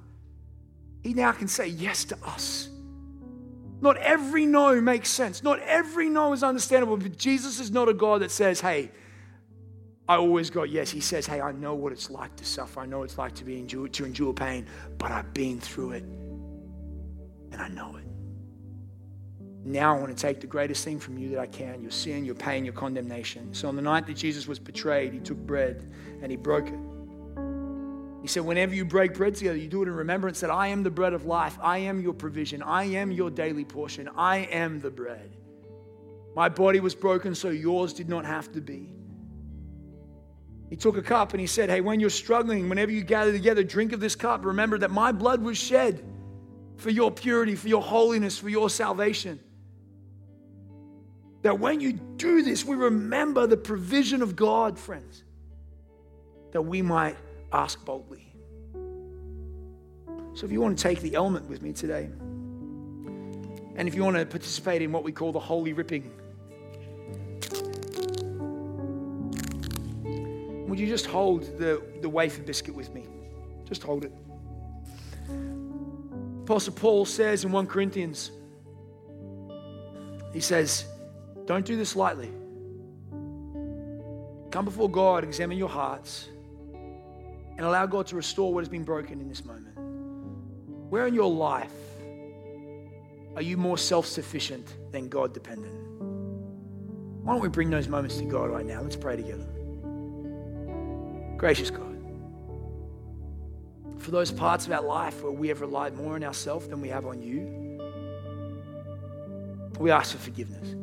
he 1.02 1.14
now 1.14 1.32
can 1.32 1.48
say 1.48 1.66
yes 1.66 2.04
to 2.04 2.18
us. 2.24 2.68
Not 3.80 3.96
every 3.96 4.44
no 4.44 4.80
makes 4.80 5.08
sense. 5.08 5.42
Not 5.42 5.58
every 5.60 6.10
no 6.10 6.32
is 6.32 6.42
understandable, 6.42 6.96
but 6.96 7.16
Jesus 7.16 7.60
is 7.60 7.70
not 7.70 7.88
a 7.88 7.94
God 7.94 8.20
that 8.20 8.30
says, 8.30 8.60
hey, 8.60 8.90
I 10.06 10.16
always 10.16 10.50
got 10.50 10.68
yes. 10.68 10.90
He 10.90 11.00
says, 11.00 11.26
hey, 11.26 11.40
I 11.40 11.52
know 11.52 11.74
what 11.74 11.92
it's 11.92 12.10
like 12.10 12.36
to 12.36 12.44
suffer. 12.44 12.80
I 12.80 12.86
know 12.86 13.04
it's 13.04 13.16
like 13.16 13.34
to 13.36 13.44
be 13.44 13.58
endure, 13.58 13.88
to 13.88 14.04
endure 14.04 14.34
pain, 14.34 14.66
but 14.98 15.10
I've 15.10 15.32
been 15.32 15.60
through 15.60 15.92
it 15.92 16.02
and 16.02 17.56
I 17.56 17.68
know 17.68 17.96
it. 17.96 18.04
Now 19.64 19.96
I 19.96 20.00
want 20.00 20.16
to 20.16 20.20
take 20.20 20.40
the 20.40 20.46
greatest 20.46 20.84
thing 20.84 20.98
from 20.98 21.16
you 21.16 21.28
that 21.30 21.38
I 21.38 21.46
can 21.46 21.80
your 21.80 21.90
sin, 21.90 22.24
your 22.24 22.34
pain, 22.34 22.64
your 22.64 22.74
condemnation. 22.74 23.54
So 23.54 23.68
on 23.68 23.76
the 23.76 23.82
night 23.82 24.06
that 24.06 24.14
Jesus 24.14 24.46
was 24.46 24.58
betrayed, 24.58 25.12
he 25.12 25.20
took 25.20 25.38
bread 25.38 25.90
and 26.22 26.30
he 26.30 26.36
broke 26.36 26.68
it. 26.68 26.78
He 28.22 28.28
said, 28.28 28.44
Whenever 28.44 28.74
you 28.74 28.84
break 28.84 29.14
bread 29.14 29.34
together, 29.34 29.56
you 29.56 29.68
do 29.68 29.82
it 29.82 29.88
in 29.88 29.94
remembrance 29.94 30.40
that 30.40 30.50
I 30.50 30.68
am 30.68 30.82
the 30.82 30.90
bread 30.90 31.12
of 31.12 31.24
life. 31.24 31.58
I 31.62 31.78
am 31.78 32.00
your 32.00 32.12
provision. 32.12 32.62
I 32.62 32.84
am 32.84 33.10
your 33.10 33.30
daily 33.30 33.64
portion. 33.64 34.08
I 34.16 34.38
am 34.50 34.80
the 34.80 34.90
bread. 34.90 35.36
My 36.36 36.48
body 36.48 36.80
was 36.80 36.94
broken 36.94 37.34
so 37.34 37.50
yours 37.50 37.92
did 37.92 38.08
not 38.08 38.24
have 38.24 38.52
to 38.52 38.60
be. 38.60 38.92
He 40.68 40.76
took 40.76 40.96
a 40.96 41.02
cup 41.02 41.32
and 41.32 41.40
he 41.40 41.46
said, 41.46 41.68
Hey, 41.68 41.80
when 41.80 41.98
you're 41.98 42.10
struggling, 42.10 42.68
whenever 42.68 42.92
you 42.92 43.02
gather 43.02 43.32
together, 43.32 43.64
drink 43.64 43.92
of 43.92 44.00
this 44.00 44.14
cup. 44.14 44.44
Remember 44.44 44.78
that 44.78 44.90
my 44.90 45.12
blood 45.12 45.42
was 45.42 45.58
shed 45.58 46.04
for 46.76 46.90
your 46.90 47.10
purity, 47.10 47.56
for 47.56 47.68
your 47.68 47.82
holiness, 47.82 48.38
for 48.38 48.48
your 48.48 48.70
salvation. 48.70 49.40
That 51.42 51.58
when 51.58 51.80
you 51.80 51.94
do 51.94 52.42
this, 52.42 52.64
we 52.64 52.76
remember 52.76 53.46
the 53.46 53.56
provision 53.56 54.22
of 54.22 54.36
God, 54.36 54.78
friends, 54.78 55.24
that 56.52 56.62
we 56.62 56.82
might 56.82 57.16
ask 57.52 57.84
boldly. 57.84 58.26
So 60.34 60.46
if 60.46 60.52
you 60.52 60.60
want 60.60 60.78
to 60.78 60.82
take 60.82 61.00
the 61.00 61.14
element 61.14 61.48
with 61.48 61.62
me 61.62 61.72
today, 61.72 62.08
and 63.76 63.88
if 63.88 63.94
you 63.94 64.04
want 64.04 64.16
to 64.16 64.26
participate 64.26 64.82
in 64.82 64.92
what 64.92 65.04
we 65.04 65.12
call 65.12 65.32
the 65.32 65.40
holy 65.40 65.72
ripping, 65.72 66.10
would 70.68 70.78
you 70.78 70.86
just 70.86 71.06
hold 71.06 71.58
the, 71.58 71.82
the 72.00 72.08
wafer 72.08 72.42
biscuit 72.42 72.74
with 72.74 72.94
me? 72.94 73.04
Just 73.64 73.82
hold 73.82 74.04
it. 74.04 74.12
Apostle 76.44 76.72
Paul 76.74 77.04
says 77.04 77.44
in 77.44 77.52
1 77.52 77.66
Corinthians, 77.66 78.30
he 80.32 80.40
says, 80.40 80.84
Don't 81.46 81.64
do 81.64 81.76
this 81.76 81.96
lightly. 81.96 82.30
Come 84.50 84.64
before 84.64 84.90
God, 84.90 85.22
examine 85.22 85.58
your 85.58 85.68
hearts 85.68 86.28
and 87.60 87.66
allow 87.66 87.84
God 87.84 88.06
to 88.06 88.16
restore 88.16 88.54
what 88.54 88.62
has 88.62 88.70
been 88.70 88.84
broken 88.84 89.20
in 89.20 89.28
this 89.28 89.44
moment. 89.44 89.76
Where 90.88 91.06
in 91.06 91.12
your 91.12 91.30
life 91.30 91.74
are 93.36 93.42
you 93.42 93.58
more 93.58 93.76
self 93.76 94.06
sufficient 94.06 94.76
than 94.92 95.10
God 95.10 95.34
dependent? 95.34 95.74
Why 97.22 97.34
don't 97.34 97.42
we 97.42 97.50
bring 97.50 97.68
those 97.68 97.86
moments 97.86 98.16
to 98.16 98.24
God 98.24 98.48
right 98.48 98.64
now? 98.64 98.80
Let's 98.80 98.96
pray 98.96 99.16
together. 99.16 99.46
Gracious 101.36 101.68
God, 101.68 101.98
for 103.98 104.10
those 104.10 104.32
parts 104.32 104.64
of 104.64 104.72
our 104.72 104.82
life 104.82 105.22
where 105.22 105.30
we 105.30 105.48
have 105.48 105.60
relied 105.60 105.94
more 105.94 106.14
on 106.14 106.24
ourselves 106.24 106.66
than 106.66 106.80
we 106.80 106.88
have 106.88 107.04
on 107.04 107.20
you, 107.20 107.78
we 109.78 109.90
ask 109.90 110.12
for 110.12 110.18
forgiveness. 110.22 110.74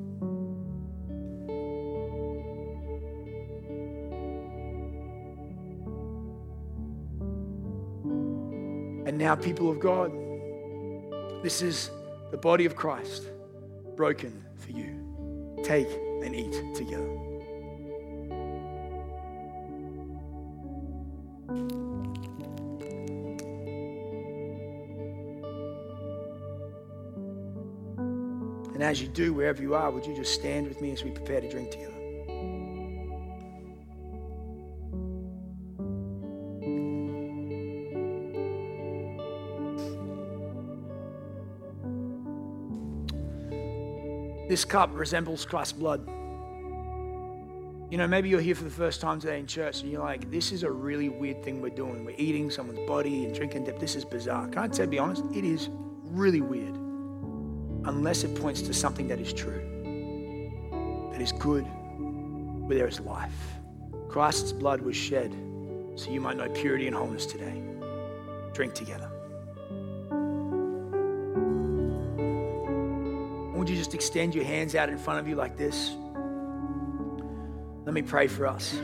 And 9.08 9.18
now, 9.18 9.36
people 9.36 9.70
of 9.70 9.80
God, 9.80 10.12
this 11.42 11.62
is 11.62 11.92
the 12.30 12.36
body 12.36 12.66
of 12.66 12.76
Christ 12.76 13.24
broken 13.96 14.44
for 14.58 14.72
you. 14.72 15.62
Take 15.64 15.88
and 16.26 16.36
eat 16.36 16.52
together. 16.76 17.08
And 28.74 28.84
as 28.84 29.02
you 29.02 29.08
do, 29.08 29.34
wherever 29.34 29.62
you 29.62 29.74
are, 29.74 29.90
would 29.90 30.06
you 30.06 30.18
just 30.18 30.34
stand 30.34 30.68
with 30.68 30.82
me 30.82 30.92
as 30.92 31.06
we 31.06 31.12
prepare 31.12 31.40
to 31.40 31.50
drink 31.50 31.72
together? 31.72 31.97
This 44.48 44.64
cup 44.64 44.92
resembles 44.94 45.46
Christ's 45.46 45.74
blood. 45.74 46.08
You 47.92 47.98
know, 47.98 48.08
maybe 48.08 48.30
you're 48.30 48.40
here 48.40 48.56
for 48.56 48.64
the 48.64 48.70
first 48.70 49.02
time 49.02 49.20
today 49.20 49.40
in 49.40 49.48
church 49.48 49.82
and 49.82 49.92
you're 49.92 50.02
like, 50.02 50.32
this 50.32 50.54
is 50.54 50.64
a 50.64 50.72
really 50.72 51.10
weird 51.10 51.44
thing 51.44 51.62
we're 51.62 51.70
doing. 51.70 52.06
We're 52.06 52.16
eating 52.18 52.50
someone's 52.50 52.88
body 52.88 53.26
and 53.26 53.36
drinking 53.36 53.66
dip. 53.66 53.78
This 53.80 53.96
is 53.96 54.06
bizarre. 54.06 54.48
Can 54.48 54.60
I 54.60 54.68
tell 54.70 54.86
you, 54.86 54.92
be 54.92 55.00
honest? 55.00 55.24
It 55.34 55.44
is 55.44 55.70
really 56.04 56.42
weird 56.42 56.76
unless 57.86 58.24
it 58.24 58.36
points 58.36 58.62
to 58.64 58.74
something 58.74 59.08
that 59.10 59.20
is 59.20 59.34
true, 59.34 61.10
that 61.12 61.22
is 61.22 61.34
good, 61.34 61.64
where 62.68 62.78
there 62.78 62.88
is 62.88 63.02
life. 63.02 63.32
Christ's 64.10 64.54
blood 64.54 64.82
was 64.82 64.96
shed 64.96 65.34
so 65.96 66.10
you 66.10 66.22
might 66.22 66.38
know 66.38 66.50
purity 66.50 66.88
and 66.88 66.96
wholeness 66.96 67.26
today. 67.26 67.62
Drink 68.54 68.74
together. 68.74 69.10
Just 73.88 73.96
extend 73.96 74.36
your 74.36 74.44
hands 74.44 74.76
out 74.76 74.90
in 74.90 74.98
front 74.98 75.18
of 75.18 75.30
you 75.30 75.36
like 75.36 75.56
this? 75.56 75.96
Let 77.86 77.94
me 77.94 78.02
pray 78.02 78.28
for 78.28 78.46
us. 78.46 78.78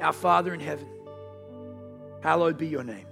Our 0.00 0.14
Father 0.14 0.54
in 0.54 0.60
heaven, 0.60 0.88
hallowed 2.22 2.56
be 2.56 2.66
your 2.66 2.82
name. 2.82 3.04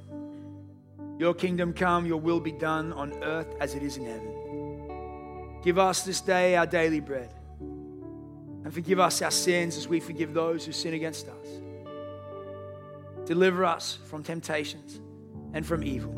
Your 1.18 1.34
kingdom 1.34 1.74
come, 1.74 2.06
your 2.06 2.18
will 2.18 2.40
be 2.40 2.52
done 2.52 2.94
on 2.94 3.22
earth 3.22 3.54
as 3.60 3.74
it 3.74 3.82
is 3.82 3.98
in 3.98 4.06
heaven. 4.06 5.60
Give 5.62 5.78
us 5.78 6.04
this 6.04 6.22
day 6.22 6.56
our 6.56 6.64
daily 6.64 7.00
bread, 7.00 7.34
and 7.60 8.72
forgive 8.72 8.98
us 8.98 9.20
our 9.20 9.30
sins 9.30 9.76
as 9.76 9.88
we 9.88 10.00
forgive 10.00 10.32
those 10.32 10.64
who 10.64 10.72
sin 10.72 10.94
against 10.94 11.28
us. 11.28 11.46
Deliver 13.26 13.66
us 13.66 13.98
from 14.06 14.22
temptations, 14.22 15.00
and 15.52 15.66
from 15.66 15.84
evil. 15.84 16.14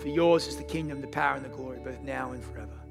For 0.00 0.08
yours 0.08 0.46
is 0.46 0.56
the 0.56 0.64
kingdom, 0.64 1.02
the 1.02 1.08
power, 1.08 1.36
and 1.36 1.44
the 1.44 1.50
glory, 1.50 1.78
both 1.84 2.00
now 2.00 2.32
and 2.32 2.42
forever. 2.42 2.81